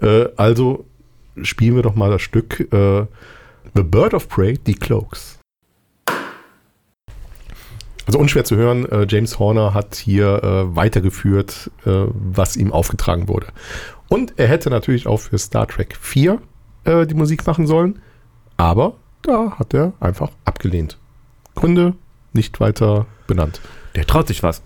Äh, 0.00 0.28
also 0.36 0.86
spielen 1.42 1.76
wir 1.76 1.82
doch 1.82 1.94
mal 1.94 2.10
das 2.10 2.22
Stück 2.22 2.60
äh, 2.72 3.04
The 3.74 3.82
Bird 3.82 4.14
of 4.14 4.30
Prey, 4.30 4.56
die 4.56 4.72
Cloaks. 4.72 5.38
Also 8.06 8.18
unschwer 8.18 8.44
zu 8.44 8.56
hören, 8.56 8.86
äh, 8.90 9.06
James 9.06 9.38
Horner 9.38 9.74
hat 9.74 9.94
hier 9.94 10.42
äh, 10.42 10.74
weitergeführt, 10.74 11.70
äh, 11.84 12.06
was 12.14 12.56
ihm 12.56 12.72
aufgetragen 12.72 13.28
wurde. 13.28 13.48
Und 14.08 14.38
er 14.38 14.48
hätte 14.48 14.70
natürlich 14.70 15.06
auch 15.06 15.20
für 15.20 15.36
Star 15.36 15.66
Trek 15.66 15.98
4 16.00 16.40
äh, 16.84 17.06
die 17.06 17.14
Musik 17.14 17.46
machen 17.46 17.66
sollen, 17.66 17.98
aber 18.56 18.94
da 19.22 19.52
hat 19.58 19.74
er 19.74 19.92
einfach 20.00 20.30
abgelehnt. 20.44 20.98
Gründe 21.54 21.94
nicht 22.32 22.60
weiter 22.60 23.06
benannt. 23.26 23.60
Der 23.94 24.06
traut 24.06 24.28
sich 24.28 24.42
was. 24.42 24.62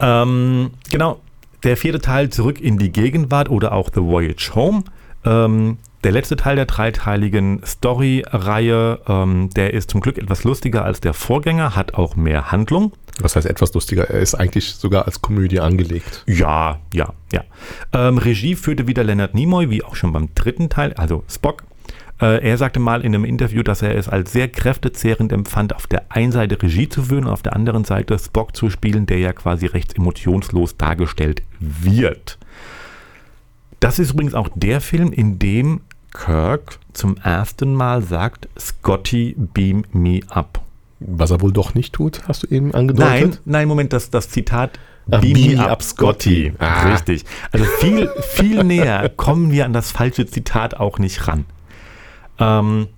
Ähm, 0.00 0.70
genau, 0.90 1.20
der 1.62 1.76
vierte 1.76 2.00
Teil 2.00 2.30
zurück 2.30 2.60
in 2.60 2.78
die 2.78 2.92
Gegenwart 2.92 3.48
oder 3.48 3.72
auch 3.72 3.90
The 3.94 4.00
Voyage 4.00 4.52
Home. 4.54 4.84
Ähm, 5.24 5.78
der 6.02 6.12
letzte 6.12 6.36
Teil 6.36 6.56
der 6.56 6.66
dreiteiligen 6.66 7.62
Story-Reihe, 7.64 9.00
ähm, 9.08 9.48
der 9.50 9.72
ist 9.72 9.90
zum 9.90 10.02
Glück 10.02 10.18
etwas 10.18 10.44
lustiger 10.44 10.84
als 10.84 11.00
der 11.00 11.14
Vorgänger, 11.14 11.74
hat 11.74 11.94
auch 11.94 12.14
mehr 12.14 12.52
Handlung. 12.52 12.92
Was 13.20 13.36
heißt 13.36 13.46
etwas 13.46 13.72
lustiger? 13.72 14.10
Er 14.10 14.20
ist 14.20 14.34
eigentlich 14.34 14.74
sogar 14.74 15.06
als 15.06 15.22
Komödie 15.22 15.60
angelegt. 15.60 16.24
Ja, 16.26 16.80
ja, 16.92 17.14
ja. 17.32 17.44
Ähm, 17.94 18.18
Regie 18.18 18.56
führte 18.56 18.86
wieder 18.86 19.04
Leonard 19.04 19.34
Nimoy, 19.34 19.70
wie 19.70 19.82
auch 19.82 19.94
schon 19.94 20.12
beim 20.12 20.28
dritten 20.34 20.68
Teil, 20.68 20.92
also 20.94 21.24
Spock. 21.30 21.64
Äh, 22.24 22.42
er 22.42 22.56
sagte 22.56 22.80
mal 22.80 23.02
in 23.02 23.14
einem 23.14 23.26
Interview, 23.26 23.62
dass 23.62 23.82
er 23.82 23.94
es 23.94 24.08
als 24.08 24.32
sehr 24.32 24.48
kräftezehrend 24.48 25.30
empfand, 25.30 25.76
auf 25.76 25.86
der 25.86 26.04
einen 26.08 26.32
Seite 26.32 26.60
Regie 26.62 26.88
zu 26.88 27.02
führen 27.02 27.26
und 27.26 27.30
auf 27.30 27.42
der 27.42 27.54
anderen 27.54 27.84
Seite 27.84 28.18
Spock 28.18 28.56
zu 28.56 28.70
spielen, 28.70 29.04
der 29.04 29.18
ja 29.18 29.34
quasi 29.34 29.66
recht 29.66 29.98
emotionslos 29.98 30.78
dargestellt 30.78 31.42
wird. 31.60 32.38
Das 33.78 33.98
ist 33.98 34.12
übrigens 34.12 34.32
auch 34.32 34.48
der 34.54 34.80
Film, 34.80 35.12
in 35.12 35.38
dem 35.38 35.82
Kirk 36.14 36.78
zum 36.94 37.18
ersten 37.18 37.74
Mal 37.74 38.00
sagt, 38.00 38.48
Scotty, 38.58 39.36
beam 39.36 39.84
me 39.92 40.20
up. 40.30 40.62
Was 41.00 41.30
er 41.30 41.42
wohl 41.42 41.52
doch 41.52 41.74
nicht 41.74 41.92
tut, 41.92 42.22
hast 42.26 42.44
du 42.44 42.46
eben 42.46 42.72
angedeutet? 42.74 43.10
Nein, 43.10 43.38
nein, 43.44 43.68
Moment, 43.68 43.92
das, 43.92 44.08
das 44.08 44.30
Zitat 44.30 44.78
Ach, 45.10 45.20
beam, 45.20 45.34
beam 45.34 45.58
me 45.58 45.68
up, 45.68 45.82
Scotty. 45.82 46.52
Scotty. 46.54 46.54
Ah. 46.58 46.92
Richtig. 46.92 47.26
Also 47.52 47.66
viel, 47.80 48.08
viel 48.22 48.64
näher 48.64 49.10
kommen 49.10 49.50
wir 49.50 49.66
an 49.66 49.74
das 49.74 49.90
falsche 49.90 50.24
Zitat 50.24 50.80
auch 50.80 50.98
nicht 50.98 51.28
ran. 51.28 51.44
Ähm, 52.38 52.88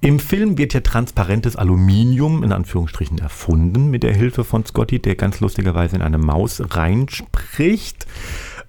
Im 0.00 0.18
Film 0.18 0.58
wird 0.58 0.74
ja 0.74 0.80
transparentes 0.80 1.56
Aluminium 1.56 2.42
in 2.42 2.52
Anführungsstrichen 2.52 3.18
erfunden 3.18 3.90
mit 3.90 4.02
der 4.02 4.14
Hilfe 4.14 4.44
von 4.44 4.64
Scotty, 4.64 4.98
der 4.98 5.14
ganz 5.14 5.40
lustigerweise 5.40 5.96
in 5.96 6.02
eine 6.02 6.18
Maus 6.18 6.62
reinspricht. 6.70 8.06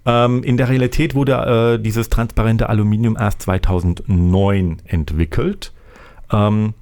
Ähm, 0.05 0.43
in 0.43 0.57
der 0.57 0.69
Realität 0.69 1.15
wurde 1.15 1.77
äh, 1.77 1.81
dieses 1.81 2.09
transparente 2.09 2.69
Aluminium 2.69 3.17
erst 3.17 3.43
2009 3.43 4.81
entwickelt. 4.85 5.71
Ähm, 6.31 6.73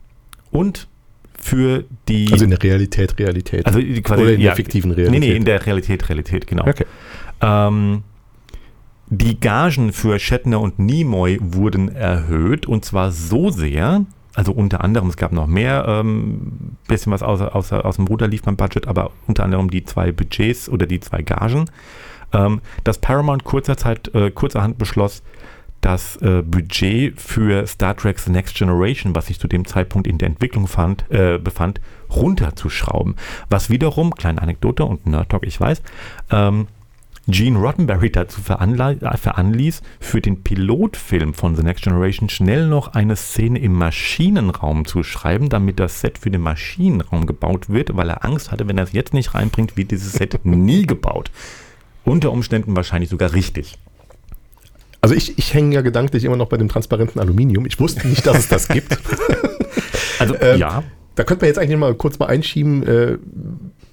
und 0.50 0.88
für 1.40 1.86
die. 2.08 2.30
Also 2.32 2.44
in 2.44 2.52
der 2.52 2.64
Realität, 2.64 3.18
Realität. 3.20 3.66
Also 3.66 3.80
quasi, 3.80 4.24
Oder 4.24 4.34
in 4.34 4.42
ja, 4.42 4.50
der 4.50 4.56
fiktiven 4.56 4.92
Realität. 4.92 5.20
Nee, 5.20 5.28
nee, 5.28 5.36
in 5.36 5.46
der 5.46 5.66
Realität, 5.66 6.08
Realität, 6.10 6.48
genau. 6.48 6.68
Okay. 6.68 6.86
Ähm, 7.42 8.04
die 9.12 9.42
Gagen 9.42 9.92
für 9.92 10.18
Shatner 10.20 10.62
und 10.62 10.80
Nimoy 10.80 11.38
wurden 11.42 11.94
erhöht 11.94 12.66
und 12.66 12.86
zwar 12.86 13.12
so 13.12 13.50
sehr, 13.50 14.06
also 14.36 14.54
unter 14.54 14.86
anderem, 14.86 15.10
es 15.10 15.18
gab 15.18 15.34
noch 15.34 15.48
mehr, 15.48 15.84
ähm, 15.86 16.78
bisschen 16.88 17.12
was 17.12 17.22
außer, 17.22 17.54
außer, 17.54 17.86
aus 17.86 17.98
dem 17.98 18.08
Ruder 18.08 18.30
lief 18.30 18.44
beim 18.44 18.56
Budget, 18.56 18.88
aber 18.88 19.12
unter 19.28 19.44
anderem 19.44 19.70
die 19.70 19.84
zwei 19.84 20.14
Budgets 20.14 20.70
oder 20.70 20.86
die 20.86 21.02
zwei 21.02 21.24
Gagen, 21.24 21.70
ähm, 22.32 22.62
dass 22.86 23.00
Paramount 23.00 23.44
kurzer 23.44 23.76
Zeit, 23.76 24.16
äh, 24.16 24.32
kurzerhand 24.32 24.78
beschloss, 24.78 25.24
das 25.82 26.16
äh, 26.18 26.42
Budget 26.42 27.20
für 27.20 27.68
Star 27.68 27.98
Trek 27.98 28.18
The 28.18 28.32
Next 28.32 28.56
Generation, 28.56 29.14
was 29.14 29.28
sich 29.28 29.42
zu 29.42 29.50
dem 29.50 29.66
Zeitpunkt 29.66 30.08
in 30.08 30.20
der 30.20 30.30
Entwicklung 30.30 30.68
fand, 30.68 31.04
äh, 31.12 31.38
befand, 31.38 31.82
runterzuschrauben. 32.10 33.16
Was 33.50 33.70
wiederum, 33.70 34.16
kleine 34.16 34.42
Anekdote 34.42 34.86
und 34.86 35.06
Nerd 35.06 35.28
Talk, 35.28 35.46
ich 35.46 35.60
weiß, 35.60 35.82
ähm, 36.32 36.68
Gene 37.32 37.58
Roddenberry 37.58 38.12
dazu 38.12 38.42
veranließ, 38.42 39.82
für 40.00 40.22
den 40.22 40.44
Pilotfilm 40.44 41.34
von 41.34 41.56
The 41.56 41.64
Next 41.64 41.84
Generation 41.84 42.30
schnell 42.30 42.68
noch 42.68 42.90
eine 42.90 43.16
Szene 43.16 43.60
im 43.60 43.74
Maschinenraum 43.74 44.86
zu 44.86 45.04
schreiben, 45.04 45.50
damit 45.50 45.80
das 45.80 46.02
Set 46.02 46.18
für 46.18 46.30
den 46.30 46.42
Maschinenraum 46.42 47.26
gebaut 47.26 47.70
wird, 47.70 47.96
weil 47.96 48.10
er 48.10 48.26
Angst 48.26 48.52
hatte, 48.52 48.68
wenn 48.68 48.78
er 48.78 48.84
es 48.84 48.94
jetzt 48.94 49.14
nicht 49.14 49.34
reinbringt, 49.34 49.78
wird 49.78 49.92
dieses 49.92 50.14
Set 50.14 50.40
nie 50.46 50.86
gebaut. 50.86 51.32
Unter 52.04 52.32
Umständen 52.32 52.76
wahrscheinlich 52.76 53.10
sogar 53.10 53.34
richtig. 53.34 53.78
Also 55.02 55.16
ich, 55.16 55.38
ich 55.38 55.54
hänge 55.54 55.74
ja 55.74 55.82
gedanklich 55.82 56.24
immer 56.24 56.38
noch 56.38 56.50
bei 56.50 56.58
dem 56.58 56.70
transparenten 56.70 57.20
Aluminium. 57.20 57.66
Ich 57.66 57.80
wusste 57.80 58.08
nicht, 58.08 58.26
dass 58.28 58.38
es 58.38 58.48
das 58.48 58.68
gibt. 58.68 58.98
Also 60.20 60.36
ähm, 60.40 60.60
ja. 60.60 60.84
Da 61.16 61.24
könnte 61.24 61.44
man 61.44 61.48
jetzt 61.48 61.58
eigentlich 61.58 61.78
mal 61.80 61.96
kurz 61.96 62.20
mal 62.20 62.28
einschieben, 62.28 62.84
äh, 62.84 63.18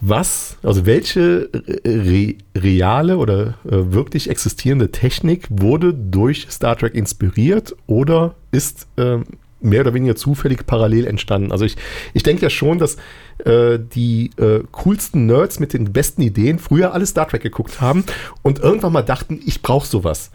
was, 0.01 0.57
also 0.63 0.87
welche 0.87 1.51
re 1.85 2.35
reale 2.57 3.19
oder 3.19 3.55
äh, 3.65 3.93
wirklich 3.93 4.31
existierende 4.31 4.91
Technik 4.91 5.47
wurde 5.51 5.93
durch 5.93 6.47
Star 6.51 6.77
Trek 6.77 6.95
inspiriert 6.95 7.75
oder 7.87 8.35
ist 8.53 8.87
äh, 8.97 9.19
mehr 9.61 9.81
oder 9.81 9.95
weniger 9.95 10.15
zufällig 10.15 10.67
parallel 10.67 11.07
entstanden. 11.07 11.51
Also 11.51 11.65
ich, 11.65 11.77
ich 12.15 12.23
denke 12.23 12.43
ja 12.43 12.51
schon, 12.51 12.79
dass 12.79 12.97
äh, 13.45 13.79
die 13.79 14.31
äh, 14.37 14.61
coolsten 14.71 15.27
Nerds 15.27 15.59
mit 15.59 15.73
den 15.73 15.93
besten 15.93 16.23
Ideen 16.23 16.59
früher 16.59 16.93
alle 16.95 17.07
Star 17.07 17.27
Trek 17.27 17.43
geguckt 17.43 17.81
haben 17.81 18.05
und 18.43 18.61
irgendwann 18.61 18.93
mal 18.93 19.03
dachten, 19.03 19.41
ich 19.45 19.63
brauche 19.63 19.87
sowas. 19.87 20.31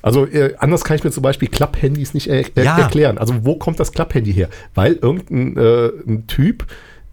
Also 0.00 0.26
äh, 0.26 0.54
anders 0.58 0.84
kann 0.84 0.96
ich 0.96 1.04
mir 1.04 1.12
zum 1.12 1.22
Beispiel 1.22 1.48
Klapphandys 1.48 2.14
nicht 2.14 2.28
er 2.28 2.44
ja. 2.56 2.78
erklären. 2.78 3.18
Also 3.18 3.44
wo 3.44 3.56
kommt 3.56 3.78
das 3.78 3.92
Klapphandy 3.92 4.32
her? 4.32 4.48
Weil 4.74 4.94
irgendein 4.94 5.56
äh, 5.56 5.90
Typ 6.26 6.66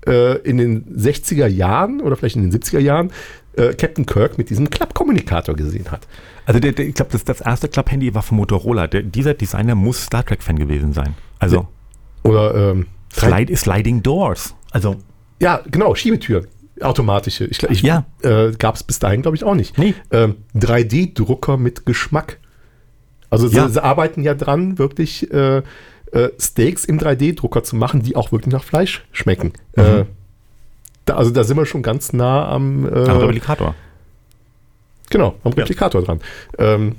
äh, 0.08 0.38
in 0.40 0.58
den 0.58 0.86
60er 0.98 1.48
Jahren 1.48 2.02
oder 2.02 2.16
vielleicht 2.16 2.36
in 2.36 2.50
den 2.50 2.60
70er 2.60 2.80
Jahren 2.80 3.12
äh, 3.54 3.74
Captain 3.74 4.06
Kirk 4.06 4.38
mit 4.38 4.50
diesem 4.50 4.70
Klappkommunikator 4.70 5.56
gesehen 5.56 5.92
hat. 5.92 6.08
Also 6.46 6.60
der, 6.60 6.72
der, 6.72 6.88
ich 6.88 6.96
glaube, 6.96 7.12
das, 7.12 7.24
das 7.24 7.42
erste 7.42 7.68
Klapphandy 7.68 8.14
war 8.16 8.22
von 8.22 8.38
Motorola. 8.38 8.88
Der, 8.88 9.04
dieser 9.04 9.34
Designer 9.34 9.76
muss 9.76 10.04
Star 10.04 10.26
Trek-Fan 10.26 10.58
gewesen 10.58 10.94
sein. 10.94 11.16
Also 11.40 11.68
oder 12.24 12.72
ähm, 12.72 12.88
Slide, 13.14 13.56
Sliding 13.56 14.04
Doors. 14.04 14.56
Also 14.72 14.98
ja, 15.42 15.62
genau, 15.70 15.96
Schiebetür. 15.96 16.46
Automatische. 16.82 17.46
Ich, 17.46 17.62
ich, 17.64 17.82
ja. 17.82 18.06
Äh, 18.22 18.52
Gab 18.58 18.76
es 18.76 18.84
bis 18.84 19.00
dahin, 19.00 19.22
glaube 19.22 19.36
ich, 19.36 19.44
auch 19.44 19.56
nicht. 19.56 19.78
Nee. 19.78 19.94
Ähm, 20.12 20.38
3D-Drucker 20.56 21.58
mit 21.58 21.86
Geschmack. 21.86 22.40
Also 23.30 23.48
Ja. 23.48 23.68
sie, 23.68 23.74
sie 23.74 23.84
arbeiten 23.84 24.24
ja 24.24 24.34
dran, 24.34 24.78
wirklich 24.78 25.32
äh, 25.32 25.62
äh, 26.12 26.30
Steaks 26.40 26.86
im 26.86 27.00
3D-Drucker 27.00 27.64
zu 27.64 27.76
machen, 27.76 28.02
die 28.02 28.16
auch 28.16 28.32
wirklich 28.32 28.52
nach 28.54 28.64
Fleisch 28.64 29.06
schmecken. 29.12 29.54
Mhm. 29.76 29.84
Äh, 29.84 30.06
da, 31.06 31.16
also 31.16 31.32
da 31.32 31.44
sind 31.44 31.58
wir 31.58 31.66
schon 31.66 31.82
ganz 31.82 32.14
nah 32.14 32.48
am, 32.50 32.86
äh, 32.86 33.10
am 33.10 33.18
Replikator. 33.18 33.76
genau, 35.10 35.36
am 35.44 35.52
Ja. 35.54 35.60
Replikator 35.60 36.02
dran. 36.04 36.20
Ähm, 36.58 36.96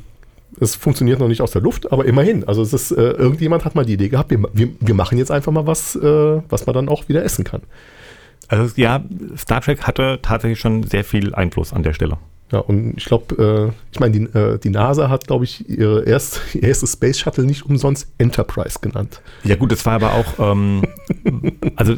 es 0.60 0.74
funktioniert 0.74 1.20
noch 1.20 1.28
nicht 1.28 1.42
aus 1.42 1.52
der 1.52 1.62
Luft, 1.62 1.92
aber 1.92 2.04
immerhin. 2.06 2.46
Also 2.46 2.62
es 2.62 2.72
ist, 2.72 2.90
äh, 2.90 3.00
irgendjemand 3.12 3.64
hat 3.64 3.74
mal 3.74 3.84
die 3.84 3.94
Idee 3.94 4.08
gehabt, 4.08 4.30
wir, 4.30 4.42
wir, 4.52 4.68
wir 4.80 4.94
machen 4.94 5.16
jetzt 5.16 5.30
einfach 5.30 5.52
mal 5.52 5.66
was, 5.66 5.94
äh, 5.96 6.42
was 6.48 6.66
man 6.66 6.74
dann 6.74 6.88
auch 6.88 7.08
wieder 7.08 7.24
essen 7.24 7.44
kann. 7.44 7.62
Also 8.48 8.72
ja, 8.74 9.04
Star 9.36 9.60
Trek 9.60 9.82
hatte 9.82 10.18
tatsächlich 10.22 10.58
schon 10.58 10.82
sehr 10.82 11.04
viel 11.04 11.34
Einfluss 11.34 11.72
an 11.72 11.84
der 11.84 11.92
Stelle. 11.92 12.18
Ja, 12.52 12.58
und 12.58 12.94
ich 12.96 13.04
glaube, 13.04 13.70
äh, 13.70 13.72
ich 13.92 14.00
meine, 14.00 14.18
die, 14.18 14.38
äh, 14.38 14.58
die 14.58 14.70
NASA 14.70 15.08
hat, 15.08 15.26
glaube 15.26 15.44
ich, 15.44 15.68
ihre 15.68 16.02
erst, 16.02 16.40
ihr 16.54 16.64
erstes 16.64 16.92
Space 16.94 17.18
Shuttle 17.18 17.44
nicht 17.44 17.64
umsonst 17.64 18.08
Enterprise 18.18 18.78
genannt. 18.80 19.20
Ja 19.44 19.56
gut, 19.56 19.72
das 19.72 19.86
war 19.86 19.94
aber 19.94 20.14
auch, 20.14 20.38
ähm, 20.38 20.82
also 21.76 21.96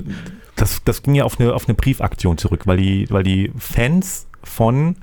das, 0.57 0.83
das 0.85 1.03
ging 1.03 1.15
ja 1.15 1.25
auf 1.25 1.41
eine, 1.41 1.55
auf 1.55 1.69
eine 1.69 1.75
Briefaktion 1.75 2.37
zurück, 2.39 2.67
weil 2.67 2.77
die, 2.77 3.07
weil 3.11 3.23
die 3.23 3.51
Fans 3.59 4.27
von 4.45 4.97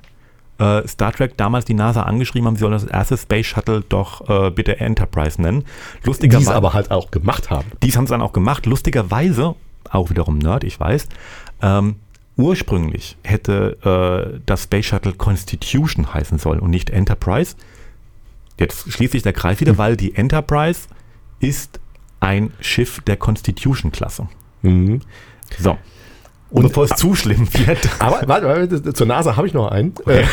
äh, 0.58 0.86
Star 0.86 1.12
Trek 1.12 1.36
damals 1.36 1.64
die 1.64 1.74
NASA 1.74 2.02
angeschrieben 2.02 2.46
haben, 2.46 2.54
sie 2.54 2.60
sollen 2.60 2.72
das 2.72 2.84
erste 2.84 3.16
Space 3.16 3.46
Shuttle 3.46 3.82
doch 3.88 4.28
äh, 4.28 4.50
bitte 4.50 4.78
Enterprise 4.78 5.40
nennen. 5.40 5.64
Die 6.02 6.06
Lustigerweise, 6.06 6.50
es 6.50 6.56
aber 6.56 6.74
halt 6.74 6.90
auch 6.90 7.10
gemacht 7.10 7.50
haben. 7.50 7.66
dies 7.82 7.96
haben 7.96 8.06
sie 8.06 8.12
dann 8.12 8.22
auch 8.22 8.32
gemacht. 8.32 8.66
Lustigerweise, 8.66 9.56
auch 9.90 10.10
wiederum 10.10 10.38
Nerd, 10.38 10.62
ich 10.62 10.78
weiß, 10.78 11.08
ähm, 11.62 11.96
ursprünglich 12.40 13.16
hätte 13.22 13.76
äh, 14.34 14.40
das 14.46 14.64
Space 14.64 14.86
Shuttle 14.86 15.12
Constitution 15.12 16.12
heißen 16.12 16.38
sollen 16.38 16.60
und 16.60 16.70
nicht 16.70 16.90
Enterprise. 16.90 17.56
Jetzt 18.58 18.90
schließt 18.92 19.12
sich 19.12 19.22
der 19.22 19.32
Kreis 19.32 19.60
wieder, 19.60 19.78
weil 19.78 19.96
die 19.96 20.14
Enterprise 20.14 20.88
ist 21.40 21.80
ein 22.20 22.52
Schiff 22.60 23.00
der 23.06 23.16
Constitution-Klasse. 23.16 24.28
Mhm. 24.62 25.00
So. 25.58 25.78
Und 26.50 26.64
bevor 26.64 26.84
es 26.84 26.90
zu 26.90 27.14
schlimm 27.14 27.48
wird. 27.54 27.88
Aber 28.00 28.26
warte, 28.26 28.46
warte, 28.46 28.92
zur 28.92 29.06
NASA 29.06 29.36
habe 29.36 29.46
ich 29.46 29.54
noch 29.54 29.68
einen. 29.70 29.94
Okay. 29.98 30.26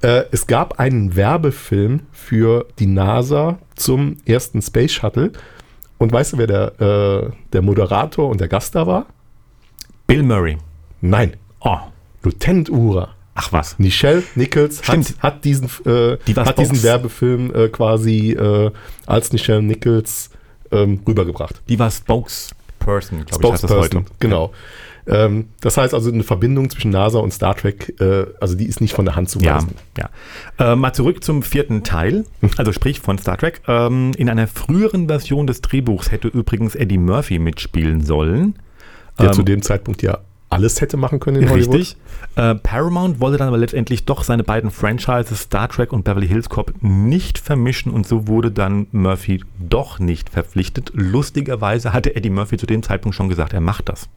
Äh, 0.00 0.06
äh, 0.20 0.24
es 0.32 0.46
gab 0.46 0.80
einen 0.80 1.14
Werbefilm 1.14 2.00
für 2.10 2.66
die 2.78 2.86
NASA 2.86 3.58
zum 3.74 4.16
ersten 4.24 4.62
Space 4.62 4.92
Shuttle. 4.92 5.32
Und 5.98 6.12
weißt 6.12 6.32
du, 6.32 6.38
wer 6.38 6.46
der, 6.46 6.80
äh, 6.80 7.30
der 7.52 7.62
Moderator 7.62 8.28
und 8.28 8.40
der 8.40 8.48
Gast 8.48 8.74
da 8.74 8.86
war? 8.86 9.06
Bill 10.06 10.22
Murray. 10.22 10.56
Nein, 11.10 11.34
Oh, 11.60 11.78
Lieutenant 12.22 12.70
Uhura. 12.70 13.08
ach 13.34 13.52
was. 13.52 13.78
Nichelle 13.78 14.22
Nichols 14.34 14.86
hat, 14.86 14.98
hat 15.20 15.44
diesen, 15.44 15.66
äh, 15.84 16.16
Die 16.26 16.34
hat 16.34 16.58
diesen. 16.58 16.82
Werbefilm 16.82 17.52
äh, 17.54 17.68
quasi 17.68 18.32
äh, 18.32 18.70
als 19.06 19.32
Nichelle 19.32 19.62
Nichols 19.62 20.30
ähm, 20.70 21.00
rübergebracht. 21.06 21.62
Die 21.68 21.78
war 21.78 21.90
Spokesperson, 21.90 23.24
glaube 23.24 23.44
ich, 23.46 23.52
heißt 23.52 23.62
das 23.64 23.70
Spokesperson, 23.70 24.02
heute. 24.04 24.10
genau. 24.20 24.52
Ähm, 25.08 25.48
das 25.60 25.76
heißt 25.76 25.94
also, 25.94 26.10
eine 26.10 26.24
Verbindung 26.24 26.68
zwischen 26.68 26.90
NASA 26.90 27.20
und 27.20 27.32
Star 27.32 27.54
Trek, 27.56 27.94
äh, 28.00 28.26
also 28.40 28.56
die 28.56 28.66
ist 28.66 28.80
nicht 28.80 28.92
von 28.92 29.04
der 29.04 29.14
Hand 29.14 29.30
zu 29.30 29.38
Ja, 29.38 29.56
weisen. 29.56 29.74
ja. 29.96 30.10
Äh, 30.58 30.74
mal 30.76 30.92
zurück 30.94 31.22
zum 31.22 31.44
vierten 31.44 31.84
Teil, 31.84 32.24
also 32.56 32.72
sprich 32.72 32.98
von 33.00 33.16
Star 33.18 33.38
Trek. 33.38 33.62
Ähm, 33.68 34.12
in 34.16 34.28
einer 34.28 34.48
früheren 34.48 35.06
Version 35.06 35.46
des 35.46 35.60
Drehbuchs 35.62 36.10
hätte 36.10 36.26
übrigens 36.28 36.74
Eddie 36.74 36.98
Murphy 36.98 37.38
mitspielen 37.38 38.04
sollen. 38.04 38.56
Der 39.20 39.26
Ähm, 39.28 39.32
zu 39.32 39.42
dem 39.44 39.62
Zeitpunkt 39.62 40.02
ja 40.02 40.18
alles 40.48 40.80
hätte 40.80 40.96
machen 40.96 41.20
können 41.20 41.42
in 41.42 41.50
Hollywood. 41.50 41.74
Richtig. 41.74 41.96
Äh, 42.36 42.54
Paramount 42.54 43.20
wollte 43.20 43.38
dann 43.38 43.48
aber 43.48 43.58
letztendlich 43.58 44.04
doch 44.04 44.22
seine 44.22 44.44
beiden 44.44 44.70
Franchises 44.70 45.40
Star 45.40 45.68
Trek 45.68 45.92
und 45.92 46.04
Beverly 46.04 46.28
Hills 46.28 46.48
Cop 46.48 46.72
nicht 46.80 47.38
vermischen 47.38 47.92
und 47.92 48.06
so 48.06 48.28
wurde 48.28 48.50
dann 48.50 48.86
Murphy 48.92 49.42
doch 49.58 49.98
nicht 49.98 50.30
verpflichtet. 50.30 50.92
Lustigerweise 50.94 51.92
hatte 51.92 52.14
Eddie 52.14 52.30
Murphy 52.30 52.56
zu 52.56 52.66
dem 52.66 52.82
Zeitpunkt 52.82 53.14
schon 53.14 53.28
gesagt, 53.28 53.52
er 53.52 53.60
macht 53.60 53.88
das. 53.88 54.08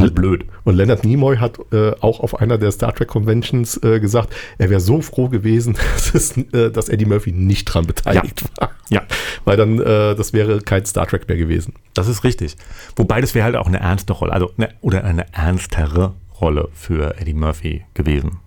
Halt 0.00 0.14
blöd. 0.14 0.44
Und 0.64 0.76
Leonard 0.76 1.04
Nimoy 1.04 1.36
hat 1.38 1.58
äh, 1.72 1.92
auch 2.00 2.20
auf 2.20 2.40
einer 2.40 2.58
der 2.58 2.70
Star 2.70 2.94
Trek 2.94 3.08
Conventions 3.08 3.82
äh, 3.82 4.00
gesagt, 4.00 4.34
er 4.58 4.70
wäre 4.70 4.80
so 4.80 5.00
froh 5.00 5.28
gewesen, 5.28 5.74
dass, 5.94 6.14
es, 6.14 6.36
äh, 6.36 6.70
dass 6.70 6.88
Eddie 6.88 7.06
Murphy 7.06 7.32
nicht 7.32 7.64
dran 7.64 7.86
beteiligt 7.86 8.44
war. 8.58 8.70
Ja, 8.88 9.02
Weil 9.44 9.56
dann, 9.56 9.80
äh, 9.80 10.14
das 10.14 10.32
wäre 10.32 10.60
kein 10.60 10.84
Star 10.86 11.06
Trek 11.06 11.28
mehr 11.28 11.36
gewesen. 11.36 11.74
das 11.94 12.08
ist 12.08 12.24
richtig. 12.24 12.56
Wobei 12.96 13.20
das 13.20 13.34
wäre 13.34 13.44
halt 13.44 13.56
auch 13.56 13.66
eine 13.66 13.80
ernste 13.80 14.12
Rolle, 14.12 14.32
also 14.32 14.50
ne, 14.56 14.68
oder 14.80 15.04
eine 15.04 15.26
ernstere 15.32 16.14
Rolle 16.40 16.68
für 16.74 17.18
Eddie 17.20 17.34
Murphy 17.34 17.84
gewesen. 17.94 18.38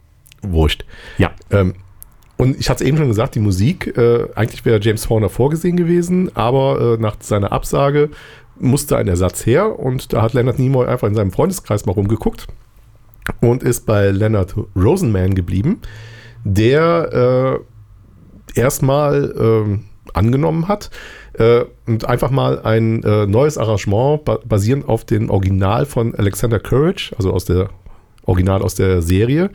Wurscht. 0.42 0.86
Ja, 1.18 1.32
Ähm, 1.52 1.74
und 2.38 2.58
ich 2.58 2.70
hatte 2.70 2.86
es 2.86 2.88
eben 2.88 2.96
schon 2.96 3.10
gesagt, 3.10 3.36
die 3.36 3.42
Musik, 3.42 3.98
äh, 3.98 4.26
eigentlich 4.34 4.64
wäre 4.64 4.80
James 4.80 5.10
Horner 5.10 5.28
vorgesehen 5.28 5.76
gewesen, 5.76 6.34
aber 6.38 6.96
äh, 6.98 7.02
nach 7.02 7.18
seiner 7.20 7.52
Absage 7.52 8.12
musste 8.60 8.98
ein 8.98 9.08
Ersatz 9.08 9.46
her 9.46 9.80
und 9.80 10.14
da 10.14 10.22
hat 10.22 10.34
Leonard 10.34 10.60
Nimoy 10.60 10.88
einfach 10.88 11.08
in 11.08 11.16
seinem 11.16 11.32
Freundeskreis 11.32 11.86
mal 11.86 11.94
rumgeguckt 11.94 12.48
und 13.42 13.64
ist 13.64 13.86
bei 13.86 14.10
Leonard 14.10 14.56
Rosenman 14.76 15.36
geblieben, 15.36 15.82
der 16.44 17.62
äh, 18.56 18.60
erstmal 18.60 19.34
ähm, 19.38 19.86
angenommen 20.14 20.68
hat 20.68 20.90
äh, 21.34 21.66
und 21.86 22.06
einfach 22.06 22.32
mal 22.32 22.62
ein 22.62 23.04
äh, 23.04 23.26
neues 23.26 23.58
Arrangement 23.58 24.26
ba 24.26 24.40
basierend 24.44 24.88
auf 24.88 25.06
dem 25.06 25.30
Original 25.30 25.86
von 25.86 26.16
Alexander 26.16 26.60
Courage, 26.60 27.14
also 27.18 27.32
aus 27.32 27.46
der 27.46 27.70
Original 28.26 28.62
aus 28.62 28.76
der 28.76 29.02
Serie, 29.02 29.50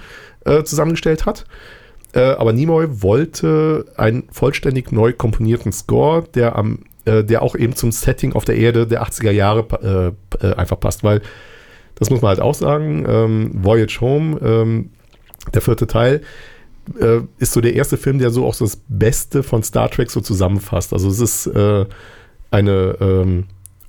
äh, 0.45 0.63
zusammengestellt 0.63 1.27
hat. 1.27 1.45
Äh, 2.13 2.21
aber 2.21 2.53
Nimoy 2.53 3.03
wollte 3.03 3.87
einen 3.97 4.25
vollständig 4.31 4.93
neu 4.93 5.13
komponierten 5.13 5.73
Score, 5.73 6.25
der 6.35 6.57
am 6.57 6.81
äh, 7.05 7.25
der 7.25 7.43
auch 7.43 7.55
eben 7.57 7.75
zum 7.75 7.93
Setting 7.93 8.33
auf 8.33 8.45
der 8.45 8.57
Erde 8.57 8.87
der 8.87 9.03
80er 9.03 9.31
Jahre 9.31 10.15
äh, 10.41 10.47
äh, 10.47 10.55
einfach 10.55 10.79
passt, 10.81 11.05
weil 11.05 11.21
das 11.97 12.11
muss 12.11 12.23
man 12.23 12.31
halt 12.31 12.41
auch 12.41 12.55
sagen, 12.55 13.05
ähm, 13.09 13.51
Voyage 13.55 14.01
Home, 14.01 14.39
ähm, 14.41 14.91
der 15.53 15.63
vierte 15.63 15.87
Teil, 15.87 16.23
äh, 16.99 17.21
ist 17.39 17.53
so 17.53 17.61
der 17.61 17.75
erste 17.75 17.97
Film, 17.97 18.19
der 18.19 18.31
so 18.31 18.47
auch 18.47 18.55
so 18.55 18.65
das 18.65 18.81
Beste 18.89 19.43
von 19.43 19.63
Star 19.63 19.91
Trek 19.91 20.11
so 20.11 20.21
zusammenfasst. 20.21 20.93
Also 20.93 21.09
es 21.09 21.21
ist 21.21 21.47
äh, 21.47 21.87
eine 22.51 22.97
ähm, 23.01 23.45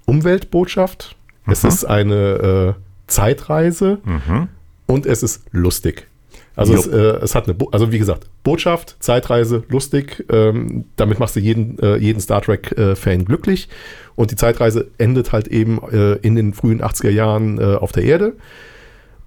Umweltbotschaft, 0.06 1.16
es 1.48 1.64
Mhm. 1.64 1.70
ist 1.70 1.86
eine 1.86 2.76
Zeitreise 3.08 4.00
mhm. 4.04 4.50
und 4.88 5.06
es 5.06 5.24
ist 5.24 5.44
lustig. 5.52 6.08
Also 6.56 6.74
es, 6.74 6.88
äh, 6.88 6.96
es 7.22 7.36
hat 7.36 7.46
eine, 7.46 7.54
Bo 7.54 7.70
also 7.72 7.92
wie 7.92 8.00
gesagt, 8.00 8.28
Botschaft, 8.44 8.96
Zeitreise, 9.00 9.64
lustig. 9.70 10.26
Ähm, 10.30 10.86
damit 10.96 11.20
machst 11.20 11.36
du 11.36 11.40
jeden, 11.40 11.78
äh, 11.80 11.98
jeden 11.98 12.22
Star 12.22 12.42
Trek-Fan 12.42 13.26
glücklich. 13.26 13.68
Und 14.16 14.32
die 14.32 14.36
Zeitreise 14.36 14.88
endet 14.98 15.32
halt 15.32 15.48
eben 15.48 15.80
äh, 15.92 16.14
in 16.16 16.36
den 16.36 16.54
frühen 16.54 16.82
80er 16.82 17.10
Jahren 17.10 17.60
äh, 17.60 17.76
auf 17.76 17.92
der 17.92 18.04
Erde. 18.04 18.34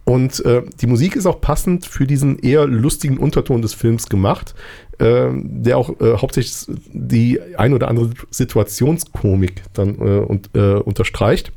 Und 0.05 0.43
äh, 0.47 0.63
die 0.81 0.87
Musik 0.87 1.17
ist 1.17 1.27
auch 1.27 1.43
passend 1.43 1.85
für 1.85 2.07
diesen 2.07 2.39
eher 2.39 2.67
lustigen 2.67 3.19
Unterton 3.19 3.61
des 3.61 3.75
Films 3.75 4.09
gemacht, 4.09 4.55
ähm, 4.99 5.63
der 5.63 5.77
auch 5.77 6.01
äh, 6.01 6.17
hauptsächlich 6.17 6.79
die 6.95 7.39
ein 7.59 7.75
oder 7.75 7.89
andere 7.89 8.13
Situationskomik 8.31 9.63
dann 9.75 9.97
äh, 9.97 10.21
und, 10.21 10.49
äh, 10.55 10.77
unterstreicht 10.77 11.53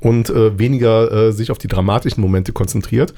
und 0.00 0.30
äh, 0.30 0.58
weniger 0.58 1.12
äh, 1.12 1.32
sich 1.32 1.50
auf 1.50 1.58
die 1.58 1.68
dramatischen 1.68 2.22
Momente 2.22 2.52
konzentriert. 2.52 3.12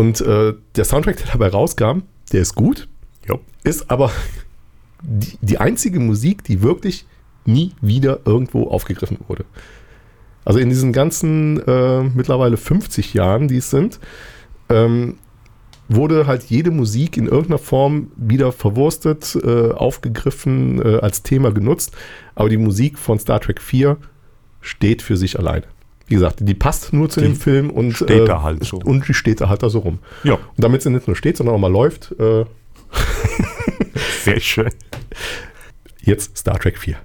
Und 0.00 0.22
äh, 0.22 0.54
der 0.76 0.84
Soundtrack, 0.86 1.18
der 1.18 1.26
dabei 1.26 1.48
rauskam, 1.48 2.04
der 2.32 2.40
ist 2.40 2.54
gut, 2.54 2.88
Jo. 3.28 3.38
ist 3.64 3.90
aber 3.90 4.10
die, 5.02 5.36
die 5.42 5.58
einzige 5.58 6.00
Musik, 6.00 6.42
die 6.42 6.62
wirklich 6.62 7.04
nie 7.44 7.72
wieder 7.82 8.20
irgendwo 8.24 8.68
aufgegriffen 8.68 9.18
wurde. 9.28 9.44
Also 10.42 10.58
in 10.58 10.70
diesen 10.70 10.94
ganzen 10.94 11.60
äh, 11.66 12.02
mittlerweile 12.02 12.56
50 12.56 13.12
Jahren, 13.12 13.46
die 13.46 13.58
es 13.58 13.68
sind, 13.68 14.00
ähm, 14.70 15.18
wurde 15.90 16.26
halt 16.26 16.44
jede 16.44 16.70
Musik 16.70 17.18
in 17.18 17.26
irgendeiner 17.26 17.58
Form 17.58 18.10
wieder 18.16 18.52
verwurstet, 18.52 19.36
äh, 19.44 19.72
aufgegriffen, 19.72 20.80
äh, 20.80 21.00
als 21.00 21.24
Thema 21.24 21.52
genutzt. 21.52 21.94
Aber 22.34 22.48
die 22.48 22.56
Musik 22.56 22.98
von 22.98 23.18
Star 23.18 23.38
Trek 23.40 23.60
4 23.60 23.98
steht 24.62 25.02
für 25.02 25.18
sich 25.18 25.38
alleine. 25.38 25.66
Wie 26.10 26.16
gesagt, 26.16 26.38
die 26.40 26.54
passt 26.54 26.92
nur 26.92 27.08
zu 27.08 27.20
Die 27.20 27.26
dem 27.26 27.36
Film 27.36 27.70
und 27.70 27.92
steht 27.92 28.26
da 28.26 28.42
halt 28.42 28.64
so. 28.64 28.78
Und 28.78 29.06
die 29.06 29.14
steht 29.14 29.40
da 29.40 29.48
halt 29.48 29.62
da 29.62 29.70
so 29.70 29.78
rum. 29.78 30.00
Ja, 30.24 30.34
Und 30.34 30.42
damit 30.56 30.82
sie 30.82 30.90
nicht 30.90 31.06
nur 31.06 31.14
steht, 31.14 31.36
sondern 31.36 31.54
auch 31.54 31.60
mal 31.60 31.70
läuft, 31.70 32.10
äh, 32.18 32.44
sehr 34.24 34.40
schön. 34.40 34.70
jetzt 36.00 36.36
Star 36.36 36.58
Trek 36.58 36.78
4. 36.78 36.96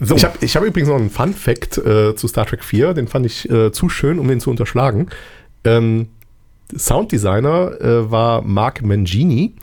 So, 0.00 0.14
Ich 0.14 0.24
habe 0.24 0.38
ich 0.40 0.54
hab 0.54 0.62
übrigens 0.62 0.88
noch 0.88 0.96
einen 0.96 1.10
Fun 1.10 1.34
Fact 1.34 1.76
äh, 1.78 2.14
zu 2.14 2.28
Star 2.28 2.46
Trek 2.46 2.62
4, 2.62 2.94
den 2.94 3.08
fand 3.08 3.26
ich 3.26 3.50
äh, 3.50 3.72
zu 3.72 3.88
schön, 3.88 4.20
um 4.20 4.28
den 4.28 4.38
zu 4.38 4.48
unterschlagen. 4.48 5.08
Ähm, 5.64 6.06
Sounddesigner 6.76 7.80
äh, 7.80 8.10
war 8.10 8.42
Mark 8.42 8.82
Mangini, 8.82 9.54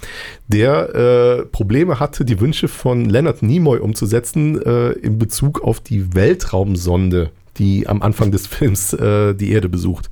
der 0.48 0.96
äh, 0.96 1.46
Probleme 1.46 2.00
hatte, 2.00 2.26
die 2.26 2.40
Wünsche 2.40 2.68
von 2.68 3.06
Leonard 3.10 3.42
Nimoy 3.44 3.80
umzusetzen 3.80 4.62
äh, 4.62 4.92
in 4.92 5.18
Bezug 5.18 5.62
auf 5.62 5.80
die 5.80 6.14
Weltraumsonde, 6.14 7.32
die 7.58 7.88
am 7.88 8.02
Anfang 8.02 8.32
des 8.32 8.48
Films 8.48 8.94
äh, 8.94 9.34
die 9.34 9.52
Erde 9.52 9.68
besucht. 9.70 10.10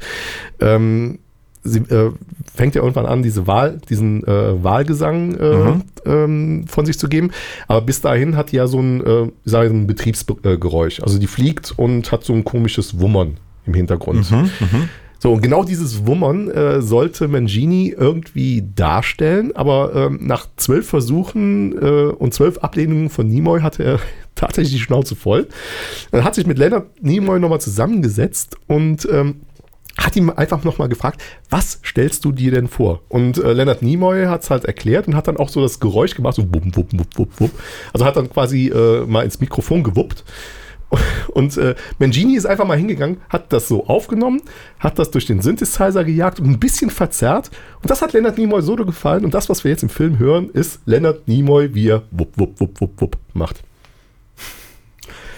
Ähm, 0.60 1.20
sie 1.64 1.80
äh, 1.80 2.12
fängt 2.56 2.76
ja 2.76 2.82
irgendwann 2.82 3.06
an, 3.06 3.22
diese 3.22 3.46
Wahl, 3.48 3.80
diesen 3.90 4.26
äh, 4.26 4.64
Wahlgesang 4.64 5.30
Mhm. 5.30 5.84
ähm, 6.06 6.66
von 6.68 6.86
sich 6.86 6.98
zu 6.98 7.08
geben. 7.10 7.32
Aber 7.68 7.82
bis 7.82 8.02
dahin 8.02 8.36
hat 8.36 8.52
die 8.52 8.56
ja 8.58 8.68
so 8.68 8.80
ein, 8.80 9.06
äh, 9.06 9.24
ich 9.26 9.32
sage, 9.52 9.70
ein 9.70 9.86
Betriebsgeräusch. 9.88 11.02
Also 11.02 11.20
die 11.20 11.28
fliegt 11.28 11.74
und 11.78 12.12
hat 12.12 12.24
so 12.24 12.34
ein 12.34 12.44
komisches 12.44 13.00
Wummern 13.00 13.38
im 13.66 13.74
Hintergrund. 13.74 14.32
mhm, 14.32 14.38
mhm. 14.60 14.90
So, 15.20 15.34
und 15.34 15.42
genau 15.42 15.66
dieses 15.66 16.08
Wummern 16.08 16.50
äh, 16.50 16.82
sollte 16.82 17.28
Mangini 17.28 17.94
irgendwie 17.96 18.64
darstellen, 18.74 19.54
aber 19.54 19.94
ähm, 19.94 20.20
nach 20.22 20.48
zwölf 20.56 20.88
Versuchen 20.88 21.78
äh, 21.78 22.12
und 22.12 22.34
zwölf 22.34 22.60
Ablehnungen 22.60 23.10
von 23.10 23.28
Nimoy 23.28 23.60
hatte 23.62 23.84
er 23.84 24.00
tatsächlich 24.36 24.74
die 24.74 24.80
Schnauze 24.80 25.16
voll. 25.16 25.48
Dann 26.12 26.24
hat 26.24 26.36
sich 26.36 26.48
mit 26.48 26.58
Leonard 26.58 27.04
Nimoy 27.04 27.40
nochmal 27.40 27.60
zusammengesetzt 27.60 28.56
und 28.68 29.08
ähm, 29.12 29.42
hat 29.98 30.16
ihm 30.16 30.30
einfach 30.30 30.64
nochmal 30.64 30.88
gefragt, 30.88 31.22
was 31.50 31.82
stellst 31.86 32.24
du 32.24 32.32
dir 32.32 32.52
denn 32.52 32.70
vor? 32.70 33.02
Und 33.10 33.38
äh, 33.38 33.52
Leonard 33.52 33.82
Nimoy 33.82 34.26
hat 34.26 34.44
es 34.44 34.50
halt 34.50 34.64
erklärt 34.64 35.08
und 35.08 35.16
hat 35.16 35.28
dann 35.28 35.36
auch 35.36 35.50
so 35.50 35.62
das 35.62 35.82
Geräusch 35.82 36.16
gemacht, 36.16 36.36
so 36.36 36.44
wupp, 36.44 36.64
wupp, 36.76 36.94
wupp, 36.94 37.18
wupp, 37.18 37.40
wupp. 37.40 37.52
Also 37.92 38.06
hat 38.06 38.16
dann 38.16 38.30
quasi 38.30 38.70
äh, 38.70 39.06
mal 39.06 39.24
ins 39.26 39.42
Mikrofon 39.42 39.84
gewuppt. 39.84 40.24
Und 41.30 41.58
äh, 41.58 41.76
Mangini 42.00 42.36
ist 42.36 42.46
einfach 42.46 42.66
mal 42.66 42.78
hingegangen, 42.78 43.18
hat 43.30 43.54
das 43.54 43.68
so 43.68 43.86
aufgenommen, 43.86 44.42
hat 44.80 44.98
das 44.98 45.12
durch 45.12 45.26
den 45.26 45.42
Synthesizer 45.42 46.04
gejagt 46.04 46.40
und 46.40 46.48
ein 46.48 46.60
bisschen 46.60 46.90
verzerrt. 46.90 47.52
Und 47.82 47.92
das 47.92 48.02
hat 48.02 48.14
Leonard 48.14 48.38
Nimoy 48.38 48.62
so 48.62 48.76
gefallen. 48.76 49.24
Und 49.24 49.34
das, 49.34 49.50
was 49.50 49.64
wir 49.64 49.72
jetzt 49.72 49.84
im 49.84 49.90
Film 49.90 50.18
hören, 50.20 50.50
ist 50.50 50.80
Leonard 50.86 51.28
Nimoy, 51.28 51.74
wie 51.74 51.90
er 51.90 52.04
wupp, 52.12 52.38
wupp, 52.38 52.60
wupp, 52.60 52.82
wupp, 52.82 53.02
wupp 53.02 53.18
macht. 53.34 53.62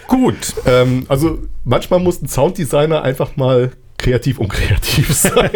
Gut. 0.07 0.53
Ähm, 0.65 1.05
also 1.07 1.39
manchmal 1.63 1.99
muss 1.99 2.21
ein 2.21 2.27
Sounddesigner 2.27 3.01
einfach 3.01 3.35
mal 3.37 3.71
kreativ 3.97 4.39
und 4.39 4.49
kreativ 4.49 5.13
sein. 5.13 5.49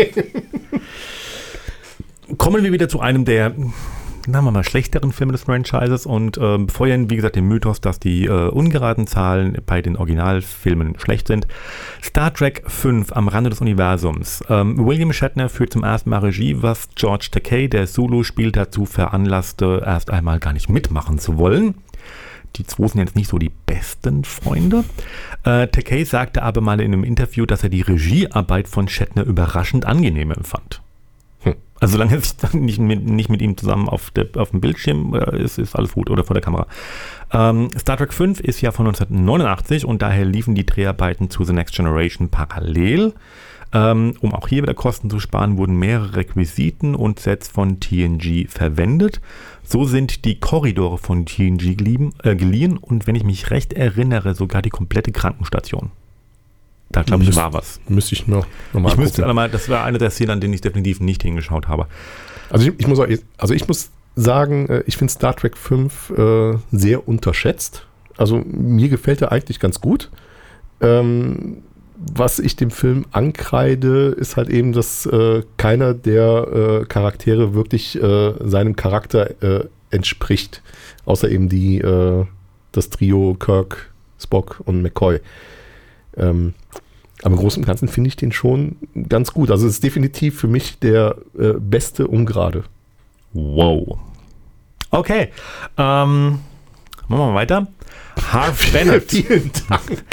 Kommen 2.37 2.63
wir 2.63 2.71
wieder 2.71 2.89
zu 2.89 2.99
einem 2.99 3.25
der, 3.25 3.53
sagen 4.33 4.45
wir 4.45 4.51
mal, 4.51 4.63
schlechteren 4.63 5.11
Filme 5.11 5.31
des 5.31 5.43
Franchises 5.43 6.05
und 6.05 6.37
äh, 6.37 6.57
befeuern, 6.57 7.09
wie 7.09 7.15
gesagt, 7.15 7.35
den 7.35 7.47
Mythos, 7.47 7.81
dass 7.81 7.99
die 7.99 8.25
äh, 8.25 8.49
ungeraden 8.49 9.07
Zahlen 9.07 9.57
bei 9.65 9.81
den 9.81 9.95
Originalfilmen 9.97 10.99
schlecht 10.99 11.27
sind. 11.27 11.47
Star 12.03 12.33
Trek 12.33 12.63
5 12.65 13.11
am 13.13 13.27
Rande 13.27 13.49
des 13.49 13.61
Universums. 13.61 14.43
Ähm, 14.49 14.83
William 14.85 15.13
Shatner 15.13 15.49
führt 15.49 15.73
zum 15.73 15.83
ersten 15.83 16.09
Mal 16.09 16.19
Regie, 16.19 16.61
was 16.61 16.89
George 16.95 17.27
Takei, 17.31 17.67
der 17.67 17.87
Solo 17.87 18.23
spielt, 18.23 18.55
dazu 18.55 18.85
veranlasste, 18.85 19.83
erst 19.85 20.09
einmal 20.09 20.39
gar 20.39 20.53
nicht 20.53 20.69
mitmachen 20.69 21.19
zu 21.19 21.37
wollen. 21.37 21.75
Die 22.55 22.65
zwei 22.65 22.87
sind 22.87 23.01
jetzt 23.01 23.15
nicht 23.15 23.29
so 23.29 23.37
die 23.37 23.51
besten 23.65 24.23
Freunde. 24.23 24.85
Äh, 25.43 25.67
Takei 25.67 26.03
sagte 26.05 26.41
aber 26.41 26.61
mal 26.61 26.79
in 26.79 26.93
einem 26.93 27.03
Interview, 27.03 27.45
dass 27.45 27.63
er 27.63 27.69
die 27.69 27.81
Regiearbeit 27.81 28.67
von 28.67 28.87
Shatner 28.87 29.23
überraschend 29.23 29.85
angenehm 29.85 30.31
empfand. 30.31 30.81
Hm. 31.45 31.55
Also 31.79 31.93
solange 31.93 32.15
es 32.15 32.35
nicht 32.53 32.79
mit, 32.79 33.05
nicht 33.05 33.29
mit 33.29 33.41
ihm 33.41 33.57
zusammen 33.57 33.89
auf, 33.89 34.11
der, 34.11 34.27
auf 34.37 34.51
dem 34.51 34.61
Bildschirm 34.61 35.13
äh, 35.13 35.41
ist, 35.41 35.57
ist 35.57 35.75
alles 35.75 35.93
gut 35.93 36.09
oder 36.09 36.23
vor 36.23 36.33
der 36.33 36.43
Kamera. 36.43 36.67
Ähm, 37.31 37.69
Star 37.77 37.97
Trek 37.97 38.13
5 38.13 38.39
ist 38.39 38.61
ja 38.61 38.71
von 38.71 38.87
1989 38.87 39.85
und 39.85 40.01
daher 40.01 40.25
liefen 40.25 40.55
die 40.55 40.65
Dreharbeiten 40.65 41.29
zu 41.29 41.43
The 41.43 41.53
Next 41.53 41.75
Generation 41.75 42.29
parallel. 42.29 43.13
Ähm, 43.73 44.13
um 44.21 44.33
auch 44.33 44.47
hier 44.47 44.63
wieder 44.63 44.73
Kosten 44.73 45.09
zu 45.09 45.19
sparen, 45.19 45.57
wurden 45.57 45.77
mehrere 45.77 46.15
Requisiten 46.15 46.95
und 46.95 47.19
Sets 47.19 47.49
von 47.49 47.81
TNG 47.81 48.47
verwendet. 48.47 49.19
So 49.63 49.83
sind 49.83 50.23
die 50.23 50.39
Korridore 50.39 50.97
von 50.97 51.25
TNG 51.25 51.75
geliehen, 51.75 52.13
äh, 52.23 52.35
geliehen 52.35 52.77
und 52.77 53.05
wenn 53.05 53.15
ich 53.15 53.25
mich 53.25 53.51
recht 53.51 53.73
erinnere, 53.73 54.33
sogar 54.33 54.61
die 54.61 54.69
komplette 54.69 55.11
Krankenstation. 55.11 55.91
Da 56.91 57.03
glaube 57.03 57.23
ich, 57.23 57.29
Müsst- 57.29 57.37
war 57.39 57.53
was. 57.53 57.79
Müsste 57.89 58.15
ich 58.15 58.27
noch, 58.27 58.45
mal 58.73 58.89
Ich 58.91 58.97
müsste 58.97 59.27
einmal, 59.27 59.49
das 59.49 59.67
war 59.69 59.83
eine 59.83 59.97
der 59.97 60.11
Szenen, 60.11 60.31
an 60.31 60.39
denen 60.41 60.53
ich 60.53 60.61
definitiv 60.61 60.99
nicht 61.01 61.23
hingeschaut 61.23 61.67
habe. 61.67 61.87
Also 62.49 62.67
ich, 62.67 62.73
ich 62.77 62.87
muss, 62.87 62.99
auch- 62.99 63.07
also 63.37 63.53
ich 63.53 63.67
muss 63.67 63.89
sagen, 64.15 64.67
äh, 64.69 64.83
ich 64.85 64.95
finde 64.97 65.11
Star 65.11 65.35
Trek 65.35 65.57
5 65.57 66.11
äh, 66.17 66.53
sehr 66.71 67.07
unterschätzt. 67.07 67.85
Also 68.17 68.41
mir 68.45 68.87
gefällt 68.87 69.21
er 69.21 69.31
eigentlich 69.31 69.59
ganz 69.59 69.81
gut. 69.81 70.09
Ähm, 70.79 71.57
was 71.97 72.39
ich 72.39 72.55
dem 72.55 72.71
Film 72.71 73.05
ankreide, 73.11 74.09
ist 74.09 74.37
halt 74.37 74.49
eben, 74.49 74.73
dass 74.73 75.05
äh, 75.05 75.43
keiner 75.57 75.93
der 75.93 76.81
äh, 76.83 76.85
Charaktere 76.85 77.53
wirklich 77.55 78.01
äh, 78.01 78.33
seinem 78.43 78.75
Charakter 78.75 79.41
äh, 79.41 79.65
entspricht. 79.91 80.61
Außer 81.05 81.29
eben 81.29 81.47
die, 81.49 81.79
das 82.71 82.89
Trio 82.89 83.35
Kirk, 83.35 83.93
Spock 84.19 84.61
und 84.65 84.81
McCoy. 84.81 85.19
Ähm, 86.17 86.53
aber 87.21 87.33
im 87.33 87.39
Großen 87.39 87.61
und 87.61 87.67
Ganzen 87.67 87.87
finde 87.87 88.09
ich 88.09 88.15
den 88.15 88.31
schon 88.31 88.75
ganz 89.07 89.31
gut. 89.31 89.49
Also 89.51 89.65
es 89.67 89.73
ist 89.73 89.83
definitiv 89.83 90.39
für 90.39 90.47
mich 90.47 90.79
der 90.79 91.15
äh, 91.37 91.53
beste 91.53 92.07
Ungrade. 92.07 92.63
Wow. 93.33 93.97
Okay. 94.91 95.29
Ähm, 95.77 96.39
machen 97.07 97.19
wir 97.19 97.31
mal 97.31 97.35
weiter. 97.35 97.67
Harv 98.31 98.71
Bennett. 98.73 99.09
Vielen 99.11 99.51
Dank. 99.69 100.03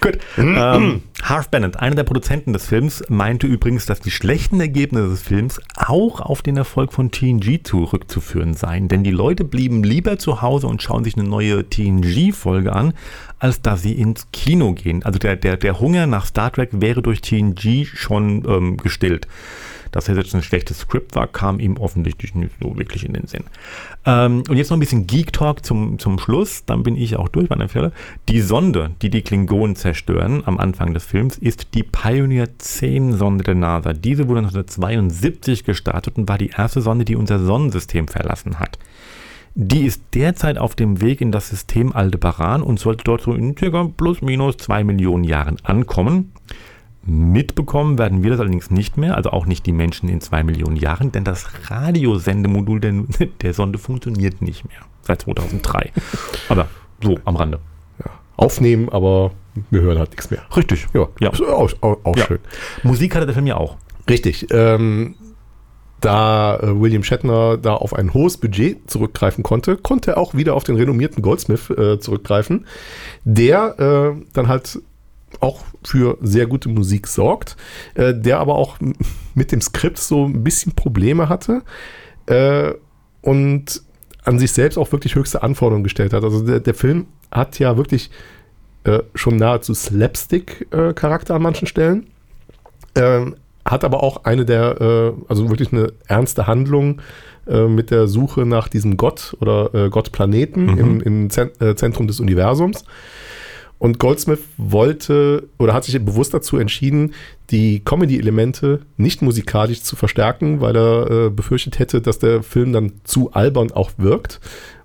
Gut. 0.00 0.18
ähm, 0.36 1.02
Harv 1.22 1.50
Bennett, 1.50 1.78
einer 1.78 1.94
der 1.94 2.02
Produzenten 2.02 2.52
des 2.52 2.66
Films, 2.66 3.04
meinte 3.08 3.46
übrigens, 3.46 3.86
dass 3.86 4.00
die 4.00 4.10
schlechten 4.10 4.58
Ergebnisse 4.58 5.08
des 5.08 5.22
Films 5.22 5.60
auch 5.76 6.20
auf 6.20 6.42
den 6.42 6.56
Erfolg 6.56 6.92
von 6.92 7.12
TNG 7.12 7.60
zurückzuführen 7.62 8.54
seien. 8.54 8.88
Denn 8.88 9.04
die 9.04 9.12
Leute 9.12 9.44
blieben 9.44 9.84
lieber 9.84 10.18
zu 10.18 10.42
Hause 10.42 10.66
und 10.66 10.82
schauen 10.82 11.04
sich 11.04 11.16
eine 11.16 11.28
neue 11.28 11.70
TNG-Folge 11.70 12.72
an, 12.72 12.94
als 13.38 13.62
dass 13.62 13.82
sie 13.82 13.92
ins 13.92 14.32
Kino 14.32 14.72
gehen. 14.72 15.04
Also 15.04 15.20
der, 15.20 15.36
der, 15.36 15.56
der 15.56 15.78
Hunger 15.78 16.08
nach 16.08 16.26
Star 16.26 16.50
Trek 16.50 16.70
wäre 16.72 17.02
durch 17.02 17.20
TNG 17.20 17.86
schon 17.86 18.44
ähm, 18.44 18.76
gestillt. 18.78 19.28
Dass 19.92 20.08
er 20.08 20.16
jetzt 20.16 20.34
ein 20.34 20.42
schlechtes 20.42 20.80
Skript 20.80 21.14
war, 21.14 21.26
kam 21.26 21.60
ihm 21.60 21.76
offensichtlich 21.76 22.34
nicht 22.34 22.54
so 22.60 22.76
wirklich 22.78 23.04
in 23.04 23.12
den 23.12 23.26
Sinn. 23.26 23.44
Ähm, 24.06 24.42
und 24.48 24.56
jetzt 24.56 24.70
noch 24.70 24.78
ein 24.78 24.80
bisschen 24.80 25.06
Geek 25.06 25.34
Talk 25.34 25.64
zum, 25.64 25.98
zum 25.98 26.18
Schluss, 26.18 26.64
dann 26.64 26.82
bin 26.82 26.96
ich 26.96 27.16
auch 27.16 27.28
durch 27.28 27.48
bei 27.48 27.56
der 27.56 27.68
Stelle. 27.68 27.92
Die 28.28 28.40
Sonde, 28.40 28.92
die 29.02 29.10
die 29.10 29.20
Klingonen 29.20 29.76
zerstören 29.76 30.42
am 30.46 30.58
Anfang 30.58 30.94
des 30.94 31.04
Films, 31.12 31.36
ist 31.36 31.74
die 31.74 31.82
Pioneer 31.82 32.58
10 32.58 33.18
Sonde 33.18 33.44
der 33.44 33.54
NASA. 33.54 33.92
Diese 33.92 34.28
wurde 34.28 34.40
1972 34.40 35.62
gestartet 35.62 36.16
und 36.16 36.26
war 36.26 36.38
die 36.38 36.48
erste 36.48 36.80
Sonde, 36.80 37.04
die 37.04 37.16
unser 37.16 37.38
Sonnensystem 37.38 38.08
verlassen 38.08 38.58
hat. 38.58 38.78
Die 39.54 39.84
ist 39.84 40.02
derzeit 40.14 40.56
auf 40.56 40.74
dem 40.74 41.02
Weg 41.02 41.20
in 41.20 41.30
das 41.30 41.50
System 41.50 41.92
Aldebaran 41.92 42.62
und 42.62 42.80
sollte 42.80 43.04
dort 43.04 43.20
so 43.20 43.34
in 43.34 43.54
circa 43.54 43.90
plus 43.94 44.22
minus 44.22 44.56
zwei 44.56 44.84
Millionen 44.84 45.24
Jahren 45.24 45.58
ankommen. 45.64 46.32
Mitbekommen 47.04 47.98
werden 47.98 48.22
wir 48.22 48.30
das 48.30 48.40
allerdings 48.40 48.70
nicht 48.70 48.96
mehr, 48.96 49.14
also 49.14 49.32
auch 49.32 49.44
nicht 49.44 49.66
die 49.66 49.72
Menschen 49.72 50.08
in 50.08 50.22
zwei 50.22 50.42
Millionen 50.42 50.76
Jahren, 50.76 51.12
denn 51.12 51.24
das 51.24 51.70
Radiosendemodul 51.70 52.80
der, 52.80 52.94
der 53.42 53.52
Sonde 53.52 53.78
funktioniert 53.78 54.40
nicht 54.40 54.66
mehr 54.66 54.80
seit 55.02 55.20
2003. 55.20 55.92
Aber 56.48 56.68
so 57.02 57.18
am 57.26 57.36
Rande. 57.36 57.60
Aufnehmen, 58.36 58.88
aber 58.88 59.32
wir 59.70 59.82
hören 59.82 59.98
halt 59.98 60.10
nichts 60.10 60.30
mehr. 60.30 60.42
Richtig. 60.56 60.86
Ja, 60.94 61.08
Ja. 61.20 61.30
Auch, 61.32 61.70
auch, 61.82 61.98
auch 62.04 62.16
Ja. 62.16 62.24
schön. 62.26 62.38
Musik 62.82 63.14
hatte 63.14 63.26
der 63.26 63.34
Film 63.34 63.46
ja 63.46 63.56
auch. 63.56 63.76
Richtig. 64.08 64.46
Ähm, 64.50 65.14
da 66.00 66.56
äh, 66.58 66.80
William 66.80 67.04
Shatner 67.04 67.56
da 67.58 67.74
auf 67.74 67.94
ein 67.94 68.12
hohes 68.12 68.36
Budget 68.36 68.90
zurückgreifen 68.90 69.44
konnte, 69.44 69.76
konnte 69.76 70.12
er 70.12 70.16
auch 70.18 70.34
wieder 70.34 70.54
auf 70.54 70.64
den 70.64 70.76
renommierten 70.76 71.22
Goldsmith 71.22 71.70
äh, 71.70 72.00
zurückgreifen, 72.00 72.66
der 73.24 73.78
äh, 74.18 74.22
dann 74.32 74.48
halt 74.48 74.80
auch 75.40 75.60
für 75.84 76.18
sehr 76.20 76.46
gute 76.46 76.68
Musik 76.68 77.06
sorgt, 77.06 77.56
äh, 77.94 78.12
der 78.14 78.40
aber 78.40 78.56
auch 78.56 78.78
mit 79.34 79.52
dem 79.52 79.60
Skript 79.60 79.98
so 79.98 80.24
ein 80.26 80.42
bisschen 80.42 80.74
Probleme 80.74 81.28
hatte 81.28 81.62
äh, 82.26 82.72
und 83.22 83.82
an 84.24 84.38
sich 84.38 84.52
selbst 84.52 84.76
auch 84.78 84.90
wirklich 84.92 85.14
höchste 85.14 85.42
Anforderungen 85.42 85.84
gestellt 85.84 86.12
hat. 86.12 86.24
Also 86.24 86.44
der, 86.44 86.60
der 86.60 86.74
Film 86.74 87.06
hat 87.32 87.58
ja 87.58 87.76
wirklich 87.76 88.10
äh, 88.84 89.00
schon 89.14 89.36
nahezu 89.36 89.74
Slapstick-Charakter 89.74 91.34
an 91.34 91.42
manchen 91.42 91.66
Stellen. 91.66 92.06
Ähm, 92.94 93.36
hat 93.64 93.84
aber 93.84 94.02
auch 94.02 94.24
eine 94.24 94.44
der, 94.44 94.80
äh, 94.80 95.12
also 95.28 95.48
wirklich 95.48 95.72
eine 95.72 95.92
ernste 96.08 96.46
Handlung 96.46 97.00
äh, 97.46 97.66
mit 97.66 97.90
der 97.90 98.08
Suche 98.08 98.44
nach 98.44 98.68
diesem 98.68 98.96
Gott 98.96 99.36
oder 99.40 99.74
äh, 99.74 99.88
Gottplaneten 99.88 100.66
Mhm. 100.66 100.78
im, 100.78 101.00
im 101.00 101.28
äh, 101.60 101.74
Zentrum 101.76 102.06
des 102.06 102.20
Universums. 102.20 102.84
Und 103.78 103.98
Goldsmith 103.98 104.38
wollte 104.58 105.48
oder 105.58 105.74
hat 105.74 105.82
sich 105.82 105.98
bewusst 106.04 106.32
dazu 106.32 106.56
entschieden, 106.56 107.14
die 107.50 107.80
Comedy-Elemente 107.84 108.82
nicht 108.96 109.22
musikalisch 109.22 109.82
zu 109.82 109.96
verstärken, 109.96 110.60
weil 110.60 110.76
er 110.76 111.10
äh, 111.10 111.30
befürchtet 111.30 111.80
hätte, 111.80 112.00
dass 112.00 112.20
der 112.20 112.44
Film 112.44 112.72
dann 112.72 112.92
zu 113.02 113.32
albern 113.32 113.72
auch 113.72 113.90
wirkt 113.96 114.40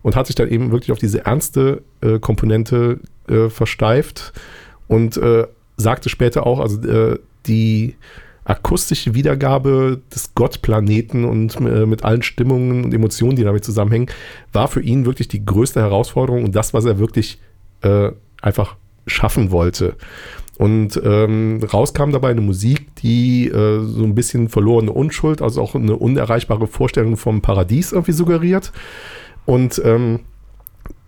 und 0.08 0.16
hat 0.16 0.26
sich 0.26 0.38
dann 0.38 0.48
eben 0.48 0.72
wirklich 0.72 0.94
auf 0.94 1.00
diese 1.00 1.26
ernste 1.26 1.82
äh, 2.00 2.18
Komponente 2.18 3.02
äh, 3.28 3.50
versteift 3.50 4.32
und 4.88 5.18
äh, 5.18 5.46
sagte 5.76 6.08
später 6.08 6.48
auch, 6.48 6.62
also 6.62 6.82
äh, 6.88 7.20
die 7.46 7.96
akustische 8.46 9.16
Wiedergabe 9.16 10.00
des 10.16 10.34
Gottplaneten 10.34 11.26
und 11.26 11.58
äh, 11.58 11.86
mit 11.86 12.06
allen 12.06 12.22
Stimmungen 12.22 12.86
und 12.86 12.94
Emotionen, 12.94 13.36
die 13.36 13.44
damit 13.44 13.66
zusammenhängen, 13.66 14.08
war 14.54 14.70
für 14.70 14.80
ihn 14.82 15.06
wirklich 15.06 15.28
die 15.28 15.46
größte 15.46 15.82
Herausforderung 15.82 16.46
und 16.46 16.56
das, 16.56 16.74
was 16.74 16.86
er 16.86 17.00
wirklich 17.00 17.38
äh, 17.82 18.12
einfach 18.42 18.78
schaffen 19.08 19.52
wollte. 19.52 19.98
Und 20.58 21.02
ähm, 21.04 21.60
rauskam 21.74 22.12
dabei 22.12 22.30
eine 22.30 22.40
Musik, 22.40 22.96
die 22.96 23.50
äh, 23.50 23.84
so 23.84 24.06
ein 24.06 24.16
bisschen 24.16 24.48
verlorene 24.48 24.94
Unschuld, 24.94 25.42
also 25.42 25.62
auch 25.62 25.76
eine 25.76 25.98
unerreichbare 25.98 26.66
Vorstellung 26.66 27.18
vom 27.18 27.42
Paradies 27.42 27.92
irgendwie 27.92 28.14
suggeriert. 28.14 28.72
Und 29.48 29.82
ähm, 29.84 30.20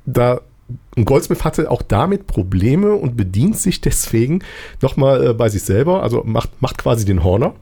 da 0.06 0.42
Goldsmith 1.04 1.44
hatte 1.44 1.70
auch 1.70 1.82
damit 1.82 2.26
Probleme 2.26 2.94
und 2.94 3.16
bedient 3.16 3.58
sich 3.58 3.82
deswegen 3.82 4.44
nochmal 4.82 5.28
äh, 5.28 5.34
bei 5.34 5.50
sich 5.50 5.64
selber, 5.64 6.04
also 6.04 6.24
macht, 6.26 6.62
macht 6.62 6.78
quasi 6.78 7.06
den 7.06 7.24
Horner. 7.24 7.54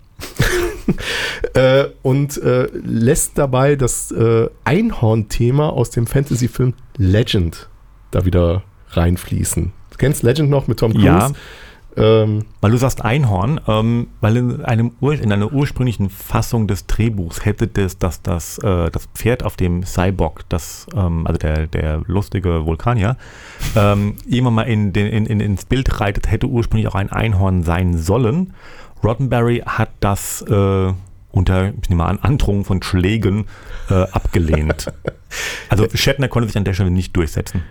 äh, 1.54 1.86
und 2.02 2.42
äh, 2.42 2.68
lässt 2.74 3.38
dabei 3.38 3.76
das 3.76 4.12
äh, 4.12 4.50
Einhorn-Thema 4.64 5.72
aus 5.72 5.90
dem 5.90 6.08
Fantasy-Film 6.08 6.74
Legend 6.98 7.70
da 8.12 8.26
wieder 8.26 8.64
reinfließen. 8.90 9.74
Du 9.92 9.98
kennst 9.98 10.24
Legend 10.24 10.50
noch 10.50 10.68
mit 10.68 10.80
Tom 10.80 10.94
Cruise? 10.94 11.06
Ja. 11.06 11.32
Ähm, 11.98 12.46
Weil 12.62 12.72
du 12.72 12.78
sagst 12.78 13.04
Einhorn, 13.04 13.60
ähm, 13.68 14.08
weil 14.22 14.38
in, 14.38 14.64
einem 14.64 14.92
Ur 15.02 15.14
in 15.14 15.32
einer 15.32 15.52
ursprünglichen 15.52 16.10
Fassung 16.10 16.68
des 16.68 16.86
Drehbuchs 16.86 17.44
hätte 17.44 17.68
das, 17.68 17.98
das, 17.98 18.22
das, 18.22 18.60
äh, 18.60 18.92
das 18.92 19.08
Pferd 19.16 19.44
auf 19.44 19.56
dem 19.56 19.84
Cyborg, 19.84 20.48
das, 20.50 20.86
ähm, 20.96 21.26
also 21.26 21.40
der, 21.40 21.68
der 21.68 22.02
lustige 22.06 22.66
Vulkanier, 22.66 23.18
ähm, 23.76 24.16
irgendwann 24.28 24.54
mal 24.54 24.64
in 24.64 24.94
den, 24.94 25.08
in, 25.08 25.26
in, 25.26 25.40
ins 25.40 25.66
Bild 25.66 26.00
reitet, 26.00 26.30
hätte 26.30 26.48
ursprünglich 26.48 26.88
auch 26.88 26.96
ein 26.96 27.12
Einhorn 27.12 27.64
sein 27.64 27.98
sollen. 27.98 28.54
Roddenberry 29.04 29.64
hat 29.66 29.90
das 30.00 30.44
äh, 30.44 30.94
unter, 31.32 31.74
ich 31.82 31.90
nehme 31.90 32.06
an, 32.06 32.20
Androhung 32.20 32.64
von 32.64 32.82
Schlägen 32.84 33.46
äh, 33.90 33.94
abgelehnt. 33.94 34.92
also 35.70 35.88
Shatner 35.94 36.28
konnte 36.28 36.48
sich 36.48 36.58
an 36.58 36.64
der 36.64 36.74
Stelle 36.74 36.92
nicht 36.92 37.16
durchsetzen. 37.16 37.64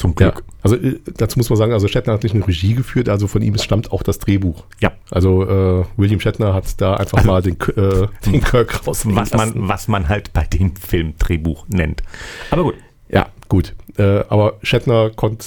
Zum 0.00 0.14
ja, 0.18 0.30
Glück. 0.30 0.44
also 0.62 0.76
äh, 0.76 0.98
dazu 1.18 1.38
muss 1.38 1.50
man 1.50 1.58
sagen, 1.58 1.74
also 1.74 1.86
Shatner 1.86 2.14
hat 2.14 2.22
nicht 2.22 2.34
eine 2.34 2.48
Regie 2.48 2.74
geführt, 2.74 3.10
also 3.10 3.26
von 3.26 3.42
ihm 3.42 3.58
stammt 3.58 3.92
auch 3.92 4.02
das 4.02 4.18
Drehbuch. 4.18 4.64
Ja. 4.80 4.92
Also 5.10 5.42
äh, 5.42 5.84
William 5.98 6.20
Shatner 6.20 6.54
hat 6.54 6.80
da 6.80 6.94
einfach 6.94 7.22
mal 7.24 7.42
den, 7.42 7.58
äh, 7.76 8.06
den 8.24 8.40
Kirk 8.42 8.86
raus. 8.86 9.04
was 9.04 9.34
man, 9.34 9.52
was 9.68 9.88
man 9.88 10.08
halt 10.08 10.32
bei 10.32 10.44
dem 10.44 10.74
Film 10.74 11.12
Drehbuch 11.18 11.66
nennt. 11.68 12.02
Aber 12.50 12.62
gut. 12.62 12.76
Ja, 13.10 13.26
gut. 13.50 13.74
Äh, 13.98 14.24
aber 14.30 14.54
Shatner 14.62 15.10
konnte 15.10 15.44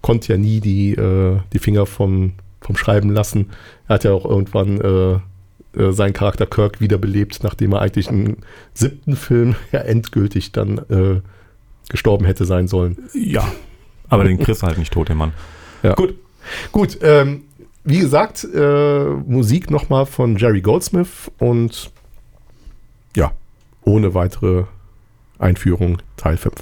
konnt 0.00 0.26
ja 0.26 0.36
nie 0.36 0.58
die, 0.58 0.94
äh, 0.94 1.38
die 1.52 1.60
Finger 1.60 1.86
vom, 1.86 2.32
vom 2.60 2.76
Schreiben 2.76 3.08
lassen. 3.08 3.50
Er 3.86 3.94
hat 3.94 4.02
ja 4.02 4.10
auch 4.10 4.24
irgendwann 4.24 4.80
äh, 4.80 5.92
seinen 5.92 6.12
Charakter 6.12 6.46
Kirk 6.46 6.80
wiederbelebt, 6.80 7.44
nachdem 7.44 7.72
er 7.72 7.82
eigentlich 7.82 8.08
im 8.08 8.38
siebten 8.74 9.14
Film 9.14 9.54
ja 9.70 9.78
endgültig 9.78 10.50
dann 10.50 11.22
gestorben 11.88 12.26
hätte 12.26 12.44
sein 12.44 12.68
sollen. 12.68 12.98
Ja. 13.14 13.50
Aber 14.12 14.24
den 14.24 14.38
kriegst 14.38 14.62
du 14.62 14.66
halt 14.66 14.78
nicht 14.78 14.92
tot, 14.92 15.08
den 15.08 15.16
Mann. 15.16 15.32
Ja. 15.82 15.94
Gut. 15.94 16.14
Gut, 16.72 16.98
ähm, 17.02 17.44
wie 17.84 17.98
gesagt, 17.98 18.44
äh, 18.52 19.04
Musik 19.04 19.70
nochmal 19.70 20.06
von 20.06 20.36
Jerry 20.36 20.60
Goldsmith 20.60 21.30
und 21.38 21.90
ja, 23.16 23.32
ohne 23.84 24.14
weitere 24.14 24.64
Einführung 25.38 25.98
Teil 26.16 26.36
5. 26.36 26.54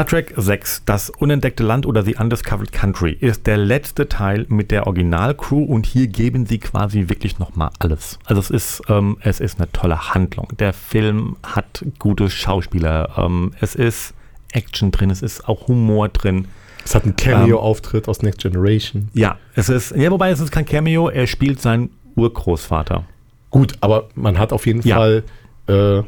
Star 0.00 0.06
Trek 0.06 0.32
6, 0.34 0.84
das 0.86 1.10
unentdeckte 1.10 1.62
Land 1.62 1.84
oder 1.84 2.02
The 2.02 2.14
Undiscovered 2.14 2.72
Country, 2.72 3.12
ist 3.20 3.46
der 3.46 3.58
letzte 3.58 4.08
Teil 4.08 4.46
mit 4.48 4.70
der 4.70 4.86
Originalcrew 4.86 5.62
und 5.62 5.84
hier 5.84 6.06
geben 6.06 6.46
sie 6.46 6.58
quasi 6.58 7.10
wirklich 7.10 7.38
nochmal 7.38 7.68
alles. 7.80 8.18
Also 8.24 8.40
es 8.40 8.48
ist, 8.48 8.82
ähm, 8.88 9.18
es 9.20 9.40
ist 9.40 9.60
eine 9.60 9.70
tolle 9.72 10.14
Handlung. 10.14 10.48
Der 10.58 10.72
Film 10.72 11.36
hat 11.42 11.84
gute 11.98 12.30
Schauspieler, 12.30 13.10
ähm, 13.18 13.52
es 13.60 13.74
ist 13.74 14.14
Action 14.52 14.90
drin, 14.90 15.10
es 15.10 15.20
ist 15.20 15.46
auch 15.46 15.68
Humor 15.68 16.08
drin. 16.08 16.48
Es 16.82 16.94
hat 16.94 17.04
einen 17.04 17.16
Cameo-Auftritt 17.16 18.08
aus 18.08 18.22
Next 18.22 18.40
Generation. 18.40 19.10
Ja, 19.12 19.36
es 19.54 19.68
ist, 19.68 19.94
ja, 19.94 20.10
wobei 20.10 20.30
es 20.30 20.40
ist 20.40 20.50
kein 20.50 20.64
Cameo, 20.64 21.10
er 21.10 21.26
spielt 21.26 21.60
seinen 21.60 21.90
Urgroßvater. 22.16 23.04
Gut, 23.50 23.74
aber 23.82 24.08
man 24.14 24.38
hat 24.38 24.54
auf 24.54 24.64
jeden 24.64 24.80
Ja. 24.80 24.96
Fall 24.96 25.24
äh, 25.66 26.02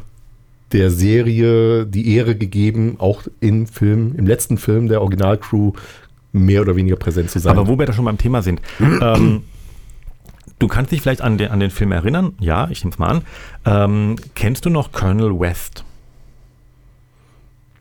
der 0.72 0.90
Serie 0.90 1.86
die 1.86 2.14
Ehre 2.14 2.34
gegeben, 2.36 2.96
auch 2.98 3.22
im 3.40 3.66
Film, 3.66 4.14
im 4.16 4.26
letzten 4.26 4.58
Film 4.58 4.88
der 4.88 5.00
Originalcrew 5.00 5.72
mehr 6.32 6.62
oder 6.62 6.76
weniger 6.76 6.96
präsent 6.96 7.30
zu 7.30 7.38
sein. 7.38 7.56
Aber 7.56 7.68
wo 7.68 7.78
wir 7.78 7.86
da 7.86 7.92
schon 7.92 8.04
beim 8.06 8.18
Thema 8.18 8.42
sind, 8.42 8.60
ähm, 8.80 9.42
du 10.58 10.68
kannst 10.68 10.92
dich 10.92 11.02
vielleicht 11.02 11.20
an 11.20 11.38
den, 11.38 11.50
an 11.50 11.60
den 11.60 11.70
Film 11.70 11.92
erinnern, 11.92 12.32
ja, 12.40 12.68
ich 12.70 12.82
nehme 12.84 12.92
es 12.92 12.98
mal 12.98 13.08
an. 13.08 13.22
Ähm, 13.64 14.16
kennst 14.34 14.64
du 14.64 14.70
noch 14.70 14.92
Colonel 14.92 15.38
West? 15.38 15.84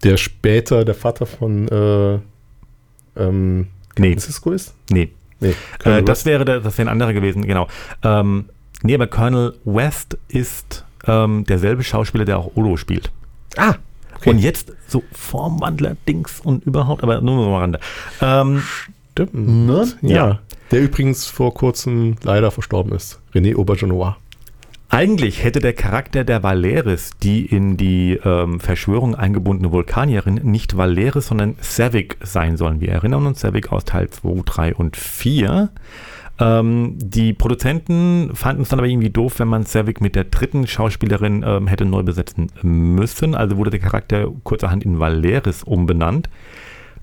der 0.03 0.17
später 0.17 0.83
der 0.83 0.95
Vater 0.95 1.25
von 1.27 1.67
äh, 1.67 2.19
ähm, 3.15 3.67
Nee, 3.99 4.17
Cisco 4.17 4.51
ist? 4.51 4.73
nee. 4.89 5.11
Nee, 5.39 5.55
Äh, 5.83 6.03
das 6.03 6.25
wäre 6.25 6.45
der, 6.45 6.59
das 6.59 6.77
wäre 6.77 6.87
ein 6.87 6.91
anderer 6.91 7.13
gewesen, 7.13 7.45
genau. 7.45 7.67
Ähm, 8.03 8.45
nee, 8.83 8.93
aber 8.93 9.07
Colonel 9.07 9.55
West 9.65 10.17
ist 10.27 10.85
ähm, 11.07 11.43
derselbe 11.45 11.83
Schauspieler, 11.83 12.25
der 12.25 12.39
auch 12.39 12.51
Odo 12.55 12.77
spielt. 12.77 13.11
ah, 13.57 13.75
Und 14.25 14.39
jetzt 14.39 14.71
so 14.87 15.03
Formwandler, 15.11 15.95
Dings 16.07 16.41
und 16.41 16.63
überhaupt, 16.65 17.03
aber 17.03 17.21
nur 17.21 17.47
am 17.47 17.53
Rande. 17.53 17.79
Ähm, 18.21 18.61
stimmt. 19.11 19.33
Ne? 19.33 19.87
Ja. 20.01 20.09
Ja. 20.27 20.39
Der 20.71 20.81
übrigens 20.81 21.25
vor 21.25 21.53
kurzem 21.53 22.15
leider 22.23 22.49
verstorben 22.51 22.93
ist. 22.93 23.19
René 23.33 23.57
Aubergenois. 23.57 24.15
Eigentlich 24.89 25.43
hätte 25.43 25.59
der 25.59 25.71
Charakter 25.71 26.25
der 26.25 26.43
Valeris, 26.43 27.11
die 27.23 27.45
in 27.45 27.77
die 27.77 28.19
ähm, 28.25 28.59
Verschwörung 28.59 29.15
eingebundene 29.15 29.71
Vulkanierin, 29.71 30.35
nicht 30.43 30.75
Valeris, 30.75 31.27
sondern 31.27 31.55
Savick 31.61 32.17
sein 32.21 32.57
sollen. 32.57 32.81
Wir 32.81 32.89
erinnern 32.89 33.25
uns 33.25 33.39
Savick 33.39 33.71
aus 33.71 33.85
Teil 33.85 34.09
2, 34.09 34.41
3 34.43 34.75
und 34.75 34.97
4. 34.97 35.69
Ähm, 36.41 36.95
die 36.97 37.33
Produzenten 37.33 38.31
fanden 38.33 38.63
es 38.63 38.69
dann 38.69 38.79
aber 38.79 38.87
irgendwie 38.87 39.11
doof, 39.11 39.37
wenn 39.37 39.47
man 39.47 39.63
Savick 39.63 40.01
mit 40.01 40.15
der 40.15 40.23
dritten 40.23 40.65
Schauspielerin 40.65 41.43
ähm, 41.45 41.67
hätte 41.67 41.85
neu 41.85 42.01
besetzen 42.01 42.47
müssen. 42.63 43.35
Also 43.35 43.57
wurde 43.57 43.69
der 43.69 43.79
Charakter 43.79 44.27
kurzerhand 44.43 44.83
in 44.83 44.99
Valeris 44.99 45.61
umbenannt. 45.63 46.29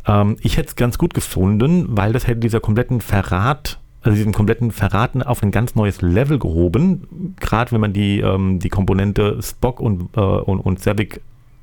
Ähm, 0.07 0.37
ich 0.41 0.57
hätte 0.57 0.69
es 0.69 0.77
ganz 0.77 0.99
gut 0.99 1.15
gefunden, 1.15 1.87
weil 1.91 2.13
das 2.13 2.27
hätte 2.27 2.41
dieser 2.41 2.59
kompletten 2.59 3.01
Verrat, 3.01 3.79
also 4.03 4.17
diesen 4.17 4.33
kompletten 4.33 4.73
Verraten 4.73 5.23
auf 5.23 5.43
ein 5.43 5.53
ganz 5.53 5.77
neues 5.77 6.03
Level 6.03 6.41
gehoben. 6.41 7.35
Gerade 7.39 7.71
wenn 7.71 7.81
man 7.81 7.93
die, 7.93 8.19
ähm, 8.21 8.59
die 8.59 8.71
Komponente 8.71 9.39
Spock 9.41 9.81
und, 9.81 10.17
äh, 10.17 10.21
und, 10.21 10.59
und 10.59 10.81
Savick 10.81 11.21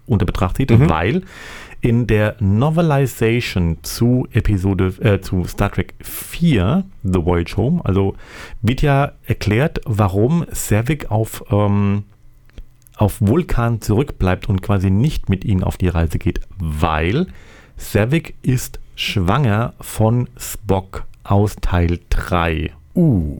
unter 0.07 0.25
Betracht 0.25 0.57
zieht, 0.57 0.71
Mhm. 0.71 0.89
weil 0.89 1.21
in 1.81 2.07
der 2.07 2.35
Novelization 2.39 3.77
zu 3.81 4.27
Episode, 4.31 4.93
äh, 4.99 5.21
zu 5.21 5.45
Star 5.45 5.71
Trek 5.71 5.93
4, 6.01 6.83
The 7.03 7.25
Voyage 7.25 7.57
Home, 7.57 7.81
also 7.83 8.15
wird 8.61 8.81
ja 8.81 9.13
erklärt, 9.25 9.81
warum 9.85 10.45
Savick 10.51 11.11
auf, 11.11 11.43
ähm, 11.49 12.03
auf 12.97 13.21
Vulkan 13.21 13.81
zurückbleibt 13.81 14.49
und 14.49 14.61
quasi 14.61 14.89
nicht 14.89 15.29
mit 15.29 15.45
ihnen 15.45 15.63
auf 15.63 15.77
die 15.77 15.89
Reise 15.89 16.17
geht, 16.17 16.41
weil 16.57 17.27
Savick 17.77 18.35
ist 18.41 18.79
schwanger 18.95 19.73
von 19.81 20.29
Spock 20.37 21.05
aus 21.23 21.55
Teil 21.61 21.99
3. 22.09 22.71
Uh. 22.95 23.39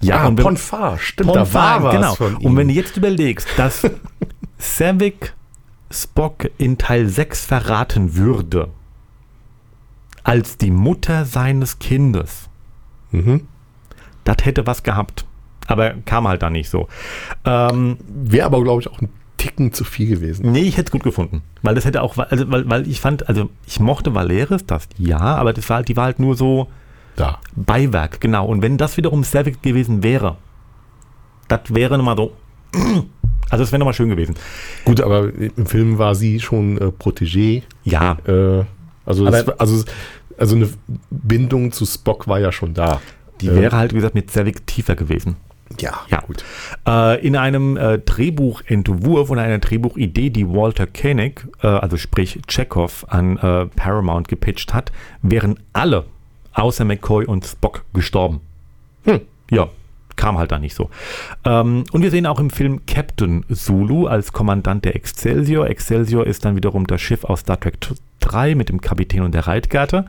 Ja, 0.00 0.22
ah, 0.22 0.26
und 0.28 0.38
wenn- 0.38 0.44
Ponfar, 0.44 0.98
stimmt, 0.98 1.30
Von 1.30 1.38
da 1.38 1.52
war 1.52 1.82
was 1.82 1.94
genau. 1.94 2.38
Und 2.40 2.56
wenn 2.56 2.68
du 2.68 2.74
jetzt 2.74 2.96
überlegst, 2.96 3.46
dass 3.56 3.82
Savick 4.58 5.34
Spock 5.90 6.50
in 6.58 6.78
Teil 6.78 7.08
6 7.08 7.44
verraten 7.44 8.16
würde, 8.16 8.68
als 10.22 10.56
die 10.56 10.70
Mutter 10.70 11.24
seines 11.24 11.78
Kindes, 11.78 12.48
mhm. 13.10 13.46
das 14.24 14.36
hätte 14.42 14.66
was 14.66 14.82
gehabt. 14.82 15.24
Aber 15.66 15.94
kam 16.04 16.28
halt 16.28 16.42
da 16.42 16.50
nicht 16.50 16.68
so. 16.68 16.88
Ähm, 17.44 17.96
Wäre 18.06 18.46
aber, 18.46 18.62
glaube 18.62 18.82
ich, 18.82 18.88
auch 18.88 19.00
ein 19.00 19.08
Ticken 19.38 19.72
zu 19.72 19.84
viel 19.84 20.08
gewesen. 20.08 20.52
nee, 20.52 20.62
ich 20.62 20.76
hätte 20.76 20.88
es 20.88 20.90
gut 20.90 21.02
gefunden. 21.02 21.42
Weil 21.62 21.74
das 21.74 21.84
hätte 21.84 22.02
auch, 22.02 22.16
also, 22.16 22.50
weil, 22.50 22.68
weil 22.68 22.88
ich 22.88 23.00
fand, 23.00 23.28
also 23.28 23.50
ich 23.66 23.80
mochte 23.80 24.14
Valeris, 24.14 24.64
das 24.66 24.88
ja, 24.96 25.18
aber 25.18 25.52
das 25.52 25.68
war 25.68 25.76
halt, 25.76 25.88
die 25.88 25.96
war 25.96 26.04
halt 26.04 26.18
nur 26.18 26.36
so 26.36 26.68
Da. 27.16 27.38
Beiwerk, 27.54 28.20
genau. 28.20 28.46
Und 28.46 28.62
wenn 28.62 28.78
das 28.78 28.96
wiederum 28.96 29.24
Savick 29.24 29.62
gewesen 29.62 30.02
wäre, 30.02 30.36
das 31.48 31.60
wäre 31.68 31.98
nochmal 31.98 32.16
so. 32.16 32.32
Also 33.50 33.64
es 33.64 33.72
wäre 33.72 33.78
nochmal 33.78 33.94
schön 33.94 34.08
gewesen. 34.08 34.34
Gut, 34.84 35.00
aber 35.00 35.28
im 35.34 35.66
Film 35.66 35.98
war 35.98 36.14
sie 36.14 36.40
schon 36.40 36.78
äh, 36.78 36.84
Protégé. 36.86 37.62
Ja, 37.84 38.16
Äh, 38.26 38.64
also, 39.06 39.26
war- 39.26 39.54
also, 39.58 39.84
also 40.38 40.56
eine 40.56 40.68
Bindung 41.10 41.72
zu 41.72 41.84
Spock 41.86 42.26
war 42.26 42.40
ja 42.40 42.50
schon 42.52 42.74
da. 42.74 43.00
die 43.40 43.48
Ähm, 43.48 43.56
wäre 43.56 43.76
halt, 43.76 43.92
wie 43.92 43.96
gesagt, 43.96 44.14
mit 44.14 44.30
Savick 44.30 44.66
tiefer 44.66 44.94
gewesen. 44.96 45.36
Ja, 45.80 45.92
Ja. 46.10 46.20
gut. 46.20 46.44
Äh, 46.86 47.26
in 47.26 47.36
einem 47.36 47.76
äh, 47.76 47.98
Drehbuchentwurf 47.98 49.30
und 49.30 49.38
einer 49.38 49.58
Drehbuchidee, 49.58 50.30
die 50.30 50.48
Walter 50.48 50.86
Koenig, 50.86 51.46
äh, 51.62 51.66
also 51.66 51.96
sprich 51.96 52.40
Chekhov, 52.46 53.04
an 53.08 53.36
äh, 53.38 53.66
Paramount 53.66 54.28
gepitcht 54.28 54.72
hat, 54.74 54.92
wären 55.22 55.58
alle 55.72 56.04
außer 56.52 56.84
McCoy 56.84 57.24
und 57.26 57.44
Spock 57.46 57.84
gestorben. 57.92 58.40
Hm. 59.04 59.20
Ja, 59.50 59.68
kam 60.16 60.38
halt 60.38 60.52
da 60.52 60.58
nicht 60.58 60.74
so. 60.74 60.90
Ähm, 61.44 61.84
und 61.92 62.02
wir 62.02 62.10
sehen 62.10 62.26
auch 62.26 62.38
im 62.38 62.50
Film 62.50 62.86
Captain 62.86 63.44
Zulu 63.50 64.06
als 64.06 64.32
Kommandant 64.32 64.84
der 64.84 64.96
Excelsior. 64.96 65.66
Excelsior 65.68 66.26
ist 66.26 66.44
dann 66.44 66.56
wiederum 66.56 66.86
das 66.86 67.00
Schiff 67.00 67.24
aus 67.24 67.40
Star 67.40 67.58
Trek 67.58 67.78
3 68.20 68.54
mit 68.54 68.68
dem 68.68 68.80
Kapitän 68.80 69.22
und 69.22 69.34
der 69.34 69.46
Reitgerte. 69.46 70.06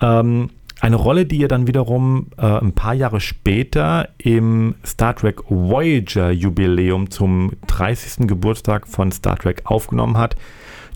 Ähm, 0.00 0.50
eine 0.80 0.96
Rolle, 0.96 1.24
die 1.24 1.42
er 1.42 1.48
dann 1.48 1.66
wiederum 1.66 2.26
äh, 2.36 2.46
ein 2.46 2.72
paar 2.72 2.92
Jahre 2.92 3.20
später 3.20 4.10
im 4.18 4.74
Star 4.84 5.16
Trek 5.16 5.40
Voyager 5.48 6.30
Jubiläum 6.30 7.10
zum 7.10 7.52
30. 7.66 8.26
Geburtstag 8.26 8.86
von 8.86 9.10
Star 9.10 9.38
Trek 9.38 9.62
aufgenommen 9.64 10.18
hat. 10.18 10.36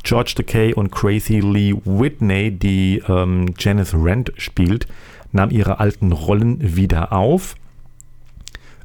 George 0.02 0.32
Takei 0.36 0.74
und 0.74 0.90
Crazy 0.90 1.40
Lee 1.40 1.74
Whitney, 1.84 2.50
die 2.50 3.02
ähm, 3.08 3.54
Janice 3.58 3.94
Rand 3.94 4.32
spielt, 4.36 4.86
nahm 5.32 5.50
ihre 5.50 5.78
alten 5.80 6.12
Rollen 6.12 6.76
wieder 6.76 7.12
auf 7.12 7.54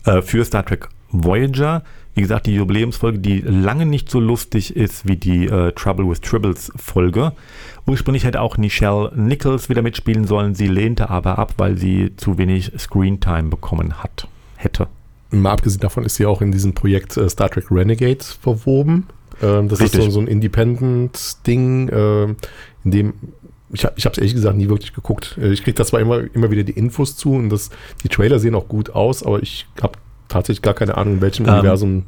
äh, 0.06 0.22
für 0.22 0.46
Star 0.46 0.66
Trek 0.66 0.90
Voyager. 1.12 1.84
Wie 2.14 2.22
gesagt, 2.22 2.46
die 2.46 2.56
Jubiläumsfolge, 2.56 3.20
die 3.20 3.42
lange 3.42 3.86
nicht 3.86 4.10
so 4.10 4.20
lustig 4.22 4.76
ist 4.76 5.06
wie 5.06 5.18
die 5.18 5.48
äh, 5.48 5.74
Trouble 5.74 6.10
with 6.10 6.22
Tribbles 6.22 6.72
Folge. 6.78 7.34
Ursprünglich 7.86 8.24
hätte 8.24 8.40
auch 8.40 8.58
Nichelle 8.58 9.12
Nichols 9.16 9.68
wieder 9.68 9.82
mitspielen 9.82 10.26
sollen. 10.26 10.56
Sie 10.56 10.68
lehnte 10.68 11.10
aber 11.10 11.38
ab, 11.38 11.56
weil 11.58 11.78
sie 11.78 12.16
zu 12.16 12.38
wenig 12.38 12.72
Screentime 12.78 13.50
bekommen 13.50 14.02
hat. 14.02 14.28
Hätte. 14.56 14.88
Mal 15.30 15.52
abgesehen 15.52 15.82
davon 15.82 16.06
ist 16.06 16.16
sie 16.16 16.26
auch 16.26 16.42
in 16.42 16.52
diesem 16.52 16.74
Projekt 16.74 17.18
äh, 17.18 17.30
Star 17.30 17.50
Trek 17.50 17.66
Renegade 17.70 18.24
verwoben. 18.24 19.08
Ähm, 19.42 19.68
das 19.68 19.82
Richtig. 19.82 20.00
ist 20.00 20.06
so, 20.06 20.12
so 20.12 20.20
ein 20.22 20.28
Independent-Ding, 20.28 21.90
ähm, 21.92 22.36
in 22.86 22.92
dem 22.92 23.14
ich 23.72 23.84
habe 23.86 23.96
es 23.98 24.06
ehrlich 24.18 24.34
gesagt 24.36 24.58
nie 24.58 24.70
wirklich 24.70 24.94
geguckt. 24.94 25.38
Äh, 25.42 25.52
Ich 25.52 25.64
kriege 25.64 25.76
da 25.76 25.86
zwar 25.86 26.00
immer, 26.00 26.20
immer 26.34 26.52
wieder 26.52 26.64
die 26.64 26.74
Infos 26.74 27.16
zu 27.18 27.34
und 27.34 27.50
das, 27.50 27.70
die 28.04 28.10
Trailer 28.10 28.40
sehen 28.40 28.56
auch 28.56 28.68
gut 28.68 28.92
aus, 28.92 29.24
aber 29.24 29.42
ich 29.42 29.68
habe 29.82 29.94
tatsächlich 30.28 30.62
gar 30.62 30.74
keine 30.74 30.98
Ahnung, 30.98 31.16
in 31.16 31.22
welchem 31.22 31.46
Ähm, 31.48 31.54
Universum 31.54 32.04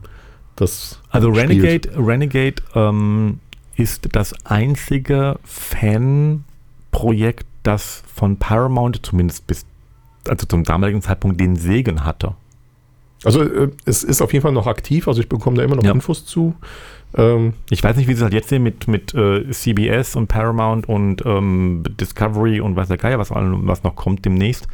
das 0.56 1.00
Also 1.10 1.34
spielt. 1.34 1.50
Renegade, 1.50 1.90
Renegade 1.98 2.64
ähm, 2.76 3.40
ist 3.76 4.10
das 4.14 4.34
einzige 4.46 5.40
Fanprojekt, 5.44 7.46
das 7.64 8.04
von 8.14 8.38
Paramount 8.38 9.06
zumindest 9.06 9.48
bis 9.48 9.66
also 10.28 10.46
zum 10.46 10.64
damaligen 10.64 11.02
Zeitpunkt 11.02 11.40
den 11.40 11.56
Segen 11.56 12.04
hatte. 12.04 12.34
Also 13.24 13.42
äh, 13.44 13.70
es 13.86 14.04
ist 14.04 14.22
auf 14.22 14.34
jeden 14.34 14.44
Fall 14.44 14.52
noch 14.52 14.68
aktiv, 14.68 15.08
also 15.08 15.22
ich 15.22 15.30
bekomme 15.30 15.58
da 15.58 15.64
immer 15.64 15.76
noch 15.76 15.84
Ja. 15.84 15.92
Infos 15.92 16.26
zu. 16.26 16.56
Ähm, 17.16 17.54
Ich 17.70 17.84
weiß 17.84 17.96
nicht, 17.96 18.08
wie 18.08 18.14
sie 18.14 18.20
es 18.20 18.24
halt 18.24 18.34
jetzt 18.34 18.50
sehen 18.50 18.64
mit, 18.64 18.88
mit 18.88 19.14
äh, 19.14 19.50
CBS 19.50 20.16
und 20.16 20.28
Paramount 20.28 20.88
und 20.90 21.26
ähm, 21.26 21.84
Discovery 22.00 22.60
und 22.60 22.76
weiß 22.76 22.88
der 22.90 22.98
Geier, 22.98 23.20
was, 23.20 23.32
was 23.32 23.84
noch 23.84 23.96
kommt 23.96 24.26
demnächst. 24.26 24.68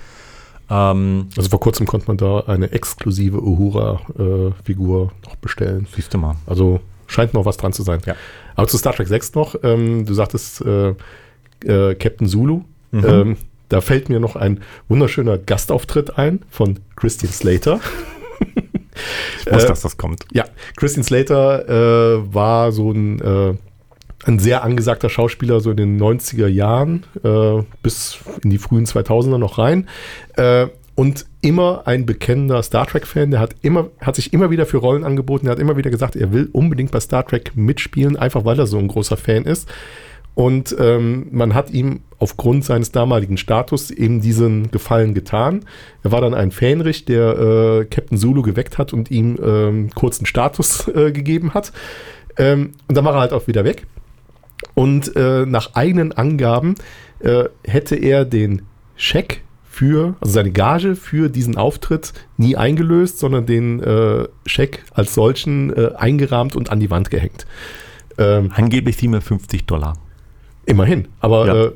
Ähm, 0.70 1.28
also 1.38 1.50
vor 1.50 1.60
kurzem 1.60 1.86
konnte 1.86 2.08
man 2.08 2.18
da 2.18 2.42
eine 2.42 2.72
exklusive 2.72 3.42
Uhura-Figur 3.42 5.12
noch 5.26 5.36
bestellen. 5.38 5.88
siehst 5.94 6.14
du 6.14 6.18
mal. 6.18 6.36
Also 6.46 6.80
scheint 7.08 7.34
noch 7.34 7.46
was 7.46 7.58
dran 7.58 7.74
zu 7.74 7.84
sein. 7.84 8.00
Ja. 8.06 8.16
Aber 8.56 8.68
zu 8.68 8.78
Star 8.78 8.94
Trek 8.94 9.08
6 9.08 9.36
noch, 9.36 9.56
ähm, 9.64 10.06
du 10.06 10.14
sagtest 10.14 10.62
äh, 10.62 10.96
äh, 11.66 11.96
Captain 11.96 12.28
Zulu. 12.28 12.62
Mhm. 12.92 13.06
Ähm, 13.06 13.38
da 13.70 13.82
fällt 13.82 14.10
mir 14.10 14.20
noch 14.20 14.36
ein 14.36 14.60
wunderschöner 14.88 15.38
Gastauftritt 15.38 16.18
ein 16.18 16.42
von 16.50 16.80
Christian 16.96 17.32
Slater. 17.32 17.80
Ich 19.40 19.52
wusste, 19.52 19.66
äh, 19.66 19.70
dass 19.70 19.82
das 19.82 19.98
kommt. 19.98 20.26
Ja, 20.32 20.46
Christian 20.76 21.04
Slater 21.04 21.68
äh, 21.68 22.34
war 22.34 22.72
so 22.72 22.92
ein, 22.92 23.20
äh, 23.22 23.56
ein 24.26 24.40
sehr 24.40 24.64
angesagter 24.64 25.10
Schauspieler 25.10 25.60
so 25.60 25.72
in 25.72 25.78
den 25.78 26.02
90er 26.02 26.48
Jahren 26.48 27.06
äh, 27.24 27.64
bis 27.82 28.20
in 28.44 28.50
die 28.50 28.58
frühen 28.58 28.86
2000er 28.86 29.38
noch 29.38 29.58
rein. 29.58 29.88
Äh, 30.36 30.68
und 30.96 31.26
immer 31.42 31.84
ein 31.86 32.06
bekennender 32.06 32.62
Star 32.62 32.86
Trek-Fan. 32.86 33.32
Der 33.32 33.40
hat, 33.40 33.56
immer, 33.62 33.90
hat 34.00 34.16
sich 34.16 34.32
immer 34.32 34.52
wieder 34.52 34.66
für 34.66 34.78
Rollen 34.78 35.04
angeboten. 35.04 35.46
Der 35.46 35.54
hat 35.54 35.60
immer 35.60 35.76
wieder 35.76 35.90
gesagt, 35.90 36.16
er 36.16 36.32
will 36.32 36.50
unbedingt 36.52 36.92
bei 36.92 37.00
Star 37.00 37.26
Trek 37.26 37.54
mitspielen, 37.56 38.16
einfach 38.16 38.46
weil 38.46 38.60
er 38.60 38.68
so 38.68 38.78
ein 38.78 38.88
großer 38.88 39.18
Fan 39.18 39.46
ist. 39.46 39.68
Und 40.36 40.76
ähm, 40.80 41.28
man 41.32 41.54
hat 41.54 41.70
ihm 41.72 42.02
aufgrund 42.18 42.66
seines 42.66 42.92
damaligen 42.92 43.38
Status 43.38 43.92
eben 43.92 44.22
diesen 44.22 44.72
Gefallen 44.72 45.14
getan. 45.14 45.66
Er 46.04 46.12
war 46.12 46.22
dann 46.22 46.34
ein 46.34 46.52
Fähnrich, 46.52 47.06
der 47.06 47.38
äh, 47.38 47.86
Captain 47.86 48.18
Zulu 48.18 48.42
geweckt 48.42 48.78
hat 48.78 48.94
und 48.94 49.12
ihm 49.12 49.38
ähm, 49.44 49.90
kurzen 49.92 50.26
Status 50.26 50.88
äh, 50.88 51.12
gegeben 51.12 51.54
hat. 51.54 51.72
Ähm, 52.38 52.72
und 52.88 52.96
dann 52.96 53.06
war 53.06 53.14
er 53.14 53.20
halt 53.20 53.34
auch 53.34 53.48
wieder 53.48 53.64
weg. 53.64 53.86
Und 54.74 55.16
äh, 55.16 55.46
nach 55.46 55.76
eigenen 55.76 56.14
Angaben 56.14 56.76
äh, 57.20 57.46
hätte 57.64 57.96
er 57.96 58.26
den 58.26 58.64
Scheck 58.96 59.42
für, 59.64 60.16
also 60.22 60.34
seine 60.34 60.52
Gage 60.52 60.96
für 60.96 61.30
diesen 61.30 61.58
Auftritt 61.58 62.14
nie 62.38 62.56
eingelöst, 62.56 63.20
sondern 63.20 63.46
den 63.46 63.82
äh, 63.82 64.28
Scheck 64.46 64.84
als 64.94 65.14
solchen 65.14 65.76
äh, 65.76 65.92
eingerahmt 65.96 66.56
und 66.56 66.70
an 66.72 66.80
die 66.80 66.90
Wand 66.90 67.10
gehängt. 67.10 67.46
Ähm, 68.18 68.52
Angeblich 68.56 68.98
750 68.98 69.66
Dollar. 69.66 69.96
Immerhin, 70.66 71.10
aber 71.20 71.48
ja. 71.48 71.66
äh, 71.66 71.72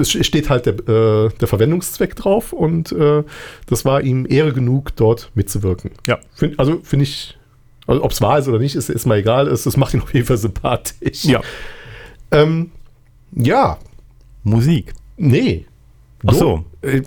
es 0.00 0.10
steht 0.10 0.48
halt 0.48 0.66
der, 0.66 0.74
äh, 0.88 1.28
der 1.40 1.48
Verwendungszweck 1.48 2.16
drauf 2.16 2.52
und 2.52 2.90
äh, 2.92 3.22
das 3.66 3.84
war 3.84 4.00
ihm 4.00 4.26
Ehre 4.28 4.52
genug, 4.52 4.96
dort 4.96 5.30
mitzuwirken. 5.34 5.90
Ja. 6.06 6.18
Find, 6.34 6.58
also 6.58 6.80
finde 6.82 7.02
ich, 7.04 7.36
also 7.86 8.02
ob 8.02 8.12
es 8.12 8.20
wahr 8.22 8.38
ist 8.38 8.48
oder 8.48 8.58
nicht, 8.58 8.76
ist, 8.76 8.88
ist 8.88 9.06
mal 9.06 9.18
egal, 9.18 9.46
es, 9.46 9.66
es 9.66 9.76
macht 9.76 9.92
ihn 9.92 10.00
auf 10.00 10.14
jeden 10.14 10.26
Fall 10.26 10.38
sympathisch. 10.38 11.24
Ja. 11.24 11.42
Ähm, 12.30 12.70
ja. 13.32 13.78
Musik. 14.42 14.94
Nee. 15.16 15.66
Ach 16.26 16.34
so. 16.34 16.64
Äh, 16.80 17.02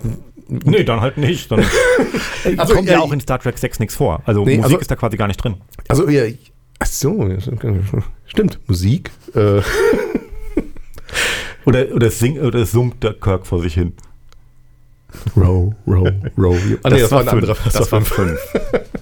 nee, 0.48 0.84
dann 0.84 1.00
halt 1.00 1.16
nicht. 1.16 1.50
Dann 1.50 1.64
also, 2.56 2.74
kommt 2.74 2.88
ja, 2.88 2.94
ja 2.94 3.00
auch 3.00 3.12
in 3.12 3.20
Star 3.20 3.40
Trek 3.40 3.58
6 3.58 3.80
nichts 3.80 3.96
vor. 3.96 4.22
Also 4.24 4.44
nee, 4.44 4.56
Musik 4.56 4.64
also, 4.64 4.78
ist 4.78 4.90
da 4.90 4.96
quasi 4.96 5.16
gar 5.16 5.26
nicht 5.26 5.42
drin. 5.42 5.56
Also 5.88 6.08
ja, 6.08 6.24
ach 6.78 6.86
so, 6.86 7.28
stimmt, 8.26 8.60
Musik. 8.68 9.10
Äh, 9.34 9.62
oder, 11.64 11.94
oder, 11.94 12.10
sing, 12.10 12.40
oder 12.40 12.64
summt 12.66 13.02
der 13.02 13.14
Kirk 13.14 13.46
vor 13.46 13.60
sich 13.60 13.74
hin. 13.74 13.92
Row, 15.36 15.72
row, 15.86 16.08
row. 16.36 16.56
Ah, 16.82 16.90
nee, 16.90 17.00
das, 17.00 17.02
das, 17.02 17.10
war 17.12 17.20
ein 17.20 17.28
anderer. 17.28 17.56
Das, 17.64 17.72
das 17.72 17.92
war 17.92 18.00
fünf. 18.00 18.38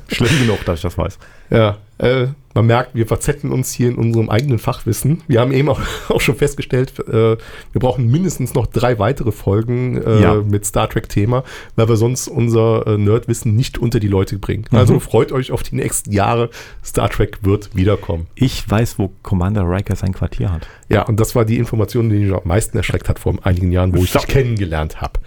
Schlimm 0.09 0.39
genug, 0.41 0.65
dass 0.65 0.79
ich 0.79 0.83
das 0.83 0.99
weiß. 0.99 1.19
Ja, 1.51 1.79
äh, 1.99 2.29
man 2.55 2.67
merkt, 2.67 2.95
wir 2.95 3.07
verzetteln 3.07 3.53
uns 3.53 3.73
hier 3.73 3.89
in 3.89 3.95
unserem 3.97 4.29
eigenen 4.29 4.59
Fachwissen. 4.59 5.23
Wir 5.29 5.41
haben 5.41 5.53
eben 5.53 5.69
auch, 5.69 5.81
auch 6.09 6.21
schon 6.21 6.35
festgestellt, 6.35 6.99
äh, 6.99 7.13
wir 7.13 7.39
brauchen 7.81 8.11
mindestens 8.11 8.55
noch 8.55 8.67
drei 8.67 8.99
weitere 8.99 9.33
Folgen 9.33 10.03
äh, 10.03 10.21
ja. 10.21 10.35
mit 10.35 10.67
Star 10.67 10.89
Trek-Thema, 10.89 11.45
weil 11.77 11.89
wir 11.89 11.97
sonst 11.97 12.29
unser 12.29 12.87
äh, 12.87 12.99
Nerdwissen 12.99 13.55
nicht 13.55 13.79
unter 13.79 14.01
die 14.01 14.09
Leute 14.09 14.39
bringen. 14.39 14.65
Mhm. 14.71 14.79
Also 14.79 15.01
freut 15.01 15.33
euch 15.33 15.53
auf 15.53 15.63
die 15.63 15.77
nächsten 15.77 16.13
Jahre. 16.13 16.51
Star 16.85 17.09
Trek 17.09 17.39
wird 17.43 17.75
wiederkommen. 17.75 18.27
Ich 18.35 18.69
weiß, 18.69 18.99
wo 18.99 19.13
Commander 19.23 19.63
Riker 19.69 19.97
sein 19.97 20.13
Quartier 20.13 20.53
hat. 20.53 20.67
Ja, 20.89 21.03
und 21.03 21.21
das 21.21 21.35
war 21.35 21.45
die 21.45 21.59
Information, 21.59 22.11
die 22.11 22.19
mich 22.19 22.33
am 22.33 22.41
meisten 22.45 22.77
erschreckt 22.77 23.09
hat 23.09 23.19
vor 23.19 23.35
einigen 23.43 23.73
Jahren, 23.73 23.97
wo 23.97 24.03
ich 24.03 24.13
dich 24.13 24.27
kennengelernt 24.27 25.01
habe. 25.01 25.21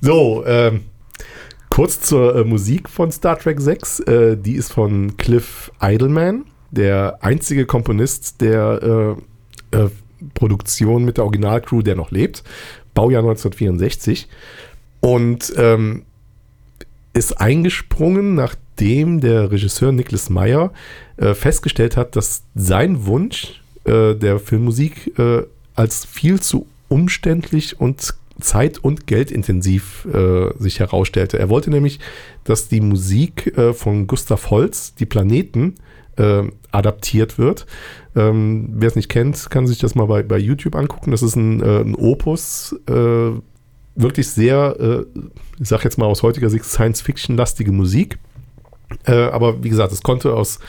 So, 0.00 0.44
ähm, 0.46 0.82
kurz 1.74 2.00
zur 2.00 2.36
äh, 2.36 2.44
Musik 2.44 2.88
von 2.88 3.10
Star 3.10 3.36
Trek 3.36 3.60
6. 3.60 4.00
Äh, 4.00 4.36
die 4.36 4.54
ist 4.54 4.72
von 4.72 5.16
Cliff 5.16 5.72
Idleman, 5.82 6.44
der 6.70 7.18
einzige 7.20 7.66
Komponist 7.66 8.40
der 8.40 9.16
äh, 9.72 9.76
äh 9.76 9.90
Produktion 10.34 11.04
mit 11.04 11.16
der 11.16 11.24
Originalcrew, 11.24 11.82
der 11.82 11.96
noch 11.96 12.12
lebt. 12.12 12.44
Baujahr 12.94 13.22
1964. 13.22 14.28
Und 15.00 15.52
ähm, 15.56 16.04
ist 17.12 17.40
eingesprungen, 17.40 18.36
nachdem 18.36 19.20
der 19.20 19.50
Regisseur 19.50 19.90
Nicholas 19.90 20.30
Meyer 20.30 20.72
äh, 21.16 21.34
festgestellt 21.34 21.96
hat, 21.96 22.14
dass 22.14 22.44
sein 22.54 23.04
Wunsch 23.04 23.60
äh, 23.84 24.14
der 24.14 24.38
Filmmusik 24.38 25.12
als 25.74 26.04
viel 26.04 26.40
zu 26.40 26.66
umständlich 26.88 27.80
und 27.80 28.14
zeit- 28.40 28.78
und 28.78 29.06
geldintensiv 29.06 30.06
äh, 30.12 30.50
sich 30.58 30.80
herausstellte. 30.80 31.38
Er 31.38 31.48
wollte 31.48 31.70
nämlich, 31.70 32.00
dass 32.44 32.68
die 32.68 32.80
Musik 32.80 33.56
äh, 33.56 33.72
von 33.72 34.06
Gustav 34.06 34.50
Holz, 34.50 34.94
die 34.94 35.06
Planeten, 35.06 35.74
äh, 36.16 36.42
adaptiert 36.70 37.38
wird. 37.38 37.66
Ähm, 38.16 38.68
Wer 38.72 38.88
es 38.88 38.96
nicht 38.96 39.08
kennt, 39.08 39.50
kann 39.50 39.66
sich 39.66 39.78
das 39.78 39.94
mal 39.94 40.06
bei, 40.06 40.22
bei 40.22 40.38
YouTube 40.38 40.76
angucken. 40.76 41.10
Das 41.10 41.22
ist 41.22 41.36
ein, 41.36 41.60
äh, 41.62 41.80
ein 41.80 41.94
Opus, 41.94 42.76
äh, 42.88 43.30
wirklich 43.96 44.28
sehr, 44.28 44.76
äh, 44.78 45.20
ich 45.60 45.68
sag 45.68 45.84
jetzt 45.84 45.98
mal 45.98 46.06
aus 46.06 46.22
heutiger 46.22 46.50
Sicht, 46.50 46.64
Science-Fiction-lastige 46.64 47.72
Musik. 47.72 48.18
aber 49.06 49.64
wie 49.64 49.70
gesagt, 49.70 49.92
es 49.92 50.02
konnte 50.02 50.34
aus 50.34 50.60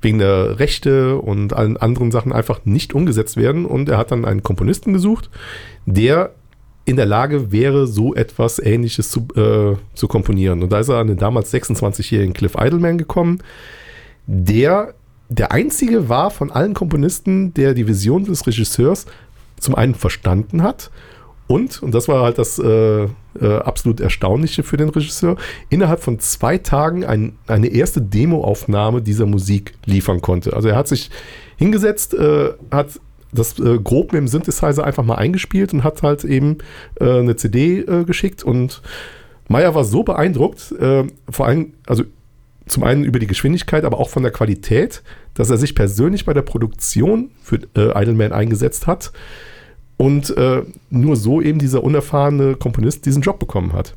wegen 0.00 0.18
der 0.18 0.60
Rechte 0.60 1.18
und 1.18 1.54
allen 1.54 1.76
anderen 1.76 2.12
Sachen 2.12 2.32
einfach 2.32 2.64
nicht 2.64 2.94
umgesetzt 2.94 3.36
werden. 3.36 3.64
Und 3.64 3.88
er 3.88 3.98
hat 3.98 4.12
dann 4.12 4.24
einen 4.24 4.42
Komponisten 4.42 4.92
gesucht, 4.92 5.30
der 5.86 6.34
in 6.88 6.96
der 6.96 7.06
Lage 7.06 7.52
wäre, 7.52 7.86
so 7.86 8.14
etwas 8.14 8.58
Ähnliches 8.58 9.10
zu, 9.10 9.26
äh, 9.36 9.76
zu 9.94 10.08
komponieren. 10.08 10.62
Und 10.62 10.72
da 10.72 10.78
ist 10.78 10.88
er 10.88 10.96
an 10.96 11.08
den 11.08 11.18
damals 11.18 11.52
26-jährigen 11.52 12.32
Cliff 12.32 12.54
Idleman 12.58 12.98
gekommen, 12.98 13.42
der 14.26 14.94
der 15.30 15.52
einzige 15.52 16.08
war 16.08 16.30
von 16.30 16.50
allen 16.50 16.72
Komponisten, 16.72 17.52
der 17.52 17.74
die 17.74 17.86
Vision 17.86 18.24
des 18.24 18.46
Regisseurs 18.46 19.04
zum 19.60 19.74
einen 19.74 19.94
verstanden 19.94 20.62
hat 20.62 20.90
und, 21.48 21.82
und 21.82 21.94
das 21.94 22.08
war 22.08 22.22
halt 22.22 22.38
das 22.38 22.58
äh, 22.58 23.04
äh, 23.04 23.08
absolut 23.40 24.00
Erstaunliche 24.00 24.62
für 24.62 24.76
den 24.76 24.90
Regisseur, 24.90 25.36
innerhalb 25.70 26.00
von 26.00 26.20
zwei 26.20 26.58
Tagen 26.58 27.06
ein, 27.06 27.38
eine 27.46 27.68
erste 27.68 28.02
Demoaufnahme 28.02 29.00
dieser 29.00 29.24
Musik 29.24 29.72
liefern 29.86 30.20
konnte. 30.20 30.52
Also 30.52 30.68
er 30.68 30.76
hat 30.76 30.88
sich 30.88 31.10
hingesetzt, 31.56 32.12
äh, 32.12 32.50
hat 32.70 33.00
das 33.32 33.58
äh, 33.58 33.78
grob 33.78 34.12
mit 34.12 34.20
dem 34.20 34.28
Synthesizer 34.28 34.84
einfach 34.84 35.04
mal 35.04 35.16
eingespielt 35.16 35.72
und 35.72 35.84
hat 35.84 36.02
halt 36.02 36.24
eben 36.24 36.58
äh, 37.00 37.18
eine 37.18 37.36
CD 37.36 37.80
äh, 37.80 38.04
geschickt 38.04 38.42
und 38.42 38.82
Meyer 39.48 39.74
war 39.74 39.84
so 39.84 40.02
beeindruckt, 40.02 40.72
äh, 40.72 41.04
vor 41.30 41.46
allem, 41.46 41.72
also 41.86 42.04
zum 42.66 42.84
einen 42.84 43.04
über 43.04 43.18
die 43.18 43.26
Geschwindigkeit, 43.26 43.84
aber 43.84 43.98
auch 43.98 44.10
von 44.10 44.22
der 44.22 44.32
Qualität, 44.32 45.02
dass 45.34 45.50
er 45.50 45.56
sich 45.56 45.74
persönlich 45.74 46.26
bei 46.26 46.34
der 46.34 46.42
Produktion 46.42 47.30
für 47.42 47.60
äh, 47.74 48.00
Idleman 48.00 48.32
eingesetzt 48.32 48.86
hat 48.86 49.12
und 49.96 50.36
äh, 50.36 50.62
nur 50.90 51.16
so 51.16 51.40
eben 51.40 51.58
dieser 51.58 51.82
unerfahrene 51.82 52.56
Komponist 52.56 53.06
diesen 53.06 53.22
Job 53.22 53.38
bekommen 53.38 53.72
hat. 53.72 53.94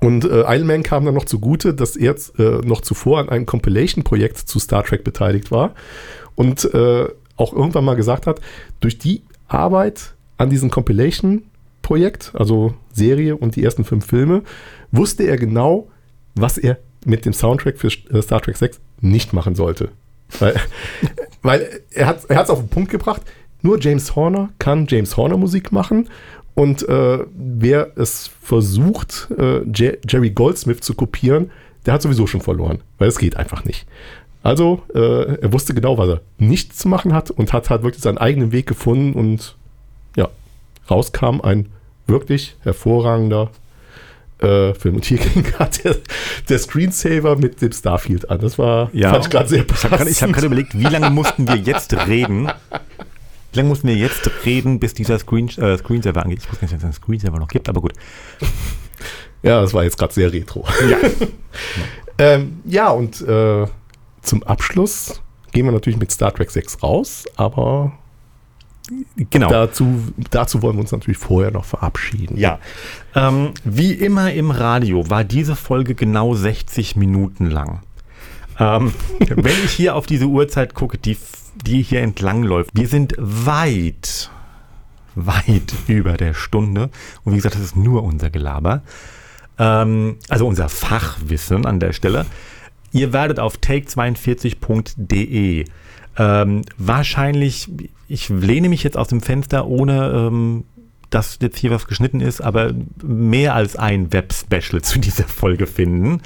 Und 0.00 0.24
äh, 0.24 0.42
Idleman 0.42 0.82
kam 0.82 1.04
dann 1.04 1.14
noch 1.14 1.24
zugute, 1.24 1.74
dass 1.74 1.96
er 1.96 2.14
äh, 2.38 2.64
noch 2.64 2.82
zuvor 2.82 3.18
an 3.18 3.28
einem 3.30 3.46
Compilation-Projekt 3.46 4.36
zu 4.36 4.60
Star 4.60 4.84
Trek 4.84 5.02
beteiligt 5.02 5.50
war 5.50 5.74
und 6.36 6.72
äh, 6.72 7.08
auch 7.38 7.52
irgendwann 7.52 7.84
mal 7.84 7.96
gesagt 7.96 8.26
hat, 8.26 8.40
durch 8.80 8.98
die 8.98 9.22
Arbeit 9.46 10.14
an 10.36 10.50
diesem 10.50 10.70
Compilation-Projekt, 10.70 12.32
also 12.34 12.74
Serie 12.92 13.36
und 13.36 13.56
die 13.56 13.64
ersten 13.64 13.84
fünf 13.84 14.06
Filme, 14.06 14.42
wusste 14.92 15.24
er 15.24 15.36
genau, 15.36 15.88
was 16.34 16.58
er 16.58 16.78
mit 17.04 17.24
dem 17.24 17.32
Soundtrack 17.32 17.78
für 17.78 17.88
äh, 17.88 18.22
Star 18.22 18.40
Trek 18.40 18.56
6 18.56 18.80
nicht 19.00 19.32
machen 19.32 19.54
sollte. 19.54 19.90
Weil, 20.38 20.54
weil 21.42 21.82
er 21.90 22.06
hat 22.06 22.24
es 22.28 22.50
auf 22.50 22.58
den 22.58 22.68
Punkt 22.68 22.90
gebracht, 22.90 23.22
nur 23.62 23.80
James 23.80 24.14
Horner 24.14 24.50
kann 24.58 24.86
James 24.88 25.16
Horner 25.16 25.36
Musik 25.36 25.72
machen 25.72 26.08
und 26.54 26.88
äh, 26.88 27.18
wer 27.34 27.92
es 27.96 28.30
versucht, 28.42 29.28
äh, 29.38 29.62
Jerry 29.70 30.30
Goldsmith 30.30 30.80
zu 30.80 30.94
kopieren, 30.94 31.50
der 31.86 31.94
hat 31.94 32.02
sowieso 32.02 32.26
schon 32.26 32.40
verloren, 32.40 32.80
weil 32.98 33.08
es 33.08 33.18
geht 33.18 33.36
einfach 33.36 33.64
nicht. 33.64 33.86
Also, 34.48 34.80
äh, 34.94 35.42
er 35.42 35.52
wusste 35.52 35.74
genau, 35.74 35.98
was 35.98 36.08
er 36.08 36.20
nicht 36.38 36.74
zu 36.74 36.88
machen 36.88 37.12
hat 37.12 37.30
und 37.30 37.52
hat 37.52 37.68
halt 37.68 37.82
wirklich 37.82 38.02
seinen 38.02 38.16
eigenen 38.16 38.50
Weg 38.50 38.66
gefunden 38.66 39.12
und 39.12 39.56
ja, 40.16 40.30
rauskam 40.90 41.42
ein 41.42 41.68
wirklich 42.06 42.56
hervorragender 42.60 43.50
äh, 44.38 44.72
Film. 44.72 44.94
Und 44.94 45.04
hier 45.04 45.18
ging 45.34 45.42
gerade 45.42 45.76
der, 45.84 45.96
der, 46.48 46.58
Screensaver 46.58 47.36
mit 47.36 47.60
dem 47.60 47.72
Starfield 47.72 48.30
an. 48.30 48.40
Das 48.40 48.58
war, 48.58 48.88
ja. 48.94 49.10
fand 49.10 49.26
ich 49.26 49.30
gerade 49.30 49.48
sehr 49.50 49.64
passend. 49.64 50.08
Ich 50.08 50.22
habe 50.22 50.32
gerade 50.32 50.46
überlegt, 50.46 50.78
wie 50.78 50.84
lange 50.84 51.10
mussten 51.10 51.46
wir 51.46 51.56
jetzt 51.56 51.92
reden? 52.06 52.48
Wie 53.52 53.56
lange 53.58 53.68
mussten 53.68 53.88
wir 53.88 53.96
jetzt 53.96 54.30
reden, 54.46 54.80
bis 54.80 54.94
dieser 54.94 55.18
Screen, 55.18 55.48
äh, 55.58 55.76
Screensaver 55.76 56.22
angeht? 56.22 56.38
Ich 56.42 56.50
wusste 56.50 56.64
nicht, 56.64 56.72
dass 56.72 56.78
es 56.78 56.84
einen 56.84 56.94
Screensaver 56.94 57.38
noch 57.38 57.48
gibt, 57.48 57.68
aber 57.68 57.82
gut. 57.82 57.92
Ja, 59.42 59.60
das 59.60 59.74
war 59.74 59.84
jetzt 59.84 59.98
gerade 59.98 60.14
sehr 60.14 60.32
retro. 60.32 60.66
Ja, 60.88 60.96
ähm, 62.18 62.60
ja 62.64 62.88
und 62.88 63.20
äh, 63.20 63.66
zum 64.22 64.42
Abschluss 64.42 65.20
gehen 65.52 65.64
wir 65.64 65.72
natürlich 65.72 65.98
mit 65.98 66.12
Star 66.12 66.32
Trek 66.32 66.50
6 66.50 66.82
raus, 66.82 67.24
aber 67.36 67.92
genau. 69.16 69.48
Dazu, 69.48 70.04
dazu 70.30 70.62
wollen 70.62 70.76
wir 70.76 70.80
uns 70.80 70.92
natürlich 70.92 71.18
vorher 71.18 71.50
noch 71.50 71.64
verabschieden. 71.64 72.36
Ja. 72.36 72.58
Ähm, 73.14 73.52
wie 73.64 73.92
immer 73.92 74.32
im 74.32 74.50
Radio 74.50 75.08
war 75.10 75.24
diese 75.24 75.56
Folge 75.56 75.94
genau 75.94 76.34
60 76.34 76.96
Minuten 76.96 77.50
lang. 77.50 77.80
Ähm, 78.58 78.92
wenn 79.28 79.64
ich 79.64 79.72
hier 79.72 79.94
auf 79.94 80.06
diese 80.06 80.26
Uhrzeit 80.26 80.74
gucke, 80.74 80.98
die, 80.98 81.16
die 81.54 81.82
hier 81.82 82.02
entlang 82.02 82.42
läuft, 82.42 82.70
wir 82.74 82.88
sind 82.88 83.14
weit, 83.18 84.30
weit 85.14 85.74
über 85.86 86.16
der 86.16 86.34
Stunde. 86.34 86.90
Und 87.24 87.32
wie 87.32 87.36
gesagt, 87.36 87.54
das 87.54 87.62
ist 87.62 87.76
nur 87.76 88.02
unser 88.02 88.30
Gelaber. 88.30 88.82
Ähm, 89.58 90.16
also 90.28 90.46
unser 90.46 90.68
Fachwissen 90.68 91.66
an 91.66 91.80
der 91.80 91.92
Stelle. 91.92 92.26
Ihr 92.98 93.12
werdet 93.12 93.38
auf 93.38 93.58
take42.de 93.58 95.64
ähm, 96.18 96.62
wahrscheinlich, 96.76 97.70
ich 98.08 98.28
lehne 98.28 98.68
mich 98.68 98.82
jetzt 98.82 98.96
aus 98.96 99.06
dem 99.06 99.20
Fenster, 99.20 99.68
ohne 99.68 100.12
ähm, 100.12 100.64
dass 101.10 101.38
jetzt 101.40 101.58
hier 101.58 101.70
was 101.70 101.86
geschnitten 101.86 102.20
ist, 102.20 102.40
aber 102.40 102.74
mehr 103.02 103.54
als 103.54 103.76
ein 103.76 104.12
Web-Special 104.12 104.82
zu 104.82 104.98
dieser 104.98 105.24
Folge 105.24 105.68
finden. 105.68 106.22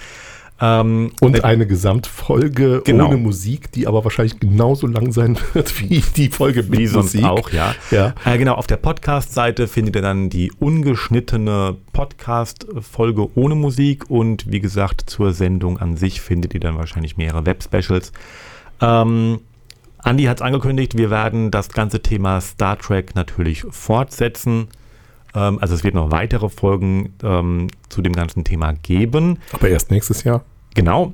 Ähm, 0.64 1.10
und 1.20 1.42
eine 1.42 1.66
Gesamtfolge 1.66 2.82
genau. 2.84 3.08
ohne 3.08 3.16
Musik, 3.16 3.72
die 3.72 3.88
aber 3.88 4.04
wahrscheinlich 4.04 4.38
genauso 4.38 4.86
lang 4.86 5.10
sein 5.10 5.36
wird 5.54 5.80
wie 5.80 6.04
die 6.16 6.28
Folge 6.28 6.62
mit 6.62 6.78
wie 6.78 6.86
sonst 6.86 7.14
Musik. 7.14 7.28
auch, 7.28 7.50
ja. 7.50 7.74
ja. 7.90 8.14
Äh, 8.24 8.38
genau, 8.38 8.54
auf 8.54 8.68
der 8.68 8.76
Podcast-Seite 8.76 9.66
findet 9.66 9.96
ihr 9.96 10.02
dann 10.02 10.30
die 10.30 10.52
ungeschnittene 10.52 11.78
Podcast-Folge 11.92 13.30
ohne 13.34 13.56
Musik 13.56 14.08
und 14.08 14.52
wie 14.52 14.60
gesagt, 14.60 15.10
zur 15.10 15.32
Sendung 15.32 15.78
an 15.78 15.96
sich 15.96 16.20
findet 16.20 16.54
ihr 16.54 16.60
dann 16.60 16.78
wahrscheinlich 16.78 17.16
mehrere 17.16 17.44
Web-Specials. 17.44 18.12
Ähm, 18.80 19.40
Andi 19.98 20.24
hat 20.24 20.36
es 20.36 20.42
angekündigt, 20.42 20.96
wir 20.96 21.10
werden 21.10 21.50
das 21.50 21.70
ganze 21.70 22.02
Thema 22.02 22.40
Star 22.40 22.78
Trek 22.78 23.16
natürlich 23.16 23.64
fortsetzen. 23.70 24.68
Ähm, 25.34 25.58
also 25.60 25.74
es 25.74 25.84
wird 25.84 25.94
noch 25.94 26.10
weitere 26.10 26.48
Folgen 26.48 27.14
ähm, 27.22 27.68
zu 27.88 28.02
dem 28.02 28.12
ganzen 28.12 28.44
Thema 28.44 28.72
geben. 28.72 29.38
Aber 29.52 29.68
erst 29.68 29.90
nächstes 29.90 30.24
Jahr. 30.24 30.44
Genau. 30.74 31.12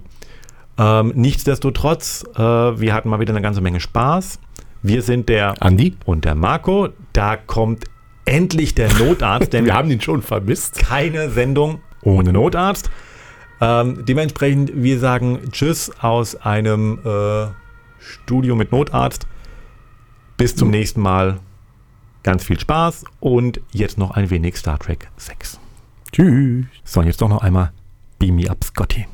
Ähm, 0.79 1.12
nichtsdestotrotz, 1.14 2.25
äh, 2.35 2.39
wir 2.39 2.95
hatten 2.95 3.09
mal 3.09 3.21
wieder 3.21 3.33
eine 3.33 3.43
ganze 3.43 3.61
Menge 3.61 3.81
Spaß. 3.81 4.39
Wir 4.83 5.03
sind 5.03 5.29
der 5.29 5.61
Andi 5.61 5.97
und 6.05 6.25
der 6.25 6.35
Marco. 6.37 6.89
Da 7.12 7.37
kommt 7.37 7.85
endlich 8.25 8.75
der 8.75 8.93
Notarzt, 8.95 9.53
denn 9.53 9.64
wir 9.64 9.75
haben 9.75 9.91
ihn 9.91 10.01
schon 10.01 10.23
vermisst. 10.23 10.79
Keine 10.79 11.31
Sendung 11.31 11.81
ohne 12.03 12.33
Notarzt. 12.33 12.91
Ähm, 13.61 14.05
dementsprechend, 14.07 14.71
wir 14.75 15.01
sagen 15.01 15.51
Tschüss 15.51 15.91
aus 16.01 16.37
einem 16.37 17.01
äh, 17.05 17.49
Studio 17.99 18.55
mit 18.55 18.71
Notarzt. 18.71 19.27
Bis 20.37 20.55
zum 20.55 20.71
nächsten 20.71 21.01
Mal. 21.01 21.41
Ganz 22.23 22.45
viel 22.45 22.59
Spaß 22.59 23.05
und 23.21 23.61
jetzt 23.73 23.99
noch 23.99 24.11
ein 24.12 24.31
wenig 24.31 24.57
Star 24.57 24.79
Trek 24.79 25.09
6. 25.16 25.59
Tschüss. 26.12 26.66
So, 26.85 27.01
und 27.01 27.07
jetzt 27.07 27.21
doch 27.21 27.29
noch 27.29 27.43
einmal 27.43 27.73
Beam 28.19 28.37
Me 28.37 28.51
Up 28.51 28.64
Scotty. 28.64 29.07